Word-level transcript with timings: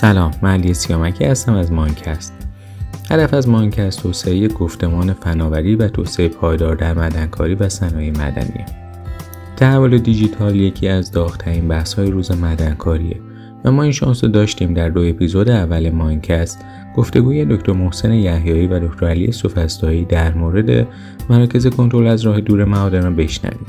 سلام 0.00 0.30
من 0.42 0.50
علی 0.50 0.74
سیامکی 0.74 1.24
هستم 1.24 1.54
از 1.54 1.72
مانکست. 1.72 2.32
هدف 3.10 3.34
از 3.34 3.48
مانکست 3.48 4.02
توسعه 4.02 4.48
گفتمان 4.48 5.12
فناوری 5.12 5.76
و 5.76 5.88
توسعه 5.88 6.28
پایدار 6.28 6.74
در 6.74 6.94
مدنکاری 6.94 7.54
و 7.54 7.68
صنایع 7.68 8.10
مدنیه. 8.10 8.66
تحول 9.56 9.98
دیجیتال 9.98 10.56
یکی 10.56 10.88
از 10.88 11.10
داغترین 11.10 11.68
بحث‌های 11.68 12.10
روز 12.10 12.30
مدنکاریه 12.30 13.20
و 13.64 13.72
ما 13.72 13.82
این 13.82 13.92
شانس 13.92 14.24
داشتیم 14.24 14.74
در 14.74 14.88
دو 14.88 15.00
اپیزود 15.00 15.50
اول 15.50 15.90
ماینکست 15.90 16.58
گفتگوی 16.96 17.44
دکتر 17.44 17.72
محسن 17.72 18.12
یحیایی 18.12 18.66
و 18.66 18.88
دکتر 18.88 19.06
علی 19.06 19.32
سوفستایی 19.32 20.04
در 20.04 20.34
مورد 20.34 20.86
مراکز 21.30 21.66
کنترل 21.66 22.06
از 22.06 22.22
راه 22.22 22.40
دور 22.40 22.64
معادن 22.64 23.02
را 23.02 23.10
بشنویم. 23.10 23.66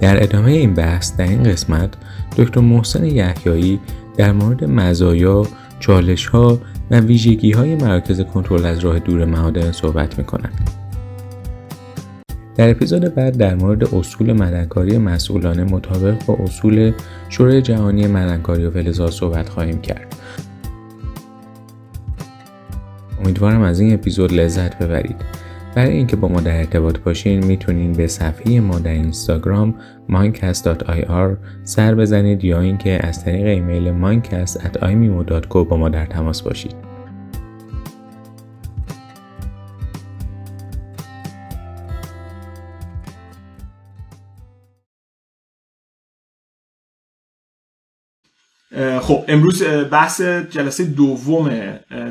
در 0.00 0.22
ادامه 0.22 0.50
این 0.50 0.74
بحث 0.74 1.16
در 1.16 1.28
این 1.28 1.42
قسمت 1.42 1.94
دکتر 2.36 2.60
محسن 2.60 3.04
یحیایی 3.04 3.80
در 4.16 4.32
مورد 4.32 4.64
مزایا، 4.64 5.46
چالش 5.80 6.26
ها 6.26 6.58
و 6.90 7.00
ویژگی 7.00 7.52
های 7.52 7.74
مراکز 7.74 8.20
کنترل 8.20 8.66
از 8.66 8.78
راه 8.78 8.98
دور 8.98 9.24
معادن 9.24 9.72
صحبت 9.72 10.18
می 10.18 10.24
کنند. 10.24 10.70
در 12.56 12.70
اپیزود 12.70 13.14
بعد 13.14 13.36
در 13.36 13.54
مورد 13.54 13.94
اصول 13.94 14.32
مدنکاری 14.32 14.98
مسئولانه 14.98 15.64
مطابق 15.64 16.26
با 16.26 16.34
اصول 16.34 16.92
شورای 17.28 17.62
جهانی 17.62 18.06
مدنکاری 18.06 18.64
و 18.64 18.70
فلزات 18.70 19.10
صحبت 19.12 19.48
خواهیم 19.48 19.80
کرد. 19.80 20.16
امیدوارم 23.24 23.62
از 23.62 23.80
این 23.80 23.94
اپیزود 23.94 24.32
لذت 24.32 24.78
ببرید. 24.78 25.16
برای 25.74 25.96
اینکه 25.96 26.16
با 26.16 26.28
ما 26.28 26.40
در 26.40 26.56
ارتباط 26.56 26.98
باشین 26.98 27.44
می‌تونین 27.44 27.92
به 27.92 28.06
صفحه 28.06 28.60
ما 28.60 28.78
در 28.78 28.90
اینستاگرام 28.90 29.74
mindcast.ir 30.08 31.36
سر 31.64 31.94
بزنید 31.94 32.44
یا 32.44 32.60
اینکه 32.60 33.06
از 33.06 33.24
طریق 33.24 33.46
ایمیل 33.46 33.88
mindcast@imimo.co 34.02 35.56
با 35.56 35.76
ما 35.76 35.88
در 35.88 36.06
تماس 36.06 36.42
باشید. 36.42 36.92
خب 49.00 49.24
امروز 49.28 49.62
بحث 49.90 50.20
جلسه 50.20 50.84
دوم 50.84 51.48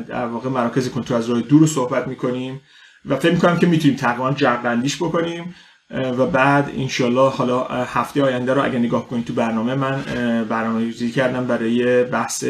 در 0.08 0.26
واقع 0.26 0.50
مراکز 0.50 0.90
کنترل 0.90 1.18
از 1.18 1.30
راه 1.30 1.40
دور 1.40 1.60
رو 1.60 1.66
صحبت 1.66 2.08
می‌کنیم 2.08 2.60
و 3.04 3.16
فکر 3.16 3.32
می‌کنم 3.32 3.58
که 3.58 3.66
می‌تونیم 3.66 3.96
تقریبا 3.96 4.32
جمع 4.32 4.76
بکنیم 5.00 5.54
و 5.90 6.26
بعد 6.26 6.70
انشالله 6.76 7.30
حالا 7.30 7.64
هفته 7.64 8.22
آینده 8.22 8.54
رو 8.54 8.64
اگر 8.64 8.78
نگاه 8.78 9.08
کنید 9.08 9.24
تو 9.24 9.32
برنامه 9.32 9.74
من 9.74 10.02
برنامه 10.48 10.80
ریزی 10.80 11.10
کردم 11.10 11.46
برای 11.46 12.04
بحث 12.04 12.44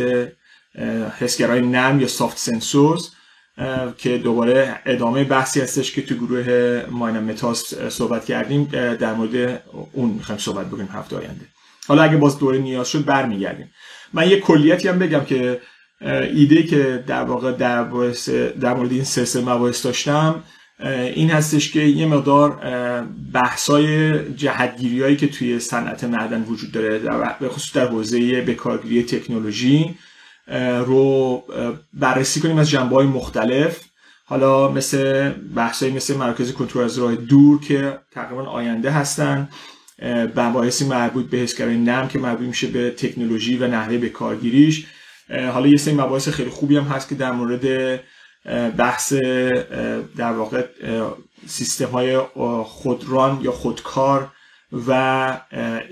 حسگرهای 1.19 1.61
نرم 1.61 2.01
یا 2.01 2.07
سافت 2.07 2.39
سنسورز 2.39 3.09
که 3.99 4.19
دوباره 4.19 4.81
ادامه 4.87 5.25
بحثی 5.25 5.61
هستش 5.61 5.93
که 5.93 6.03
تو 6.03 6.15
گروه 6.15 6.83
ماین 6.91 7.19
متاس 7.19 7.75
صحبت 7.75 8.25
کردیم 8.25 8.65
در 9.01 9.15
مورد 9.15 9.63
اون 9.93 10.11
می‌خوایم 10.11 10.39
صحبت 10.39 10.67
بکنیم 10.67 10.89
هفته 10.93 11.17
آینده. 11.17 11.47
حالا 11.89 12.03
اگه 12.03 12.17
باز 12.17 12.39
دوره 12.39 12.59
نیاز 12.59 12.89
شد 12.89 13.05
برمیگردیم. 13.05 13.71
من 14.13 14.31
یه 14.31 14.41
کلیتی 14.41 14.89
هم 14.89 14.99
بگم 14.99 15.25
که 15.25 15.61
ایده 16.05 16.63
که 16.63 17.05
در 17.07 17.23
واقع 17.23 17.53
در, 17.53 17.85
در 18.61 18.75
مورد 18.75 18.93
این 18.93 19.05
سه 19.05 19.41
مباحث 19.41 19.85
داشتم 19.87 20.43
این 21.15 21.31
هستش 21.31 21.73
که 21.73 21.81
یه 21.81 22.07
مقدار 22.07 22.61
بحثای 23.33 24.19
جهتگیری 24.35 25.17
که 25.17 25.27
توی 25.27 25.59
صنعت 25.59 26.05
معدن 26.05 26.43
وجود 26.43 26.73
داره 26.73 26.99
به 27.41 27.49
خصوص 27.49 27.73
در 27.73 27.89
حوزه 27.89 28.41
بکارگیری 28.41 29.03
تکنولوژی 29.03 29.95
رو 30.87 31.43
بررسی 31.95 32.41
کنیم 32.41 32.59
از 32.59 32.71
جنبه 32.71 32.97
های 32.97 33.07
مختلف. 33.07 33.81
حالا 34.25 34.69
مثل 34.69 35.31
بحثایی 35.31 35.93
مثل 35.93 36.17
مرکز 36.17 36.53
کنترل 36.53 36.85
از 36.85 36.99
راه 36.99 37.15
دور 37.15 37.61
که 37.61 37.99
تقریبا 38.11 38.45
آینده 38.45 38.91
هستن 38.91 39.49
مباحثی 40.37 40.85
مربوط 40.85 41.27
به 41.27 41.37
حسگرای 41.37 41.77
نرم 41.77 42.09
که 42.09 42.19
مربوط 42.19 42.47
میشه 42.47 42.67
به 42.67 42.91
تکنولوژی 42.91 43.57
و 43.57 43.67
نحوه 43.67 43.99
به 43.99 44.09
کارگیریش 44.09 44.87
حالا 45.53 45.67
یه 45.67 45.77
سری 45.77 45.95
مباحث 45.95 46.29
خیلی 46.29 46.51
خوبی 46.51 46.77
هم 46.77 46.85
هست 46.85 47.09
که 47.09 47.15
در 47.15 47.33
مورد 47.33 48.01
بحث 48.77 49.13
در 50.17 50.33
واقع 50.33 50.65
سیستم 51.47 51.87
های 51.87 52.19
خودران 52.65 53.41
یا 53.43 53.53
خودکار 53.53 54.33
و 54.89 55.41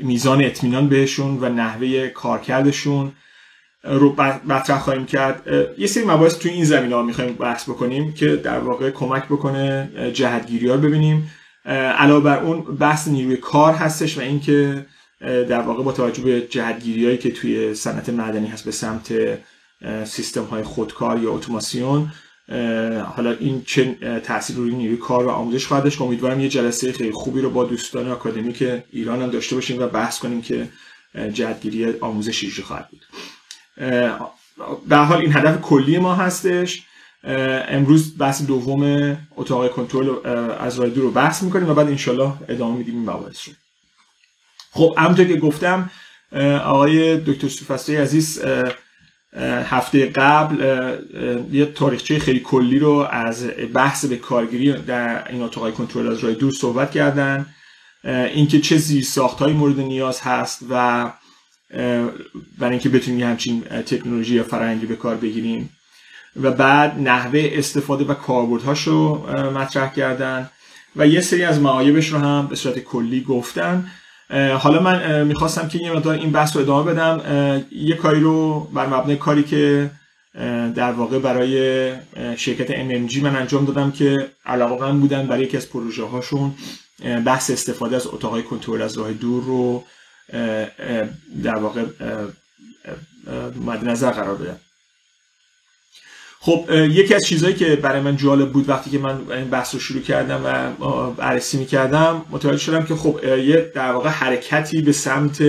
میزان 0.02 0.44
اطمینان 0.44 0.88
بهشون 0.88 1.38
و 1.40 1.48
نحوه 1.48 2.08
کارکردشون. 2.08 3.12
رو 3.84 4.16
مطرح 4.48 4.78
خواهیم 4.78 5.06
کرد. 5.06 5.46
یه 5.78 5.86
سری 5.86 6.04
مباحث 6.04 6.38
توی 6.38 6.50
این 6.50 6.64
زمینه 6.64 6.94
ها 6.94 7.02
می‌خوایم 7.02 7.34
بحث 7.34 7.68
بکنیم 7.68 8.12
که 8.12 8.36
در 8.36 8.58
واقع 8.58 8.90
کمک 8.90 9.24
بکنه 9.24 9.90
جهتگیری 10.14 10.68
ها 10.68 10.76
ببینیم. 10.76 11.30
علاوه 11.98 12.24
بر 12.24 12.38
اون 12.38 12.60
بحث 12.60 13.08
نیروی 13.08 13.36
کار 13.36 13.74
هستش 13.74 14.18
و 14.18 14.20
اینکه 14.20 14.86
در 15.20 15.60
واقع 15.60 15.82
با 15.82 15.92
توجه 15.92 16.22
به 16.22 16.41
جهتگیری 16.41 17.04
هایی 17.04 17.19
که 17.19 17.31
توی 17.31 17.75
صنعت 17.75 18.08
معدنی 18.08 18.47
هست 18.47 18.64
به 18.64 18.70
سمت 18.70 19.12
سیستم 20.04 20.44
های 20.44 20.62
خودکار 20.62 21.22
یا 21.22 21.32
اتوماسیون 21.32 22.12
حالا 23.16 23.30
این 23.41 23.62
چه 23.66 23.94
تاثیر 24.25 24.56
روی 24.56 24.75
نیروی 24.75 24.97
کار 24.97 25.26
و 25.26 25.30
آموزش 25.30 25.66
خواهد 25.66 25.84
داشت 25.84 26.00
امیدوارم 26.00 26.41
یه 26.41 26.48
جلسه 26.48 26.92
خیلی 26.92 27.12
خوبی 27.12 27.41
رو 27.41 27.50
با 27.50 27.64
دوستان 27.64 28.53
که 28.53 28.84
ایران 28.91 29.22
هم 29.22 29.30
داشته 29.30 29.54
باشیم 29.54 29.82
و 29.82 29.86
بحث 29.86 30.19
کنیم 30.19 30.42
که 30.42 30.69
جهتگیری 31.32 31.94
آموزش 32.00 32.41
چجوری 32.41 32.62
خواهد 32.62 32.88
بود. 32.91 33.00
به 34.88 34.97
حال 34.97 35.20
این 35.20 35.36
هدف 35.36 35.60
کلی 35.60 35.98
ما 35.98 36.14
هستش. 36.14 36.82
امروز 37.69 38.19
بحث 38.19 38.42
دوم 38.42 39.16
اتاق 39.36 39.70
کنترل 39.70 40.28
از 40.59 40.80
راه 40.80 40.88
دور 40.88 41.04
رو 41.04 41.10
بحث 41.10 41.42
می‌کنیم 41.42 41.70
و 41.70 41.75
بعد 41.75 41.86
انشالله 41.86 42.32
ادامه 42.48 42.78
میدیم 42.78 42.94
این 42.94 43.10
مباحث 43.10 43.48
رو. 43.48 43.54
خب 44.70 44.94
همونطور 44.98 45.25
که 45.25 45.36
گفتم 45.36 45.91
آقای 46.64 47.16
دکتر 47.16 47.48
سوفسته 47.48 48.03
عزیز 48.03 48.42
هفته 49.64 50.06
قبل 50.06 50.56
یه 51.53 51.66
تاریخچه 51.66 52.19
خیلی 52.19 52.41
کلی 52.41 52.78
رو 52.78 53.09
از 53.10 53.50
بحث 53.75 54.04
به 54.04 54.16
کارگیری 54.16 54.72
در 54.72 55.28
این 55.28 55.42
اتاق 55.42 55.75
کنترل 55.75 56.09
از 56.09 56.19
راه 56.19 56.32
دور 56.32 56.53
صحبت 56.53 56.91
کردن. 56.91 57.47
اینکه 58.04 58.60
چه 58.60 58.76
زیر 58.76 59.06
های 59.38 59.53
مورد 59.53 59.80
نیاز 59.80 60.20
هست 60.20 60.59
و 60.70 61.12
برای 62.59 62.70
اینکه 62.70 62.88
بتونیم 62.88 63.26
همچین 63.26 63.60
تکنولوژی 63.60 64.34
یا 64.34 64.44
فرآیندی 64.44 64.86
به 64.86 64.97
کار 64.97 65.16
بگیریم. 65.16 65.70
و 66.36 66.50
بعد 66.50 66.98
نحوه 66.98 67.50
استفاده 67.53 68.04
و 68.04 68.14
کاربردهاش 68.14 68.82
رو 68.82 69.26
مطرح 69.50 69.92
کردن. 69.92 70.50
و 70.97 71.06
یه 71.06 71.20
سری 71.20 71.44
از 71.44 71.60
معایبش 71.60 72.09
رو 72.09 72.19
هم 72.19 72.47
به 72.47 72.56
صورت 72.56 72.78
کلی 72.78 73.20
گفتن. 73.20 73.91
حالا 74.58 74.82
من 74.82 75.26
می‌خواستم 75.26 75.68
که 75.68 75.78
یه 75.78 75.92
مقدار 75.92 76.14
این 76.14 76.32
بحث 76.32 76.56
رو 76.56 76.62
ادامه 76.62 76.92
بدم. 76.92 77.20
یه 77.72 77.96
کاری 77.96 78.20
رو 78.20 78.60
بر 78.60 78.86
مبنای 78.86 79.16
کاری 79.16 79.42
که 79.42 79.91
در 80.74 80.92
واقع 80.92 81.18
برای 81.18 81.92
شرکت 82.36 82.68
MMG 82.68 83.16
من 83.16 83.36
انجام 83.36 83.64
دادم 83.64 83.91
که 83.91 84.30
علاقه 84.46 84.92
بودن 84.92 85.26
برای 85.26 85.42
یکی 85.42 85.56
از 85.56 85.70
پروژه 85.70 86.04
هاشون 86.04 86.54
بحث 87.24 87.50
استفاده 87.50 87.96
از 87.96 88.06
اتاقای 88.06 88.42
کنترل 88.42 88.82
از 88.82 88.98
راه 88.98 89.12
دور 89.12 89.44
رو 89.44 89.84
در 91.42 91.56
واقع 91.56 91.84
مد 93.66 93.88
نظر 93.88 94.10
قرار 94.10 94.34
بدم 94.34 94.56
خب 96.42 96.64
یکی 96.70 97.14
از 97.14 97.26
چیزهایی 97.26 97.54
که 97.54 97.76
برای 97.76 98.00
من 98.00 98.16
جالب 98.16 98.52
بود 98.52 98.68
وقتی 98.68 98.90
که 98.90 98.98
من 98.98 99.30
این 99.30 99.50
بحث 99.50 99.74
رو 99.74 99.80
شروع 99.80 100.02
کردم 100.02 100.40
و 100.44 101.10
بررسی 101.10 101.58
می‌کردم 101.58 102.24
متوجه 102.30 102.58
شدم 102.58 102.84
که 102.84 102.94
خب 102.94 103.24
یه 103.24 103.72
در 103.74 103.92
واقع 103.92 104.08
حرکتی 104.08 104.82
به 104.82 104.92
سمت 104.92 105.42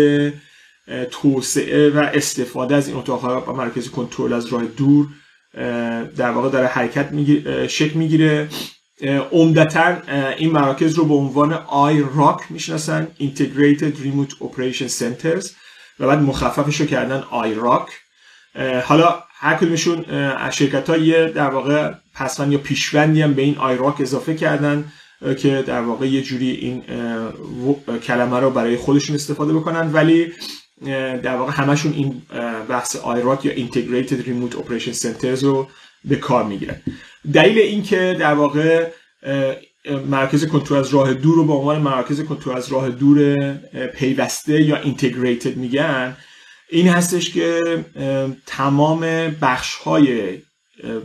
توسعه 1.12 1.89
و 1.89 2.10
استفاده 2.13 2.75
از 2.75 2.88
این 2.88 2.98
اتاقها 2.98 3.42
و 3.42 3.54
مرکز 3.54 3.89
کنترل 3.89 4.33
از 4.33 4.45
راه 4.45 4.63
دور 4.63 5.07
در 6.18 6.31
واقع 6.31 6.50
داره 6.50 6.68
حرکت 6.68 7.12
می‌گیره 7.12 7.68
شکل 7.68 7.94
می‌گیره. 7.94 8.50
عمدتا 9.31 9.98
این 10.38 10.51
مراکز 10.51 10.94
رو 10.94 11.06
به 11.06 11.13
عنوان 11.13 11.54
آی 11.54 12.04
راک 12.16 12.39
می‌شناسن 12.50 13.07
Integrated 13.19 13.95
Remote 14.04 14.33
Operation 14.44 14.92
Centers 15.00 15.50
و 16.00 16.07
بعد 16.07 16.19
مخففش 16.19 16.81
رو 16.81 16.86
کردن 16.86 17.24
آی 17.30 17.54
راک. 17.54 17.88
حالا 18.83 19.24
هر 19.44 19.56
کدومشون 19.56 20.06
از 20.06 20.56
شرکت 20.56 20.90
ها 20.90 20.98
در 21.28 21.50
واقع 21.50 21.92
پسوند 22.16 22.52
یا 22.52 22.58
پیشوندی 22.58 23.22
هم 23.22 23.34
به 23.34 23.42
این 23.42 23.58
آیراک 23.58 24.02
اضافه 24.02 24.36
کردن 24.36 24.86
که 25.38 25.64
در 25.68 25.82
واقع 25.82 26.08
یه 26.08 26.22
جوری 26.22 26.52
این 26.52 26.84
کلمه 28.04 28.40
رو 28.40 28.50
برای 28.50 28.78
خودشون 28.78 29.16
استفاده 29.16 29.54
بکنن. 29.54 29.94
ولی 29.94 30.34
در 31.24 31.36
واقع 31.36 31.52
همشون 31.52 31.94
این 31.94 32.22
بحث 32.70 32.96
آیراک 32.96 33.46
یا 33.46 33.68
Integrated 33.68 34.12
Remote 34.12 34.56
Operation 34.56 34.96
Centers 34.96 35.44
رو 35.44 35.68
به 36.06 36.16
کار 36.16 36.44
می‌گیرن. 36.44 36.76
دلیل 37.34 37.58
این 37.58 37.84
که 37.84 38.16
در 38.20 38.34
واقع 38.34 38.88
مرکز 40.10 40.48
کنترل 40.48 40.80
از 40.80 40.94
راه 40.94 41.14
دور 41.14 41.36
رو 41.36 41.46
به 41.46 41.54
عنوان 41.54 41.82
مرکز 41.82 42.22
کنترل 42.22 42.58
از 42.58 42.72
راه 42.72 42.90
دور 42.90 43.36
پیوسته 43.96 44.62
یا 44.62 44.78
integrated 44.78 45.57
میگن 45.58 46.18
این 46.71 46.88
هستش 46.88 47.33
که 47.33 47.59
تمام 48.45 49.00
بخش 49.41 49.75
های 49.75 50.38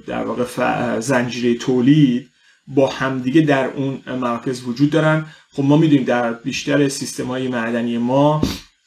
در 0.07 0.25
واقع 0.25 1.01
زنجیره 1.01 1.55
تولید 1.59 2.29
با 2.67 2.87
همدیگه 2.87 3.41
در 3.41 3.67
اون 3.67 4.03
مراکز 4.07 4.65
وجود 4.65 4.91
دارن. 4.91 5.27
خب 5.53 5.63
ما 5.63 5.77
می‌دونیم 5.77 6.05
در 6.05 6.33
بیشتر 6.33 6.89
سیستم 6.89 7.27
های 7.27 7.49
معدنی 7.49 7.99
ما 7.99 8.43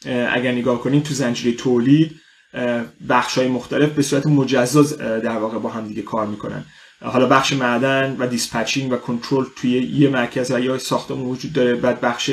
اگر 0.06 0.52
نگاه 0.52 0.82
کنیم 0.82 1.02
تو 1.02 1.14
زنجیره 1.14 1.58
تولید 1.58 2.16
بخش 3.10 3.38
های 3.38 3.48
مختلف 3.48 3.90
به 3.90 4.02
صورت 4.02 4.26
مجزا 4.26 4.82
در 5.20 5.38
واقع 5.38 5.60
با 5.60 5.70
همدیگه 5.70 6.02
کار 6.02 6.28
می‌کنن. 6.28 6.66
حالا 7.02 7.26
بخش 7.26 7.54
معدن 7.54 8.16
و 8.20 8.28
dispatching 8.28 8.92
و 8.92 8.96
کنترل 8.96 9.46
توی 9.56 9.72
یه 9.72 10.10
مرکز 10.10 10.52
و 10.52 10.60
یا 10.60 10.78
ساختمون 10.78 11.30
وجود 11.30 11.54
داره 11.54 11.76
بعد 11.76 12.02
بخش 12.02 12.32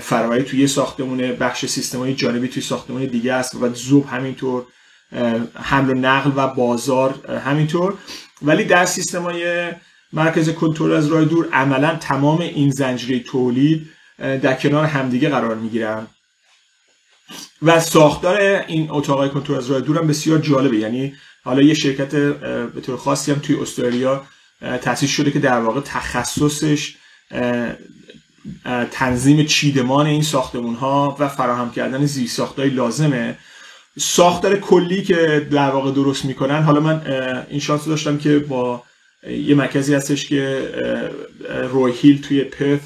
فراوری 0.00 0.42
توی 0.42 0.60
یه 0.60 0.66
ساختمونه 0.66 1.32
بخش 1.32 1.66
سیستم 1.66 1.98
های 1.98 2.14
جانبی 2.14 2.48
توی 2.48 2.62
ساختمون 2.62 3.04
دیگه 3.04 3.32
است 3.32 3.54
و 3.54 3.74
زوب 3.74 4.06
همینطور 4.06 4.66
حمل 5.54 5.90
و 5.90 5.94
نقل 5.94 6.30
و 6.36 6.48
بازار 6.48 7.38
همینطور. 7.44 7.94
ولی 8.42 8.64
در 8.64 8.86
سیستم 8.86 9.22
های 9.22 9.72
مرکز 10.12 10.50
کنترل 10.50 10.92
از 10.92 11.06
راه 11.06 11.24
دور 11.24 11.48
عملا 11.52 11.96
تمام 11.96 12.40
این 12.40 12.70
زنجیره 12.70 13.18
تولید 13.18 13.88
در 14.18 14.54
کنار 14.54 14.84
همدیگه 14.84 15.28
قرار 15.28 15.54
می‌گیرن. 15.54 16.06
و 17.62 17.80
ساختار 17.80 18.36
این 18.66 18.90
اتاقای 18.90 19.28
کنترل 19.28 19.56
از 19.56 19.70
راه 19.70 19.80
دور 19.80 19.98
هم 19.98 20.06
بسیار 20.06 20.38
جالبه. 20.38 20.76
یعنی 20.76 21.14
حالا 21.44 21.62
یه 21.62 21.74
شرکت 21.74 22.14
به 22.74 22.80
طور 22.80 22.96
خاصی 22.96 23.32
هم 23.32 23.38
توی 23.38 23.56
استرالیا 23.56 24.26
تأسیس 24.60 25.10
شده 25.10 25.30
که 25.30 25.38
در 25.38 25.60
واقع 25.60 25.80
تخصصش 25.80 26.96
تنظیم 28.90 29.46
چیدمان 29.46 30.06
این 30.06 30.22
ساختمون 30.22 30.74
ها 30.74 31.16
و 31.18 31.28
فراهم 31.28 31.70
کردن 31.70 32.06
زیر 32.06 32.30
های 32.58 32.70
لازمه. 32.70 33.38
ساختار 33.98 34.56
کلی 34.56 35.02
که 35.02 35.48
در 35.50 35.70
واقع 35.70 35.90
درست 35.90 36.24
می‌کنن 36.24 36.62
حالا 36.62 36.80
من 36.80 37.02
این 37.50 37.60
شانس 37.60 37.84
داشتم 37.84 38.18
که 38.18 38.38
با 38.38 38.82
یه 39.30 39.54
مرکزی 39.54 39.94
هستش 39.94 40.28
که 40.28 40.70
روی 41.70 41.92
هیل 41.92 42.22
توی 42.22 42.44
پرت 42.44 42.80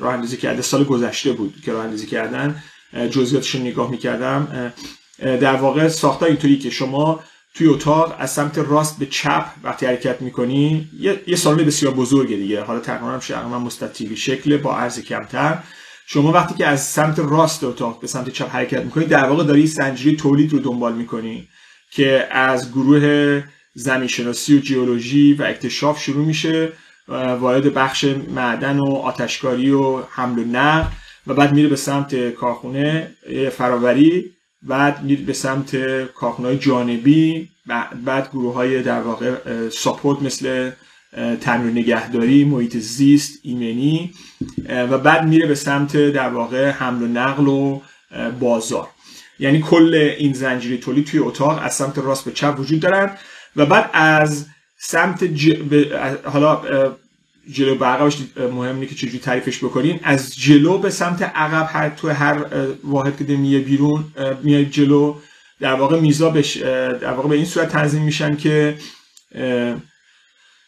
راه 0.00 0.14
اندازی 0.14 0.36
کرده 0.36 0.62
سال 0.62 0.84
گذشته 0.84 1.32
بود 1.32 1.54
که 1.64 1.72
راه 1.72 1.84
اندازی 1.84 2.06
کردن. 2.06 2.62
جزئیاتش 3.10 3.54
رو 3.54 3.60
نگاه 3.60 3.90
می‌کردم. 3.90 4.72
در 5.18 5.56
واقع 5.56 5.88
ساختار 5.88 6.28
اینطوری 6.28 6.58
که 6.58 6.70
شما 6.70 7.20
توی 7.54 7.66
اتاق 7.66 8.16
از 8.18 8.32
سمت 8.32 8.58
راست 8.58 8.98
به 8.98 9.06
چپ 9.06 9.46
وقتی 9.62 9.86
حرکت 9.86 10.22
می‌کنی 10.22 10.88
یه, 11.00 11.20
یه 11.26 11.36
سالن 11.36 11.64
بسیار 11.64 11.94
بزرگه 11.94 12.36
دیگه. 12.36 12.62
حالا 12.62 12.80
تقریبا 12.80 13.20
شقیقا 13.20 13.58
مستطیلی 13.58 14.16
شکل 14.16 14.56
با 14.56 14.76
عرض 14.76 15.00
کمتر. 15.00 15.58
شما 16.06 16.32
وقتی 16.32 16.54
که 16.54 16.66
از 16.66 16.86
سمت 16.86 17.18
راست 17.18 17.64
اتاق 17.64 18.00
به 18.00 18.06
سمت 18.06 18.28
چپ 18.28 18.50
حرکت 18.50 18.84
می‌کنی 18.84 19.04
در 19.04 19.24
واقع 19.24 19.44
داری 19.44 19.66
سنجری 19.66 20.16
تولید 20.16 20.52
رو 20.52 20.58
دنبال 20.58 20.92
می‌کنی 20.94 21.48
که 21.90 22.28
از 22.30 22.72
گروه 22.72 23.42
زمینشناسی 23.74 24.56
و 24.56 24.60
جیولوژی 24.60 25.34
و 25.34 25.42
اکتشاف 25.42 26.00
شروع 26.00 26.26
میشه 26.26 26.72
وارد 27.08 27.74
بخش 27.74 28.04
معدن 28.34 28.78
و 28.78 28.94
آتشکاری 28.94 29.70
و 29.70 30.02
حمل 30.10 30.38
و 30.38 30.44
نقل 30.44 30.88
و 31.26 31.34
بعد 31.34 31.52
میره 31.52 31.68
به 31.68 31.76
سمت 31.76 32.30
کارخونه 32.30 33.16
فراوری. 33.56 34.33
بعد 34.64 35.02
میره 35.02 35.22
به 35.22 35.32
سمت 35.32 35.76
کارخونه 36.04 36.56
جانبی 36.56 37.48
بعد 38.04 38.30
گروه 38.30 38.54
های 38.54 38.82
در 38.82 39.00
واقع 39.00 39.34
ساپورت 39.68 40.22
مثل 40.22 40.70
تمرین 41.40 41.78
نگهداری 41.78 42.44
محیط 42.44 42.76
زیست 42.76 43.38
ایمنی 43.42 44.12
و 44.68 44.98
بعد 44.98 45.24
میره 45.26 45.46
به 45.46 45.54
سمت 45.54 45.96
در 45.96 46.28
واقع 46.28 46.70
حمل 46.70 47.02
و 47.02 47.06
نقل 47.06 47.48
و 47.48 47.80
بازار. 48.40 48.88
یعنی 49.38 49.60
کل 49.60 50.14
این 50.18 50.32
زنجیره 50.32 50.76
تولید 50.76 51.06
توی 51.06 51.20
اتاق 51.20 51.58
از 51.62 51.74
سمت 51.74 51.98
راست 51.98 52.24
به 52.24 52.32
چپ 52.32 52.60
وجود 52.60 52.80
دارن 52.80 53.16
و 53.56 53.66
بعد 53.66 53.90
از 53.92 54.46
سمت 54.78 55.24
ج... 55.24 55.56
حالا 56.24 56.62
جلو 57.52 57.74
به 57.74 57.86
عقبش 57.86 58.18
مهم 58.36 58.74
اینه 58.74 58.86
که 58.86 58.94
چجوری 58.94 59.18
تعریفش 59.18 59.64
بکنین. 59.64 60.00
از 60.02 60.36
جلو 60.36 60.78
به 60.78 60.90
سمت 60.90 61.22
عقب 61.22 61.68
هر 61.72 61.88
تو 61.88 62.08
هر 62.08 62.44
واحد 62.84 63.26
که 63.26 63.36
میه 63.36 63.58
بیرون 63.58 64.04
میاد 64.42 64.64
جلو. 64.64 65.14
در 65.60 65.74
واقع 65.74 66.00
میزا 66.00 66.30
بش 66.30 66.56
در 66.56 67.12
واقع 67.12 67.28
به 67.28 67.34
این 67.36 67.44
صورت 67.44 67.68
تنظیم 67.68 68.02
میشن 68.02 68.36
که 68.36 68.76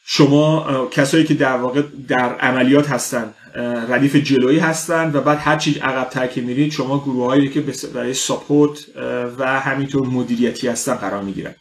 شما 0.07 0.87
کسایی 0.91 1.25
که 1.25 1.35
در 1.35 1.57
واقع 1.57 1.83
در 2.09 2.35
عملیات 2.35 2.91
هستن 2.91 3.35
ردیف 3.89 4.17
جلویی 4.17 4.59
هستن 4.59 5.11
و 5.15 5.21
بعد 5.21 5.39
هر 5.41 5.57
چیز 5.57 5.77
عقب 5.77 6.31
که 6.31 6.41
میرید 6.41 6.73
شما 6.73 6.99
گروه 6.99 7.27
هایی 7.27 7.49
که 7.49 7.65
برای 7.95 8.15
ساپورت 8.15 8.79
و 9.39 9.61
همینطور 9.61 10.07
مدیریتی 10.07 10.69
هستن 10.69 10.95
قرار 10.95 11.23
می‌گیرن. 11.23 11.55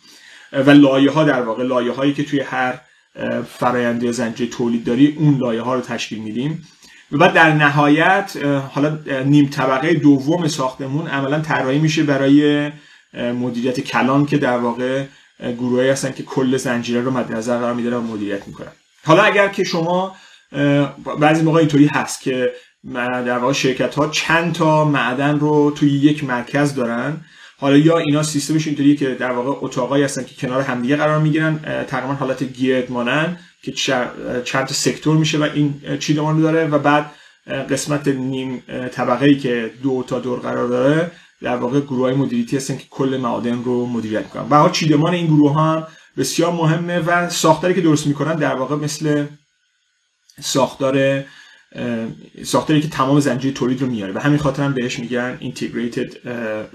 و 0.53 0.69
لایه 0.69 1.11
ها 1.11 1.23
در 1.23 1.41
واقع 1.41 1.63
لایه 1.63 1.91
هایی 1.91 2.13
که 2.13 2.23
توی 2.23 2.39
هر 2.39 2.79
فراینده 3.49 4.11
زنجیره 4.11 4.49
تولید 4.49 4.83
داری 4.83 5.15
اون 5.19 5.37
لایه 5.37 5.61
ها 5.61 5.75
رو 5.75 5.81
تشکیل 5.81 6.19
میدیم. 6.19 6.67
و 7.11 7.17
بعد 7.17 7.33
در 7.33 7.53
نهایت 7.53 8.37
حالا 8.71 8.99
نیم 9.25 9.49
طبقه 9.49 9.93
دوم 9.93 10.47
ساختمون 10.47 11.07
عملا 11.07 11.39
طراحی 11.39 11.79
میشه 11.79 12.03
برای 12.03 12.71
مدیریت 13.13 13.79
کلان 13.79 14.25
که 14.25 14.37
در 14.37 14.57
واقع 14.57 15.05
گروهی 15.39 15.89
هستن 15.89 16.11
که 16.11 16.23
کل 16.23 16.57
زنجیره 16.57 17.01
رو 17.01 17.11
مد 17.11 17.31
نظر 17.31 17.57
قرار 17.57 17.73
میدارن 17.73 17.97
و 17.97 18.01
مدیریت 18.01 18.47
می‌کنن. 18.47 18.71
حالا 19.05 19.23
اگر 19.23 19.47
که 19.47 19.63
شما 19.63 20.15
بعضی 21.19 21.43
موقع 21.43 21.59
اینطوری 21.59 21.85
هست 21.85 22.21
که 22.21 22.51
در 22.93 23.37
واقع 23.37 23.53
شرکت 23.53 23.95
ها 23.95 24.07
چند 24.07 24.53
تا 24.53 24.85
معدن 24.85 25.39
رو 25.39 25.71
توی 25.71 25.89
یک 25.89 26.23
مرکز 26.23 26.75
دارن 26.75 27.17
حالا 27.59 27.77
یا 27.77 27.97
اینا 27.97 28.23
سیستمش 28.23 28.67
اینطوریه 28.67 28.95
که 28.95 29.15
در 29.15 29.31
واقع 29.31 29.65
اتاقایی 29.65 30.03
هستن 30.03 30.23
که 30.23 30.35
کنار 30.35 30.61
همدیگه 30.61 30.95
قرار 30.95 31.19
می‌گیرن 31.19 31.85
تقریبا 31.87 32.13
حالت 32.13 32.43
گیرد 32.43 32.91
مانن 32.91 33.39
که 33.63 33.71
چند 34.43 34.67
سکتور 34.67 35.17
میشه 35.17 35.37
و 35.37 35.43
این 35.43 35.81
چیدمان 35.99 36.35
رو 36.35 36.41
داره 36.41 36.65
و 36.67 36.79
بعد 36.79 37.11
قسمت 37.69 38.07
نیم 38.07 38.63
طبقه 38.91 39.25
ای 39.25 39.37
که 39.37 39.71
دو 39.83 40.03
تا 40.07 40.19
دور 40.19 40.39
قرار 40.39 40.67
داره 40.67 41.11
در 41.41 41.55
واقع 41.55 41.79
گروه 41.79 42.01
های 42.01 42.13
مدیریتی 42.13 42.57
هستن 42.57 42.77
که 42.77 42.85
کل 42.89 43.17
معادن 43.21 43.63
رو 43.63 43.85
مدیریت 43.85 44.23
می‌کنن. 44.23 44.49
و 44.49 44.69
چیدمان 44.69 45.13
این 45.13 45.25
گروه 45.25 45.53
ها 45.53 45.87
بسیار 46.17 46.51
مهمه 46.51 46.99
و 46.99 47.29
ساختاری 47.29 47.73
که 47.73 47.81
درست 47.81 48.07
می‌کنن 48.07 48.35
در 48.35 48.55
واقع 48.55 48.75
مثل 48.75 49.25
ساختار 50.41 51.23
ساختاری 52.43 52.81
که 52.81 52.87
تمام 52.87 53.19
زنجیره 53.19 53.53
تولید 53.53 53.81
رو 53.81 53.87
میاره. 53.87 54.13
و 54.13 54.19
همین 54.19 54.37
خاطر 54.37 54.63
هم 54.63 54.73
بهش 54.73 54.99
میگن 54.99 55.39
Integrated 55.41 56.11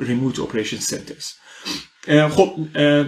Remote 0.01 0.37
Operation 0.37 0.81
Centers. 0.91 1.27
خب 2.31 2.55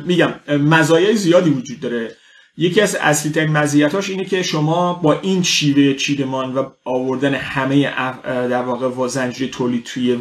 میگم 0.07 0.35
مزایای 0.49 1.17
زیادی 1.17 1.51
وجود 1.51 1.81
داره. 1.81 2.17
یکی 2.57 2.81
از 2.81 2.95
اصلی 3.01 3.33
ترین 3.33 3.53
مزیتاش 3.53 4.11
اینه 4.11 4.25
که 4.25 4.43
شما 4.43 4.95
با 4.95 5.21
این 5.21 5.43
شیوه 5.43 5.95
چیدمان 5.95 6.55
و 6.55 6.71
آوردن 6.85 7.35
همه 7.35 7.83
در 8.25 8.63
واقع 8.63 9.09
زنجیره 9.09 9.51
تولید 9.51 9.85
توی 9.85 10.19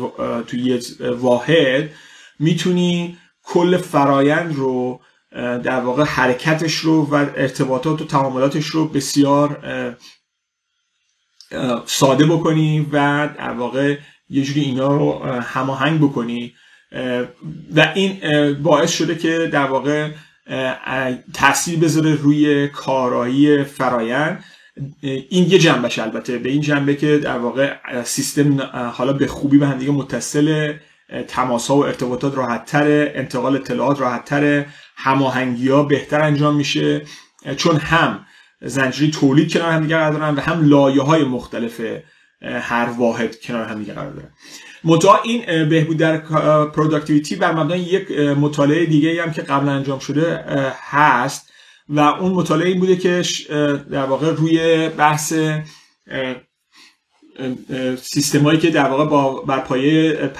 توی 0.48 0.80
واحد 1.01 1.90
می‌تونی 2.40 3.18
کل 3.44 3.78
فرایند 3.78 4.56
رو 4.56 5.01
در 5.63 5.80
واقع 5.80 6.04
حرکتش 6.04 6.75
رو 6.75 7.06
و 7.12 7.16
ارتباطات 7.16 8.01
و 8.01 8.06
تعاملاتش 8.06 8.66
رو 8.66 8.88
بسیار 8.88 9.60
ساده 11.86 12.25
بکنی 12.25 12.88
و 12.91 13.29
در 13.38 13.51
واقع 13.51 13.98
یه 14.29 14.43
جوری 14.43 14.62
اینا 14.62 14.98
رو 14.98 15.24
هماهنگ 15.24 16.00
بکنی. 16.00 16.53
و 17.75 17.91
این 17.96 18.20
باعث 18.53 18.91
شده 18.91 19.15
که 19.15 19.50
در 19.51 19.65
واقع 19.65 20.10
تاثیر 21.34 21.79
بذاره 21.79 22.15
روی 22.15 22.67
کارایی 22.67 23.63
فرایند. 23.63 24.43
این 25.01 25.50
یه 25.50 25.60
جنبش 25.60 26.00
البته. 26.00 26.38
به 26.38 26.50
این 26.50 26.62
جنبه 26.62 26.96
که 26.96 27.17
در 27.17 27.38
واقع 27.38 27.74
سیستم 28.03 28.62
حالا 28.93 29.13
به 29.13 29.27
خوبی 29.27 29.58
به 29.58 29.67
همدیگه 29.67 29.91
متصل 29.91 30.74
تماس 31.27 31.67
ها 31.67 31.75
و 31.75 31.86
ارتباطات 31.86 32.36
راحت 32.36 32.65
تره 32.65 33.12
انتقال 33.15 33.55
اطلاعات 33.55 34.01
راحت 34.01 34.25
تره 34.25 34.65
هماهنگی 34.96 35.70
ها 35.70 35.84
بهتر 35.84 36.22
انجام 36.22 36.55
میشه. 36.55 37.01
چون 37.58 37.75
هم 37.75 38.25
زنجیره 38.62 39.12
تولید 39.12 39.53
کنار 39.53 39.72
هم 39.72 39.82
دیگه 39.82 39.98
قرار 39.98 40.12
دارن 40.13 40.36
و 40.36 40.39
هم 40.39 40.70
لایه 40.70 41.01
های 41.01 41.24
مختلف 41.24 41.82
هر 42.41 42.89
واحد 42.98 43.39
کنار 43.39 43.65
هم 43.65 43.80
دیگه 43.80 43.94
قرار 43.94 44.12
دارن 44.12 44.30
منتها 44.84 45.20
این 45.24 45.70
بهبود 45.70 45.98
در 45.98 46.18
productivity 46.65 47.36
بر 47.36 47.51
مبنای 47.51 47.80
یک 47.80 48.12
مطالعه 48.20 48.86
دیگه 48.86 49.24
هم 49.24 49.32
که 49.32 49.41
قبلا 49.41 49.72
انجام 49.72 50.00
شده 50.00 50.46
هست 50.89 51.51
و 51.89 52.00
اون 52.00 52.32
مطالعه 52.32 52.68
این 52.68 52.80
بوده 52.80 52.96
که 52.96 53.24
در 53.91 54.06
واقع 54.06 54.32
روی 54.32 54.89
بحث 54.89 55.34
سیستمایی 58.02 58.60
که 58.60 58.70
در 58.70 58.86
واقع 58.86 59.06
با 59.06 59.42
بر 59.42 59.60
پایه 59.60 60.32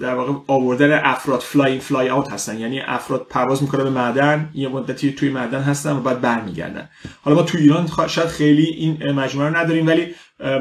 در 0.00 0.14
واقع 0.14 0.32
آوردن 0.46 1.00
افراد 1.04 1.40
fly-in 1.40 1.80
fly-out 1.80 2.32
هستن. 2.32 2.58
یعنی 2.58 2.80
افراد 2.80 3.26
پرواز 3.30 3.62
می‌کنن 3.62 3.84
به 3.84 3.90
معدن 3.90 4.50
یه 4.54 4.68
مدتی 4.68 5.12
توی 5.12 5.28
معدن 5.28 5.60
هستن 5.60 5.92
و 5.92 6.00
بعد 6.00 6.20
برمیگردن. 6.20 6.88
حالا 7.22 7.36
ما 7.36 7.42
تو 7.42 7.58
ایران 7.58 7.90
شاید 8.06 8.28
خیلی 8.28 8.64
این 8.64 9.12
مجموعه 9.12 9.48
رو 9.48 9.56
نداریم 9.56 9.86
ولی 9.86 10.06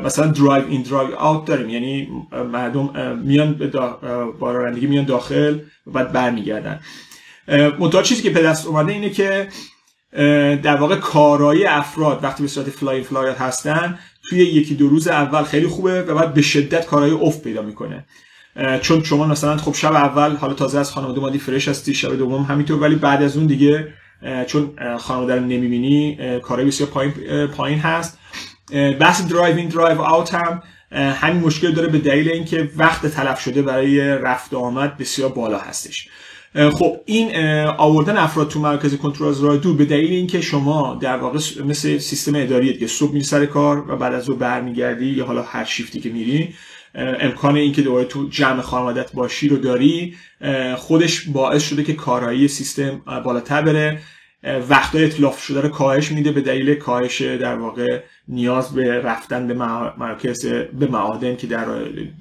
مثلا 0.04 0.28
drive-in 0.28 0.82
drive-out 0.82 1.46
داریم. 1.46 1.70
یعنی 1.70 2.08
مردم 2.52 3.18
میان 3.24 3.72
با 4.40 4.52
رانندگی 4.52 4.88
میان 4.88 5.06
داخل 5.06 5.60
و 5.88 5.92
بعد 5.92 6.12
برمیگردن. 6.12 6.80
منتها 7.80 8.02
چیزی 8.02 8.22
که 8.24 8.30
به 8.30 8.44
دست 8.44 8.68
اومده 8.68 8.92
اینه 8.92 9.10
که 9.10 9.48
در 10.64 10.76
واقع 10.76 10.96
کارایی 10.96 11.66
افراد 11.66 12.24
وقتی 12.24 12.44
به 12.44 12.50
صورت 12.50 12.70
fly-in 12.70 13.02
fly-out 13.02 13.42
هستن 13.42 14.00
توی 14.30 14.40
یکی 14.40 14.76
دو 14.76 14.88
روز 14.88 15.08
اول 15.08 15.44
خیلی 15.44 15.68
خوبه 15.68 16.02
و 16.02 16.16
بعد 16.16 16.34
به 16.34 16.42
شدت 16.42 16.86
کارایی 16.86 17.14
افت 17.14 17.44
پیدا 17.44 17.62
می‌کنه. 17.62 18.06
چون 18.82 19.04
شما 19.04 19.28
مثلا 19.28 19.58
خب 19.58 19.74
شب 19.74 19.94
اول 19.94 20.36
حالا 20.36 20.54
تازه 20.54 20.80
از 20.80 20.92
خانواده 20.92 21.20
اومدی 21.20 21.40
fresh 21.40 21.68
هستی 21.68 21.94
شب 21.94 22.16
دوم 22.16 22.44
همینطور 22.44 22.82
ولی 22.82 22.96
بعد 22.96 23.24
از 23.24 23.38
اون 23.38 23.46
دیگه 23.46 23.94
چون 24.48 24.72
خانواده 24.98 25.36
رو 25.36 25.42
نمی‌بینی 25.42 26.20
کارایی 26.40 26.68
بسیار 26.68 26.90
پایین, 26.90 27.14
پایین 27.48 27.80
هست. 27.80 28.20
بحث 29.00 29.28
drive-in 29.28 29.72
drive-out 29.72 30.34
هم 30.34 30.64
همین 30.92 31.42
مشکل 31.42 31.72
داره 31.72 31.88
به 31.88 31.98
دلیل 31.98 32.30
اینکه 32.30 32.70
وقت 32.78 33.08
تلف 33.08 33.40
شده 33.40 33.62
برای 33.62 34.00
رفت 34.02 34.54
آمد 34.54 34.98
بسیار 34.98 35.30
بالا 35.30 35.60
هستش. 35.60 36.10
خب 36.58 36.98
این 37.06 37.36
آوردن 37.78 38.18
افراد 38.18 38.48
تو 38.48 38.60
مرکز 38.60 38.96
کنترل 38.96 39.28
از 39.28 39.44
راه 39.44 39.58
دور 39.58 39.76
به 39.76 39.86
دلیل 39.86 40.14
اینکه 40.14 40.42
شما 40.42 41.00
در 41.02 41.18
واقع 41.18 41.38
مثل 41.66 41.98
سیستم 41.98 42.36
اداری 42.36 42.78
که 42.78 42.88
صبح 42.88 43.12
میری 43.12 43.24
سر 43.24 43.46
کار 43.46 43.92
و 43.92 43.96
بعد 43.96 44.14
از 44.14 44.30
اون 44.30 44.40
برمیگردی 44.40 45.06
یا 45.06 45.26
حالا 45.26 45.42
هر 45.42 45.64
شیفتی 45.64 46.00
که 46.00 46.10
میری 46.10 46.54
امکان 46.96 47.56
اینکه 47.56 47.82
دوباره 47.82 48.06
تو 48.06 48.28
جمع 48.30 48.62
خانوادت 48.62 49.12
باشی 49.12 49.50
رو 49.50 49.58
داری 49.58 50.16
خودش 50.78 51.30
باعث 51.30 51.64
شده 51.64 51.84
که 51.84 51.94
کارایی 51.94 52.48
سیستم 52.48 53.02
بالاتر 53.26 53.62
بره. 53.62 54.00
وقتای 54.70 55.06
اطلاف 55.06 55.44
شده 55.44 55.62
رو 55.62 55.70
کاهش 55.70 56.12
میده 56.12 56.32
به 56.32 56.42
دلیل 56.42 56.76
کاهش 56.76 57.22
در 57.22 57.56
واقع 57.56 58.02
نیاز 58.28 58.74
به 58.74 59.02
رفتن 59.02 59.48
به 59.48 59.54
مرکز 59.98 60.46
به 60.80 60.88
معادن 60.88 61.36
که 61.36 61.48
در 61.48 61.66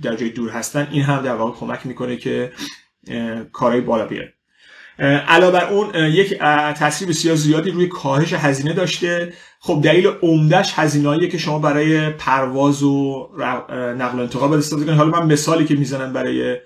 در 0.02 0.16
جای 0.16 0.31
دور 0.31 0.50
هستن. 0.50 0.88
این 0.90 1.02
هم 1.02 1.23
در 1.23 1.35
واقع 1.35 1.59
کمک 1.59 1.87
می‌کنه 1.87 2.16
که 2.16 2.52
کارهای 3.52 3.80
بالا 3.80 4.06
بیاره. 4.06 4.32
علاوه 5.28 5.52
بر 5.52 5.64
اون 5.70 5.94
یک 5.94 6.38
تاثیر 6.78 7.08
بسیار 7.08 7.36
زیادی 7.36 7.70
روی 7.70 7.86
کاهش 7.86 8.32
هزینه 8.32 8.72
داشته. 8.72 9.32
خب 9.60 9.80
دلیل 9.84 10.06
عمدهش 10.22 10.72
هزینه‌ایه 10.75 11.28
که 11.28 11.38
شما 11.38 11.58
برای 11.58 12.10
پرواز 12.10 12.82
و 12.82 13.28
نقل 13.98 14.18
و 14.18 14.20
انتقال 14.20 14.48
باید 14.48 14.58
استفاده 14.58 14.84
کنید. 14.84 14.98
حالا 14.98 15.20
من 15.20 15.32
مثالی 15.32 15.64
که 15.64 15.75
می‌زنم 15.75 16.12
برای 16.12 16.56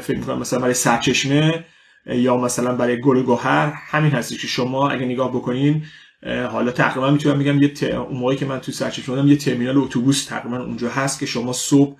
فکر 0.00 0.18
می‌کنم 0.18 0.38
مثلا 0.38 0.58
برای 0.58 0.74
سرچشمه 0.74 1.64
یا 2.06 2.36
مثلا 2.36 2.74
برای 2.74 3.00
گل 3.00 3.22
گوهر 3.22 3.72
همین 3.76 4.10
هستی 4.10 4.36
که 4.36 4.46
شما 4.46 4.90
اگه 4.90 5.04
نگاه 5.04 5.30
بکنین 5.30 5.84
حالا 6.52 6.70
تقریبا 6.70 7.10
می‌تونم 7.10 7.38
بگم 7.38 7.62
یه 7.62 7.68
ت... 7.68 7.82
اون 7.82 8.18
موقعی 8.18 8.36
که 8.36 8.46
من 8.46 8.60
تو 8.60 8.72
سرچشمه 8.72 9.16
بودم 9.16 9.28
یه 9.28 9.36
ترمینال 9.36 9.78
اتوبوس 9.78 10.24
تقریبا 10.24 10.56
اونجا 10.56 10.88
هست 10.88 11.20
که 11.20 11.26
شما 11.26 11.52
صبح 11.52 11.96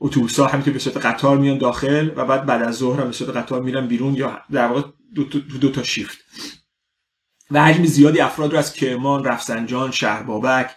اتوبوس 0.00 0.40
ها 0.40 0.46
همینطور 0.46 0.72
به 0.72 0.78
صورت 0.78 0.96
قطار 0.96 1.38
میان 1.38 1.58
داخل 1.58 2.10
و 2.16 2.24
بعد 2.24 2.46
بعد 2.46 2.62
از 2.62 2.76
ظهر 2.76 3.00
هم 3.00 3.06
به 3.06 3.12
صورت 3.12 3.36
قطار 3.36 3.62
میرن 3.62 3.86
بیرون 3.86 4.14
یا 4.14 4.40
در 4.52 4.66
واقع 4.66 4.82
دو, 5.14 5.24
دو, 5.60 5.70
تا 5.70 5.82
شیفت. 5.82 6.18
و 7.50 7.64
حجم 7.64 7.84
زیادی 7.84 8.20
افراد 8.20 8.52
رو 8.52 8.58
از 8.58 8.72
کرمان، 8.72 9.24
رفسنجان، 9.24 9.90
شهربابک، 9.90 10.70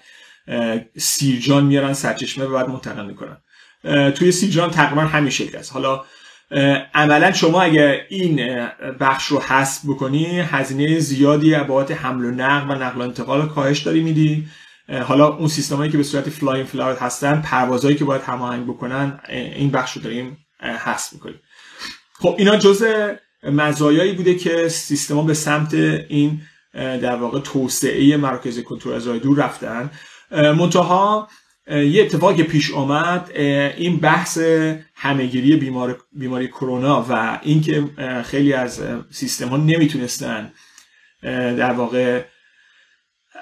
سیرجان 0.97 1.65
میارن 1.65 1.93
سرچشمه 1.93 2.45
و 2.45 2.53
بعد 2.53 2.69
منتقل 2.69 3.05
می‌کنن. 3.05 3.37
توی 4.11 4.31
سیرجان 4.31 4.71
تقریبا 4.71 5.01
همین 5.01 5.29
شکل 5.29 5.57
است. 5.57 5.73
حالا 5.73 6.03
عملا 6.93 7.31
شما 7.31 7.61
اگر 7.61 8.01
این 8.09 8.67
بخش 8.99 9.27
رو 9.27 9.39
حذف 9.39 9.81
بکنی 9.85 10.39
هزینه 10.39 10.99
زیادی 10.99 11.55
بابت 11.55 11.91
حمل 11.91 12.25
و 12.25 12.31
نقل 12.31 12.71
و 12.71 12.75
نقل 12.83 12.99
و 12.99 13.03
انتقال 13.03 13.47
کاهش 13.47 13.79
داری 13.79 14.03
میدی. 14.03 14.47
حالا 14.99 15.27
اون 15.35 15.47
سیستمایی 15.47 15.91
که 15.91 15.97
به 15.97 16.03
صورت 16.03 16.29
fly-in 16.29 16.65
fly-out 16.65 17.01
هستن 17.01 17.41
پروازهایی 17.41 17.97
که 17.97 18.05
باید 18.05 18.21
هماهنگ 18.21 18.65
بکنن 18.65 19.19
این 19.29 19.71
بخش 19.71 19.97
رو 19.97 20.01
داریم 20.01 20.37
حذف 20.59 21.13
می‌کنیم. 21.13 21.39
خب 22.13 22.35
اینا 22.37 22.57
جزء 22.57 23.13
مزایایی 23.43 24.13
بوده 24.13 24.35
که 24.35 24.67
سیستما 24.67 25.23
به 25.23 25.33
سمت 25.33 25.73
این 25.73 26.41
در 26.73 27.15
واقع 27.15 27.39
توسعه 27.39 28.17
مراکز 28.17 28.59
کنترل 28.59 28.93
از 28.93 29.07
دور 29.07 29.37
رفتن. 29.37 29.91
منتها 30.31 31.27
یه 31.67 32.03
اتفاقی 32.03 32.43
پیش 32.43 32.73
آمد 32.73 33.31
این 33.77 33.99
بحث 33.99 34.39
همهگیری 34.95 35.55
بیمار 35.55 36.03
بیماری 36.13 36.47
کرونا 36.47 37.05
و 37.09 37.39
اینکه 37.41 37.83
خیلی 38.25 38.53
از 38.53 38.81
سیستم 39.11 39.47
ها 39.47 39.57
نمی‌تونستن 39.57 40.51
در 41.23 41.71
واقع 41.71 42.23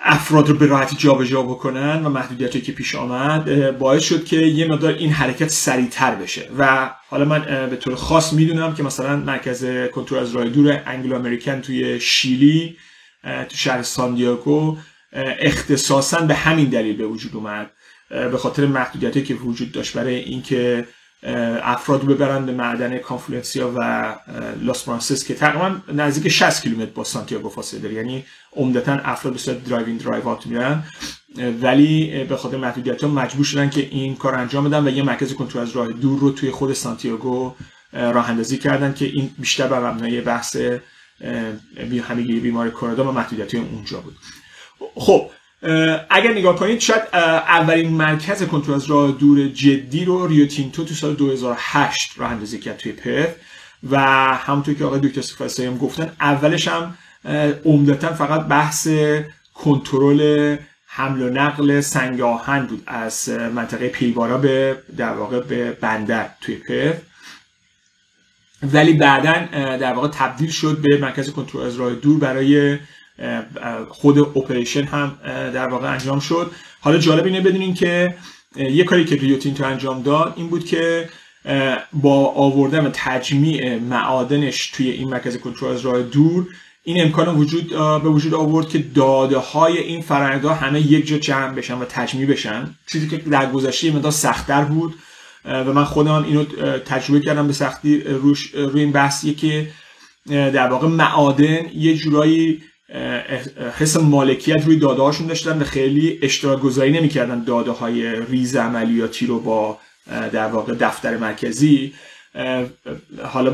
افراد 0.01 0.49
رو 0.49 0.55
به 0.55 0.65
راحتی 0.65 0.95
جابجا 0.95 1.43
بکنن 1.43 2.05
و 2.05 2.09
محدودیتی 2.09 2.61
که 2.61 2.71
پیش 2.71 2.95
آمد 2.95 3.77
باعث 3.77 4.03
شد 4.03 4.25
که 4.25 4.35
یه 4.35 4.67
مقدار 4.67 4.93
این 4.93 5.11
حرکت 5.11 5.47
سریعتر 5.47 6.15
بشه. 6.15 6.49
و 6.57 6.91
حالا 7.09 7.25
من 7.25 7.69
به 7.69 7.75
طور 7.75 7.95
خاص 7.95 8.33
می‌دونم 8.33 8.75
که 8.75 8.83
مثلا 8.83 9.15
مرکز 9.15 9.65
کنترل 9.91 10.19
از 10.19 10.35
راه 10.35 10.49
دور 10.49 10.81
انگلو 10.85 11.15
امریکن 11.15 11.61
توی 11.61 11.99
شیلی 11.99 12.77
تو 13.23 13.55
شهر 13.55 13.81
ساندیاگو 13.81 14.77
اختصاصا 15.39 16.19
به 16.19 16.33
همین 16.33 16.69
دلیل 16.69 16.97
به 16.97 17.07
وجود 17.07 17.35
اومد 17.35 17.71
به 18.09 18.37
خاطر 18.37 18.65
محدودیتی 18.65 19.23
که 19.23 19.33
وجود 19.33 19.71
داشت 19.71 19.93
برای 19.93 20.15
اینکه 20.15 20.87
افراد 21.23 22.01
رو 22.01 22.13
ببرن 22.13 22.45
به 22.45 22.51
معدن 22.51 22.97
کانفلوئنسیا 22.97 23.73
و 23.75 24.15
لاس 24.61 24.83
برونسس 24.83 25.25
که 25.25 25.35
تقریبا 25.35 25.75
نزدیک 25.93 26.31
60 26.31 26.63
کیلومتر 26.63 26.91
با 26.91 27.03
سانتیاگو 27.03 27.49
فاصله 27.49 27.79
داره. 27.79 27.93
یعنی 27.93 28.25
عمدتا 28.55 28.93
افراد 28.93 29.33
به 29.33 29.39
صورت 29.39 29.63
drive-in 29.63 30.03
drive-out 30.03 30.47
میرن 30.47 30.83
ولی 31.61 32.23
به 32.23 32.37
خاطر 32.37 32.57
محدودیت 32.57 33.03
ها 33.03 33.09
مجبور 33.09 33.45
شدن 33.45 33.69
که 33.69 33.87
این 33.91 34.15
کار 34.15 34.35
انجام 34.35 34.69
بدن 34.69 34.87
و 34.87 34.89
یه 34.89 35.03
مرکز 35.03 35.33
کنترل 35.33 35.61
از 35.61 35.71
راه 35.71 35.87
دور 35.87 36.19
رو 36.19 36.31
توی 36.31 36.51
خود 36.51 36.73
سانتیاگو 36.73 37.55
راه 37.93 38.29
اندازی 38.29 38.57
کردن 38.57 38.93
که 38.93 39.05
این 39.05 39.29
بیشتر 39.37 39.67
بر 39.67 39.91
مبنای 39.91 40.21
بحث 40.21 40.57
همه‌گیری 42.07 42.39
بیماری 42.39 42.71
کرونا 42.71 43.09
و 43.09 43.11
محدودیت 43.11 43.55
اونجا 43.55 44.01
بود. 44.01 44.15
خب 44.95 45.29
اگر 46.09 46.31
نگاه 46.31 46.55
کنید 46.55 46.79
شاید 46.79 47.01
اولین 47.13 47.89
مرکز 47.89 48.43
کنترل 48.43 48.75
از 48.75 48.85
راه 48.85 49.11
دور 49.11 49.47
جدی 49.47 50.05
رو 50.05 50.27
ریو 50.27 50.45
تینتو 50.45 50.83
تو 50.83 50.93
سال 50.93 51.13
2008 51.13 52.13
راه 52.17 52.31
اندازی 52.31 52.59
کرد 52.59 52.77
توی 52.77 52.91
پرت 52.91 53.35
و 53.89 53.99
همونطور 54.35 54.73
که 54.73 54.85
آقای 54.85 54.99
دکتر 54.99 55.21
سفاسی 55.21 55.65
هم 55.65 55.77
گفتن 55.77 56.11
اولش 56.21 56.67
هم 56.67 56.97
عمدتا 57.65 58.13
فقط 58.13 58.47
بحث 58.47 58.87
کنترل 59.53 60.57
حمل 60.85 61.21
و 61.21 61.29
نقل 61.29 61.81
سنگ 61.81 62.21
آهن 62.21 62.65
بود 62.65 62.83
از 62.87 63.29
منطقه 63.29 63.87
پیلوارا 63.87 64.37
به 64.37 64.77
در 64.97 65.13
واقع 65.13 65.39
به 65.39 65.71
بندر 65.71 66.29
توی 66.41 66.55
پرت. 66.55 67.01
ولی 68.63 68.93
بعدا 68.93 69.33
در 69.77 69.93
واقع 69.93 70.07
تبدیل 70.07 70.49
شد 70.49 70.77
به 70.77 70.97
مرکز 70.97 71.29
کنترل 71.29 71.63
از 71.63 71.75
راه 71.75 71.93
دور 71.93 72.19
برای 72.19 72.77
خود 73.89 74.17
operation 74.17 74.83
هم 74.83 75.17
در 75.53 75.67
واقع 75.67 75.91
انجام 75.91 76.19
شد. 76.19 76.51
حالا 76.81 76.97
جالب 76.97 77.25
اینه 77.25 77.41
بدونین 77.41 77.73
که 77.73 78.15
یه 78.55 78.83
کاری 78.83 79.05
که 79.05 79.15
Rio 79.15 79.34
Tinto 79.34 79.65
انجام 79.65 80.01
داد 80.01 80.33
این 80.37 80.47
بود 80.47 80.65
که 80.65 81.09
با 81.93 82.25
آوردن 82.25 82.85
و 82.85 82.89
تجمیع 82.93 83.79
معادنش 83.79 84.67
توی 84.67 84.89
این 84.89 85.09
مرکز 85.09 85.37
کنترل 85.37 85.71
از 85.71 85.81
راه 85.81 86.01
دور 86.01 86.47
این 86.83 87.01
امکان 87.01 87.35
وجود 87.35 87.69
به 88.03 88.09
وجود 88.09 88.33
آورد 88.33 88.69
که 88.69 88.77
داده 88.77 89.37
های 89.37 89.77
این 89.77 90.01
فرآیندها 90.01 90.53
همه 90.53 90.81
یک 90.81 91.07
جا 91.07 91.17
جمع 91.17 91.53
بشن 91.53 91.73
و 91.77 91.85
تجمیع 91.85 92.27
بشن. 92.27 92.75
چیزی 92.87 93.07
که 93.07 93.17
در 93.17 93.51
گذشته 93.51 93.91
مقدار 93.91 94.11
سختتر 94.11 94.63
بود 94.63 94.95
و 95.45 95.73
من 95.73 95.83
خودم 95.83 96.23
اینو 96.23 96.43
تجربه 96.79 97.19
کردم 97.19 97.47
به 97.47 97.53
سختی 97.53 98.01
روش 98.01 98.47
روی 98.55 98.81
این 98.81 98.91
بحثیه 98.91 99.33
که 99.33 99.71
در 100.27 100.67
واقع 100.67 100.87
معادن 100.87 101.59
یه 101.75 101.95
جورایی 101.95 102.63
حس 103.77 103.97
مالکیت 103.97 104.65
روی 104.65 104.75
داده 104.75 105.01
هاشون 105.01 105.27
داشتن 105.27 105.61
و 105.61 105.63
خیلی 105.63 106.19
اشتراک 106.21 106.59
گذاری 106.59 106.91
نمی‌کردن 106.91 107.43
داده 107.43 107.71
های 107.71 108.15
ریز 108.15 108.55
عملیاتی 108.55 109.25
رو 109.25 109.39
با 109.39 109.77
در 110.31 110.47
واقع 110.47 110.73
دفتر 110.73 111.17
مرکزی. 111.17 111.93
حالا 113.23 113.51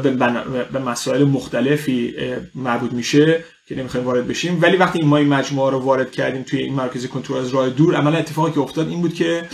به 0.72 0.80
مسائل 0.80 1.24
مختلفی 1.24 2.14
مربوط 2.56 2.94
میشه 2.94 3.44
که 3.68 3.76
نمی‌خوایم 3.76 4.06
وارد 4.06 4.28
بشیم. 4.28 4.60
ولی 4.62 4.78
وقتی 4.78 5.02
ما 5.02 5.18
این 5.18 5.28
مجموعه 5.28 5.72
رو 5.72 5.80
وارد 5.80 6.12
کردیم 6.12 6.44
توی 6.44 6.60
این 6.60 6.74
مرکز 6.74 7.08
کنترل 7.08 7.38
از 7.38 7.50
راه 7.50 7.70
دور 7.70 7.96
عملا 7.96 8.18
اتفاقی 8.18 8.52
که 8.52 8.60
افتاد 8.60 8.90
این 8.90 9.02
بود 9.02 9.14
که 9.14 9.50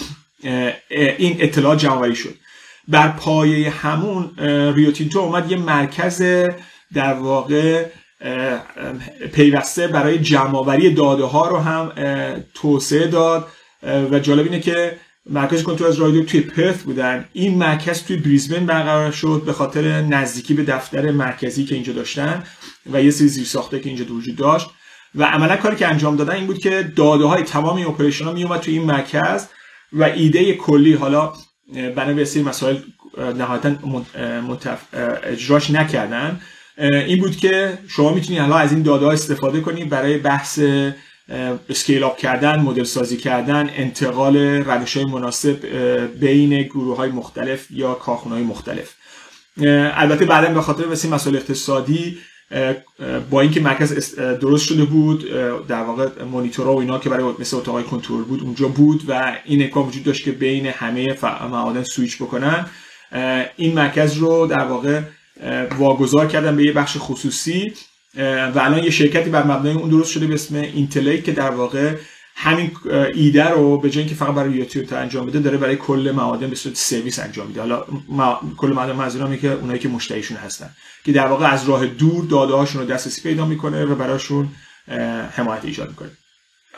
این 0.89 1.37
اطلاعات 1.39 1.79
جمعوری 1.79 2.15
شد. 2.15 2.35
بر 2.87 3.07
پایه 3.07 3.69
همون 3.69 4.31
Rio 4.75 4.92
Tinto 4.92 5.19
اومد 5.19 5.51
یه 5.51 5.57
مرکز 5.57 6.21
در 6.93 7.13
واقع 7.13 7.85
پیوسته 9.33 9.87
برای 9.87 10.19
جمعآوری 10.19 10.93
داده 10.93 11.23
ها 11.23 11.47
رو 11.47 11.57
هم 11.57 11.91
توسعه 12.53 13.07
داد. 13.07 13.47
و 14.11 14.19
جالب 14.19 14.45
اینه 14.45 14.59
که 14.59 14.97
مرکز 15.25 15.63
کنترل 15.63 15.87
از 15.87 15.99
راه 15.99 16.10
دور 16.10 16.25
توی 16.25 16.41
پرث 16.41 16.81
بودن. 16.81 17.25
این 17.33 17.57
مرکز 17.57 18.03
توی 18.03 18.17
بریزبن 18.17 18.65
برقرار 18.65 19.11
شد 19.11 19.43
به 19.45 19.53
خاطر 19.53 20.01
نزدیکی 20.01 20.53
به 20.53 20.63
دفتر 20.63 21.11
مرکزی 21.11 21.65
که 21.65 21.75
اینجا 21.75 21.93
داشتن 21.93 22.43
و 22.91 23.03
یه 23.03 23.11
سری 23.11 23.27
زیرساخته 23.27 23.79
که 23.79 23.89
اینجا 23.89 24.05
وجود 24.13 24.35
داشت. 24.35 24.67
و 25.15 25.23
عملا 25.23 25.55
کاری 25.55 25.75
که 25.75 25.87
انجام 25.87 26.15
دادن 26.15 26.35
این 26.35 26.47
بود 26.47 26.57
که 26.57 26.91
داده 26.95 27.25
های 27.25 27.43
تمام 27.43 27.75
این 27.75 27.87
operation 27.87 28.25
ها 28.25 28.31
می 28.33 28.49
توی 28.61 28.73
این 28.73 28.85
مرکز 28.85 29.47
و 29.93 30.03
ایده 30.03 30.53
کلی 30.53 30.93
حالا 30.93 31.33
بنا 31.95 32.13
به 32.13 32.27
مسائل 32.45 32.77
نهایتا 33.17 34.77
اجراش 35.23 35.71
نکردن. 35.71 36.41
این 36.77 37.19
بود 37.19 37.35
که 37.35 37.77
شما 37.87 38.13
می‌تونید 38.13 38.41
حالا 38.41 38.57
از 38.57 38.71
این 38.71 38.81
داده 38.81 39.07
استفاده 39.07 39.61
کنید 39.61 39.89
برای 39.89 40.17
بحث 40.17 40.59
اسکیل 41.69 42.03
اپ 42.03 42.17
کردن 42.17 42.59
مدل 42.59 42.83
سازی 42.83 43.17
کردن 43.17 43.69
انتقال 43.75 44.37
روش 44.37 44.97
های 44.97 45.05
مناسب 45.05 45.65
بین 46.19 46.61
گروه 46.61 46.97
های 46.97 47.09
مختلف 47.09 47.71
یا 47.71 47.93
کارخونه 47.93 48.35
های 48.35 48.43
مختلف 48.43 48.93
البته 49.93 50.25
بعدا 50.25 50.53
به 50.53 50.61
خاطر 50.61 50.85
مثل 50.85 51.09
مسائل 51.09 51.35
اقتصادی 51.35 52.17
با 53.29 53.41
اینکه 53.41 53.59
مرکز 53.59 54.15
درست 54.15 54.65
شده 54.65 54.85
بود 54.85 55.31
در 55.67 55.83
واقع 55.83 56.23
مونیتورها 56.23 56.75
و 56.75 56.79
اینا 56.79 56.99
که 56.99 57.09
برای 57.09 57.33
مثل 57.39 57.57
اتاقای 57.57 57.83
کنترل 57.83 58.23
بود 58.23 58.41
اونجا 58.43 58.67
بود 58.67 59.03
و 59.07 59.37
این 59.45 59.63
امکان 59.63 59.83
وجود 59.83 60.03
داشت 60.03 60.23
که 60.23 60.31
بین 60.31 60.65
همه 60.65 61.17
معادن 61.51 61.83
سویچ 61.83 62.17
بکنن. 62.17 62.65
این 63.57 63.73
مرکز 63.73 64.17
رو 64.17 64.47
در 64.47 64.65
واقع 64.65 65.01
واگذار 65.77 66.27
کردن 66.27 66.55
به 66.55 66.63
یه 66.63 66.71
بخش 66.71 66.97
خصوصی 66.99 67.73
و 68.17 68.59
الان 68.59 68.83
یه 68.83 68.89
شرکتی 68.89 69.29
بر 69.29 69.43
مبنای 69.43 69.73
اون 69.73 69.89
درست 69.89 70.11
شده 70.11 70.27
به 70.27 70.33
اسم 70.33 70.55
اینتلی 70.55 71.21
که 71.21 71.31
در 71.31 71.51
واقع 71.51 71.95
همین 72.35 72.71
ایده 73.13 73.49
رو 73.49 73.77
به 73.77 73.89
جای 73.89 73.99
اینکه 73.99 74.15
فقط 74.15 74.35
برای 74.35 74.51
یوتیوب 74.51 74.93
انجام 74.93 75.25
بده 75.25 75.39
داره 75.39 75.57
برای 75.57 75.75
کل 75.75 76.13
معادن 76.15 76.49
به 76.49 76.55
صورت 76.55 76.75
سرویس 76.75 77.19
انجام 77.19 77.47
میده. 77.47 77.61
حالا 77.61 77.85
کل 78.57 78.67
معادن 78.67 78.91
منظورم 78.91 79.37
که 79.37 79.51
اونایی 79.51 79.79
که 79.79 79.89
مشتریشون 79.89 80.37
هستن 80.37 80.69
که 81.05 81.11
در 81.11 81.27
واقع 81.27 81.45
از 81.45 81.69
راه 81.69 81.85
دور 81.85 82.25
داده 82.25 82.53
هاشون 82.53 82.81
رو 82.81 82.87
دسترسی 82.87 83.21
پیدا 83.21 83.45
می‌کنه 83.45 83.85
و 83.85 83.95
براشون 83.95 84.49
حمایت 85.31 85.65
ایجاد 85.65 85.89
می‌کنه. 85.89 86.09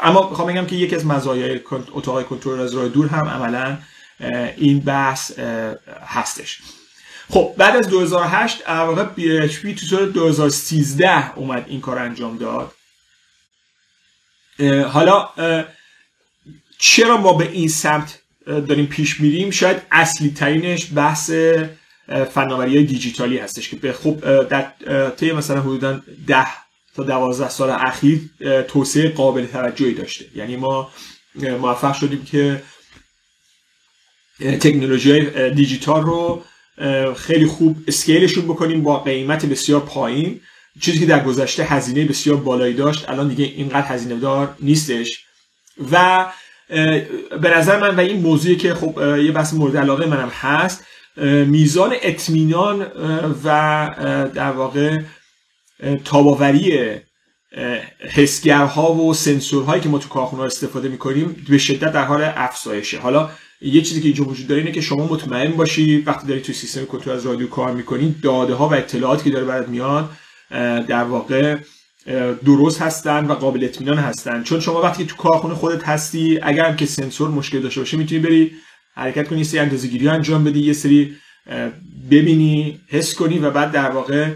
اما 0.02 0.30
می‌خوام 0.30 0.48
بگم 0.48 0.66
که 0.66 0.76
یکی 0.76 0.96
از 0.96 1.06
مزایای 1.06 1.60
اتاق 1.92 2.28
کنترل 2.28 2.60
از 2.60 2.74
راه 2.74 2.88
دور 2.88 3.08
هم 3.08 3.28
عملا 3.28 3.78
این 4.58 4.80
بحث 4.80 5.40
هستش. 6.06 6.60
خب 7.30 7.54
بعد 7.58 7.76
از 7.76 7.88
2008 7.88 8.70
واقع 8.70 9.06
PHP 9.18 9.80
تو 9.80 9.86
سال 9.86 10.12
2013 10.12 11.36
اومد 11.36 11.66
این 11.68 11.82
کار 11.82 12.00
انجام 12.00 12.38
داد. 12.38 12.72
حالا 14.88 15.30
چرا 16.80 17.18
ما 17.18 17.34
به 17.34 17.52
این 17.52 17.68
سمت 17.68 18.20
داریم 18.46 18.86
پیش 18.86 19.20
میریم؟ 19.20 19.52
شاید 19.52 19.82
اصلی 19.92 20.30
ترینش 20.30 20.88
بحث 20.96 21.32
فناوری 22.34 22.84
دیجیتالی 22.84 23.38
هستش 23.38 23.70
که 23.70 23.76
به 23.76 23.94
خوب 23.94 24.44
در 24.44 24.72
طی 25.10 25.32
مثلا 25.32 25.62
حدودا 25.62 26.02
10 26.28 26.48
تا 26.96 27.04
12 27.04 27.50
سال 27.50 27.70
اخیر 27.70 28.30
توسعه 28.68 29.10
قابل 29.10 29.46
توجهی 29.46 29.94
داشته. 29.94 30.26
یعنی 30.36 30.56
ما 30.56 30.92
موفق 31.36 31.94
شدیم 31.94 32.26
که 32.26 32.64
تکنولوژی 34.40 35.50
دیجیتال 35.50 36.04
رو 36.04 36.44
خیلی 37.16 37.46
خوب 37.46 37.78
اسکیلشون 37.88 38.46
بکنیم 38.46 38.84
با 38.84 39.00
قیمت 39.00 39.46
بسیار 39.46 39.80
پایین. 39.80 40.40
چیزی 40.82 41.00
که 41.00 41.06
در 41.06 41.24
گذشته 41.24 41.64
هزینه 41.64 42.06
بسیار 42.06 42.38
بالایی 42.38 42.74
داشت 42.74 43.10
الان 43.10 43.28
دیگه 43.28 43.46
اینقدر 43.46 43.88
هزینه 43.88 44.16
دار 44.16 44.56
نیستش. 44.60 45.20
و 45.92 46.26
به 47.42 47.58
نظر 47.58 47.80
من 47.80 47.96
و 47.96 48.00
این 48.00 48.22
موضوعی 48.22 48.56
که 48.56 48.74
خب 48.74 49.18
یه 49.18 49.32
بحث 49.32 49.54
مورد 49.54 49.78
علاقه 49.78 50.06
منم 50.06 50.30
هست 50.30 50.86
میزان 51.46 51.96
اطمینان 52.02 52.82
و 53.44 54.30
در 54.34 54.52
واقع 54.52 55.00
تاباوری 56.06 56.90
حسگرها 58.00 58.94
و 58.94 59.14
سنسورهایی 59.14 59.82
که 59.82 59.90
ما 59.90 59.98
تو 59.98 60.10
کارخونه 60.10 60.44
استفاده 60.44 60.90
می‌کنیم 60.90 61.46
به 61.50 61.58
شدت 61.58 61.92
در 61.94 62.04
حال 62.04 62.24
افزایشه. 62.24 63.00
حالا 63.00 63.30
یه 63.64 63.82
چیزی 63.82 64.02
که 64.02 64.08
اینجا 64.08 64.24
وجود 64.24 64.48
داره 64.48 64.62
اینه 64.62 64.72
که 64.72 64.82
شما 64.82 65.08
مطمئن 65.08 65.52
باشی 65.52 65.98
وقتی 65.98 66.28
داری 66.28 66.42
توی 66.42 66.56
سیستم 66.56 66.86
کنترل 66.86 67.16
از 67.16 67.26
رادیو 67.26 67.48
کار 67.48 67.72
می‌کنید 67.72 68.22
داده 68.22 68.54
ها 68.54 68.70
و 68.70 68.74
اطلاعاتی 68.74 69.24
که 69.24 69.30
داره 69.30 69.46
برات 69.46 69.70
میاد 69.70 70.10
در 70.88 71.04
واقع 71.04 71.58
درست 72.46 72.82
هستن 72.82 73.26
و 73.26 73.34
قابل 73.34 73.64
اطمینان 73.64 73.98
هستن. 73.98 74.44
چون 74.44 74.60
شما 74.60 74.82
وقتی 74.82 75.06
تو 75.06 75.16
کارخونه 75.16 75.54
خودت 75.54 75.84
هستی 75.84 76.40
اگر 76.42 76.66
هم 76.66 76.76
که 76.76 76.86
سنسور 76.86 77.30
مشکل 77.30 77.60
داشته 77.60 77.82
باشه 77.82 77.98
می‌تونی 77.98 78.22
بری 78.22 78.52
حرکت 78.96 79.28
کنی 79.28 79.44
سری 79.44 79.60
اندازه‌گیری 79.60 80.08
انجام 80.08 80.44
بدی 80.44 80.60
یه 80.60 80.74
سری 80.74 81.16
ببینی 82.12 82.80
حس 82.88 83.16
کنی 83.16 83.40
و 83.40 83.50
بعد 83.50 83.72
در 83.72 83.92
واقع 83.92 84.32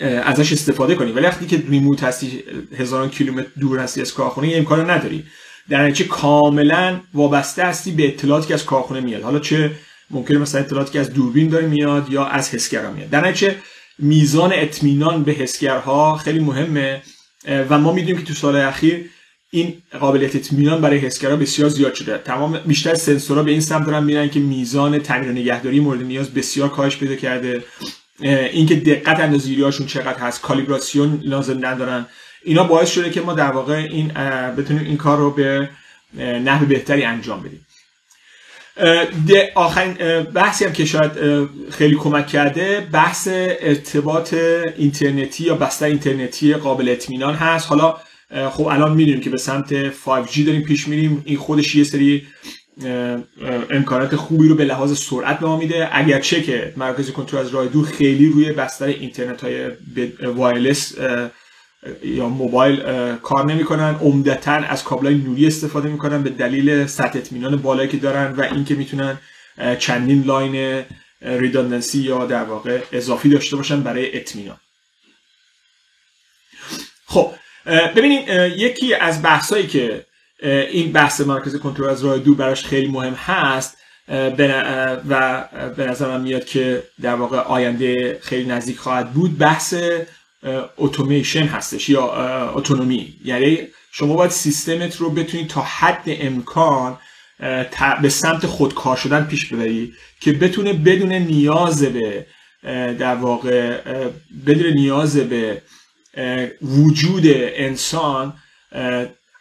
ازش 0.00 0.52
استفاده 0.52 0.94
کنی. 0.94 1.12
ولی 1.12 1.26
وقتی 1.26 1.46
که 1.46 1.62
ریموت 1.68 2.04
هستی 2.04 2.44
هزاران 2.76 3.10
کیلومتر 3.10 3.48
دور 3.60 3.78
هستی 3.78 4.00
از 4.00 4.14
کارخونه 4.14 4.52
امکان 4.54 4.90
نداری. 4.90 5.24
در 5.68 5.86
نتیجه 5.86 6.08
کاملا 6.08 7.00
وابسته 7.14 7.64
هستی 7.64 7.90
به 7.90 8.08
اطلاعاتی 8.08 8.48
که 8.48 8.54
از 8.54 8.64
کارخونه 8.64 9.00
میاد. 9.00 9.22
حالا 9.22 9.38
چه 9.38 9.70
ممکنه 10.10 10.38
مثلا 10.38 10.60
اطلاعاتی 10.60 10.92
که 10.92 11.00
از 11.00 11.12
دوربین 11.12 11.48
داره 11.48 11.66
میاد 11.66 12.10
یا 12.10 12.26
از 12.26 12.54
حسگرا 12.54 12.90
میاد. 12.90 13.10
در 13.10 13.28
نتیجه 13.28 13.56
میزان 13.98 14.50
اطمینان 14.54 15.22
به 15.22 15.32
حسگرها 15.32 16.16
خیلی 16.16 16.38
مهمه 16.38 17.02
و 17.70 17.78
ما 17.78 17.92
می‌دونیم 17.92 18.16
که 18.16 18.24
تو 18.24 18.34
سال 18.34 18.56
اخیر 18.56 19.10
این 19.50 19.82
قابلیت 20.00 20.36
اطمینان 20.36 20.80
برای 20.80 20.98
حسگرها 20.98 21.36
بسیار 21.36 21.68
زیاد 21.68 21.94
شده. 21.94 22.18
تمام 22.18 22.60
بیشتر 22.66 22.94
سنسورها 22.94 23.42
به 23.42 23.50
این 23.50 23.60
سمت 23.60 23.86
دارن 23.86 24.04
میرن 24.04 24.28
که 24.28 24.40
میزان 24.40 24.98
تعمیر 24.98 25.30
نگهداری 25.30 25.80
مورد 25.80 26.02
نیاز 26.02 26.34
بسیار 26.34 26.68
کاهش 26.68 26.96
پیدا 26.96 27.14
کرده. 27.14 27.64
اینکه 28.20 28.74
دقت 28.74 29.20
اندازه‌گیری‌هاشون 29.20 29.86
چقدر 29.86 30.18
هست 30.18 30.40
کالیبراسیون 30.40 31.20
لازم 31.24 31.66
ندارن. 31.66 32.06
اینا 32.44 32.64
باعث 32.64 32.90
شده 32.90 33.10
که 33.10 33.20
ما 33.20 33.32
در 33.32 33.50
واقع 33.50 33.74
این 33.74 34.08
بتونیم 34.56 34.84
این 34.84 34.96
کار 34.96 35.18
رو 35.18 35.30
به 35.30 35.68
نحو 36.18 36.66
بهتری 36.66 37.04
انجام 37.04 37.42
بدیم. 37.42 37.66
آخرین 39.54 40.22
بحثی 40.22 40.64
هم 40.64 40.72
که 40.72 40.84
شاید 40.84 41.12
خیلی 41.70 41.96
کمک 41.96 42.26
کرده 42.26 42.88
بحث 42.92 43.28
ارتباط 43.30 44.34
اینترنتی 44.76 45.44
یا 45.44 45.54
بستر 45.54 45.86
اینترنتی 45.86 46.54
قابل 46.54 46.88
اطمینان 46.88 47.34
هست. 47.34 47.68
حالا 47.68 47.96
خب 48.50 48.66
الان 48.66 48.92
می‌دونیم 48.92 49.20
که 49.20 49.30
به 49.30 49.38
سمت 49.38 49.90
5G 49.90 50.38
داریم 50.38 50.62
پیش 50.62 50.88
میریم. 50.88 51.22
این 51.24 51.38
خودش 51.38 51.74
یه 51.74 51.84
سری 51.84 52.26
امکانات 53.70 54.16
خوبی 54.16 54.48
رو 54.48 54.54
به 54.54 54.64
لحاظ 54.64 54.98
سرعت 54.98 55.38
به 55.38 55.46
ما 55.46 55.56
میده. 55.56 55.88
اگرچه 55.92 56.42
که 56.42 56.72
مرکز 56.76 57.10
کنترل 57.10 57.40
از 57.40 57.48
راه 57.48 57.66
دور 57.66 57.86
خیلی 57.86 58.26
روی 58.26 58.52
بستر 58.52 58.86
اینترنت 58.86 59.40
های 59.40 59.70
وایرلس 60.24 60.94
یا 62.02 62.28
موبایل 62.28 62.82
کار 63.16 63.46
نمی‌کنن 63.46 63.94
عمدتا 63.94 64.52
از 64.52 64.84
کابلای 64.84 65.14
نوری 65.14 65.46
استفاده 65.46 65.88
می‌کنن 65.88 66.22
به 66.22 66.30
دلیل 66.30 66.86
سطح 66.86 67.18
اطمینان 67.18 67.56
بالایی 67.56 67.88
که 67.88 67.96
دارن 67.96 68.32
و 68.32 68.42
اینکه 68.42 68.74
می‌تونن 68.74 69.18
چندین 69.78 70.22
line 70.22 70.84
redundancy 71.22 71.98
یا 71.98 72.26
در 72.26 72.44
واقع 72.44 72.80
اضافی 72.92 73.28
داشته 73.28 73.56
باشن 73.56 73.82
برای 73.82 74.16
اطمینان. 74.16 74.56
خب 77.06 77.34
ببینید 77.66 78.28
یکی 78.56 78.94
از 78.94 79.22
بحثایی 79.22 79.66
که 79.66 80.06
این 80.42 80.92
بحث 80.92 81.20
مرکز 81.20 81.56
کنترل 81.56 81.88
از 81.88 82.04
راه 82.04 82.18
دور 82.18 82.36
براش 82.36 82.64
خیلی 82.64 82.88
مهم 82.88 83.14
هست 83.14 83.78
و 85.08 85.44
به 85.76 85.86
نظر 85.86 86.08
من 86.08 86.20
میاد 86.20 86.44
که 86.44 86.82
در 87.02 87.14
واقع 87.14 87.38
آینده 87.38 88.18
خیلی 88.22 88.46
نزدیک 88.46 88.78
خواهد 88.78 89.12
بود 89.12 89.38
بحث 89.38 89.74
اتومیشن 90.78 91.42
هستش 91.42 91.88
یا 91.88 92.06
autonomy 92.54 93.14
یعنی 93.24 93.58
شما 93.92 94.14
باید 94.14 94.30
سیستمت 94.30 94.96
رو 94.96 95.10
بتونید 95.10 95.48
تا 95.48 95.60
حد 95.60 96.02
امکان 96.06 96.98
به 98.02 98.08
سمت 98.08 98.46
خودکار 98.46 98.96
شدن 98.96 99.24
پیش 99.24 99.46
ببری 99.46 99.92
که 100.20 100.32
بتونه 100.32 100.72
بدون 100.72 101.12
نیاز 101.12 101.82
به 101.82 102.26
در 102.98 103.14
واقع 103.14 103.80
بدون 104.46 104.72
نیاز 104.72 105.16
به 105.16 105.62
وجود 106.62 107.22
انسان 107.26 108.32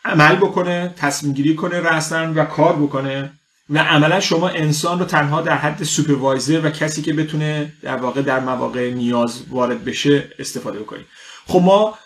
عمل 0.05 0.35
بکنه 0.35 0.93
تصمیم 0.97 1.33
گیری 1.33 1.55
کنه 1.55 1.79
رسن 1.79 2.33
و 2.33 2.45
کار 2.45 2.75
بکنه. 2.75 3.31
و 3.73 3.77
عملا 3.77 4.19
شما 4.19 4.49
انسان 4.49 4.99
رو 4.99 5.05
تنها 5.05 5.41
در 5.41 5.57
حد 5.57 5.83
سوپروایزر 5.83 6.61
و 6.63 6.69
کسی 6.69 7.01
که 7.01 7.13
بتونه 7.13 7.73
در 7.81 7.95
واقع 7.95 8.21
در 8.21 8.39
مواقع 8.39 8.93
نیاز 8.93 9.43
وارد 9.49 9.85
بشه 9.85 10.23
استفاده 10.39 10.79
بکنید. 10.79 11.05
خب 11.47 11.61
ما 11.61 11.97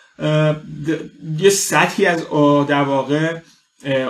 یه 1.38 1.50
سطحی 1.50 2.06
از 2.06 2.22
در 2.68 2.82
واقع 2.82 3.36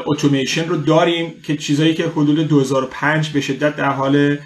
اتومیشن 0.07 0.69
رو 0.69 0.77
داریم 0.77 1.43
که 1.43 1.57
چیزایی 1.57 1.95
که 1.95 2.05
حدود 2.09 2.49
2005 2.49 3.31
به 3.31 3.41
شدت 3.41 3.77
در 3.77 3.91
حال 3.91 4.39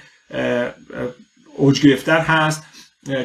اوج 1.57 1.81
گرفتن 1.81 2.19
هست 2.19 2.63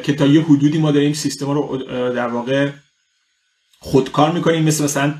که 0.02 0.12
تا 0.12 0.26
یه 0.26 0.42
حدودی 0.42 0.78
ما 0.78 0.90
داریم 0.90 1.12
سیستم 1.12 1.50
رو 1.50 1.76
در 2.12 2.28
واقع 2.28 2.70
خودکار 3.78 4.32
می‌کنیم. 4.32 4.64
مثل 4.64 4.84
مثلا 4.84 5.14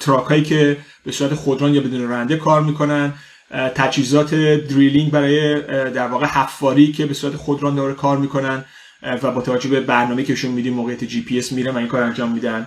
truck 0.00 0.26
هایی 0.26 0.42
که 0.42 0.76
به 1.04 1.12
صورت 1.12 1.34
خودران 1.34 1.74
یا 1.74 1.80
بدون 1.80 2.08
راننده 2.08 2.36
کار 2.36 2.62
می‌کنن. 2.62 3.14
تجهیزات 3.50 4.34
drilling 4.34 5.10
برای 5.10 5.60
در 5.90 6.06
واقع 6.08 6.26
حفاری 6.26 6.92
که 6.92 7.06
به 7.06 7.14
صورت 7.14 7.36
خودران 7.36 7.74
داره 7.74 7.94
کار 7.94 8.16
می‌کنن 8.16 8.64
و 9.02 9.30
با 9.32 9.42
توجه 9.42 9.68
به 9.68 9.80
برنامه 9.80 10.22
که 10.22 10.34
بهشون 10.34 10.50
میدیم 10.50 10.74
موقعیت 10.74 11.04
جی 11.04 11.22
پی 11.22 11.38
اس 11.38 11.52
میرن 11.52 11.74
و 11.74 11.78
این 11.78 11.86
کار 11.86 12.02
انجام 12.02 12.32
میدن. 12.32 12.66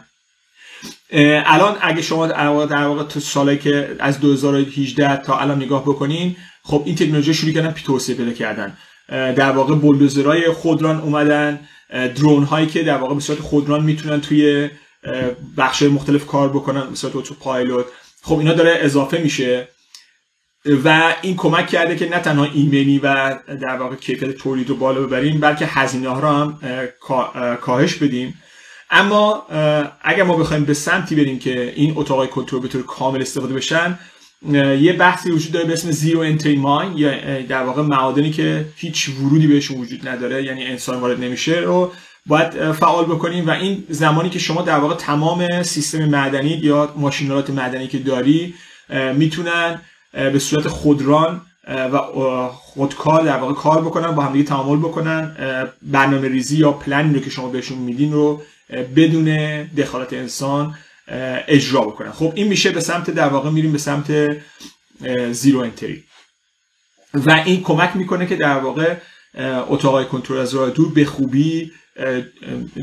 الان 1.46 1.78
اگه 1.82 2.02
شما 2.02 2.28
در 2.28 2.48
واقع 2.48 3.04
تو 3.04 3.20
سالی 3.20 3.58
که 3.58 3.96
از 4.00 4.20
2018 4.20 5.18
تا 5.18 5.40
الان 5.40 5.58
نگاه 5.64 5.82
بکنین 5.82 6.36
خب 6.64 6.84
این 6.86 6.96
تکنولوژی 6.96 7.34
شروع 7.34 7.54
کردن 7.54 7.72
توسعه 7.72 8.16
پیدا 8.16 8.32
کردن. 8.32 8.78
در 9.10 9.52
واقع 9.52 9.76
بولدوزرهای 9.76 10.52
خودران 10.52 11.00
اومدن 11.00 11.60
درون 12.16 12.44
هایی 12.44 12.68
که 12.68 12.84
در 12.84 12.98
واقع 12.98 13.14
به 13.14 13.22
صورت 13.22 13.40
خودران 13.40 13.84
می‌تونن 13.84 14.22
توی 14.22 14.70
بخش 15.58 15.84
مختلف 15.84 16.26
کار 16.26 16.50
بکنن 16.50 16.90
به 16.90 16.96
صورت 16.96 17.34
پایلوت 17.34 17.86
خب 18.22 18.40
اینا 18.40 18.54
داره 18.54 18.78
اضافه 18.82 19.18
میشه. 19.18 19.68
و 20.66 21.16
این 21.22 21.36
کمک 21.36 21.68
کرده 21.68 21.96
که 21.96 22.10
نه 22.10 22.20
تنها 22.20 22.44
ایمنی 22.44 23.00
و 23.00 23.36
در 23.62 23.78
واقع 23.78 23.96
کیفیت 23.96 24.32
تولید 24.32 24.70
رو 24.70 24.76
بالا 24.76 25.02
ببریم 25.02 25.40
بلکه 25.40 25.66
هزینه 25.66 26.10
ها 26.10 26.20
رو 26.20 26.28
هم 26.28 26.60
کاهش 27.62 27.96
بدیم. 27.96 28.42
اما 28.92 29.46
اگر 30.02 30.24
ما 30.24 30.38
بخوایم 30.38 30.66
به 30.66 30.74
سمتی 30.74 31.16
بریم 31.16 31.40
که 31.40 31.74
این 31.76 31.94
اتاقای 31.96 32.28
کنترل 32.28 32.60
به 32.60 32.68
طور 32.68 32.84
کامل 32.84 33.22
استفاده 33.22 33.54
بشن 33.54 34.00
یه 34.80 34.94
بحثی 34.94 35.32
وجود 35.32 35.52
داره 35.52 35.66
به 35.66 35.74
اسم 35.74 35.92
زیرو 35.92 36.20
انتری 36.20 36.56
ماین 36.56 36.98
یا 36.98 37.42
در 37.42 37.64
واقع 37.64 37.82
معادنی 37.82 38.32
که 38.32 38.66
هیچ 38.76 39.10
ورودی 39.10 39.48
بهشون 39.48 39.82
وجود 39.82 40.08
نداره 40.08 40.44
یعنی 40.44 40.66
انسان 40.66 41.00
وارد 41.00 41.24
نمیشه 41.24 41.60
رو 41.60 41.92
باید 42.26 42.72
فعال 42.72 43.06
بکنیم. 43.06 43.48
و 43.48 43.52
این 43.52 43.84
زمانی 43.90 44.30
که 44.30 44.40
شما 44.40 44.62
در 44.62 44.78
واقع 44.78 44.96
تمام 44.96 45.64
سیستم 45.64 46.06
معدنی 46.06 46.50
یا 46.50 46.94
ماشینالات 46.98 47.50
معدنی 47.50 47.88
که 47.88 47.98
داری 47.98 48.54
می‌تونن 49.16 49.82
به 50.14 50.40
صورت 50.40 50.68
خودران 50.68 51.42
و 51.68 52.48
خودکار 52.48 53.24
در 53.24 53.38
واقع 53.38 53.54
کار 53.54 53.82
بکنن 53.82 54.12
با 54.12 54.24
همدیگه 54.24 54.46
تعامل 54.46 54.80
بکنن. 54.80 55.36
برنامه 55.82 56.28
ریزی 56.28 56.58
یا 56.58 56.72
پلنی 56.72 57.14
رو 57.14 57.20
که 57.20 57.30
شما 57.30 57.50
بهشون 57.50 57.78
میدین 57.78 58.14
رو 58.14 58.42
بدون 58.96 59.26
دخالت 59.64 60.14
انسان 60.14 60.76
اجرا 61.48 61.82
بکنن. 61.82 62.12
خب 62.12 62.34
این 62.36 62.48
میشه 62.48 62.72
به 62.72 62.82
سمت 62.82 63.10
در 63.10 63.28
واقع 63.28 63.50
میریم 63.50 63.72
به 63.72 63.78
سمت 63.78 64.38
زیرو 65.32 65.60
انتری. 65.60 66.04
و 67.14 67.44
این 67.46 67.64
کمک 67.64 67.96
می‌کنه 67.96 68.26
که 68.26 68.36
در 68.36 68.58
واقع 68.58 68.96
اتاقای 69.68 70.06
کنترل 70.06 70.38
از 70.38 70.54
راه 70.56 70.70
دور 70.70 70.94
به 70.94 71.06
خوبی 71.06 71.72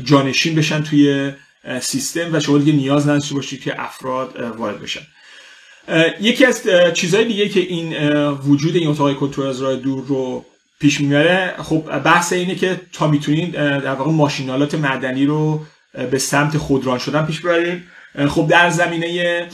جانشین 0.03 0.55
بشن 0.55 0.83
توی 0.83 1.31
سیستم 1.81 2.35
و 2.35 2.39
شما 2.39 2.57
دیگه 2.57 2.73
نیاز 2.73 3.07
نداشته 3.07 3.35
باشید 3.35 3.61
که 3.61 3.81
افراد 3.81 4.39
وارد 4.57 4.81
بشن. 4.81 5.01
یکی 6.21 6.45
از 6.45 6.63
چیزهای 6.93 7.25
دیگه 7.25 7.49
که 7.49 7.59
این 7.59 8.11
وجود 8.31 8.75
این 8.75 8.87
اتاقای 8.87 9.15
کنترل 9.15 9.47
از 9.47 9.61
راه 9.61 9.75
دور 9.75 10.05
رو 10.07 10.45
پیش 10.79 11.01
می‌بره 11.01 11.55
خب 11.63 11.99
بحث 11.99 12.33
اینه 12.33 12.55
که 12.55 12.81
تا 12.93 13.07
می‌تونید 13.07 13.51
در 13.51 13.93
واقع 13.93 14.11
ماشینالات 14.11 14.75
معدنی 14.75 15.25
رو 15.25 15.65
به 16.11 16.19
سمت 16.19 16.57
خودران 16.57 16.97
شدن 16.97 17.25
پیش 17.25 17.39
ببرید 17.41 17.83
خب 18.27 18.47
در 18.47 18.69
زمینه 18.69 19.47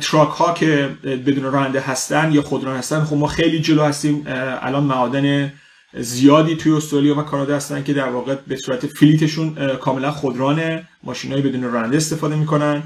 تراک 0.00 0.28
ها 0.28 0.54
که 0.54 0.90
بدون 1.26 1.44
راننده 1.44 1.80
هستن 1.80 2.32
یا 2.32 2.42
خودران 2.42 2.76
هستن 2.76 3.04
خب 3.04 3.16
ما 3.16 3.26
خیلی 3.26 3.60
جلو 3.60 3.82
هستیم. 3.82 4.24
الان 4.62 4.84
معادن 4.84 5.52
زیادی 5.94 6.56
توی 6.56 6.72
استرالیا 6.72 7.18
و 7.18 7.22
کانادا 7.22 7.56
هستن 7.56 7.84
که 7.84 7.92
در 7.92 8.08
واقع 8.08 8.34
به 8.46 8.56
صورت 8.56 8.86
فلیتشون 8.86 9.76
کاملا 9.76 10.10
خودران 10.10 10.82
ماشینای 11.02 11.40
بدون 11.40 11.72
راننده 11.72 11.96
استفاده 11.96 12.36
می‌کنن. 12.36 12.82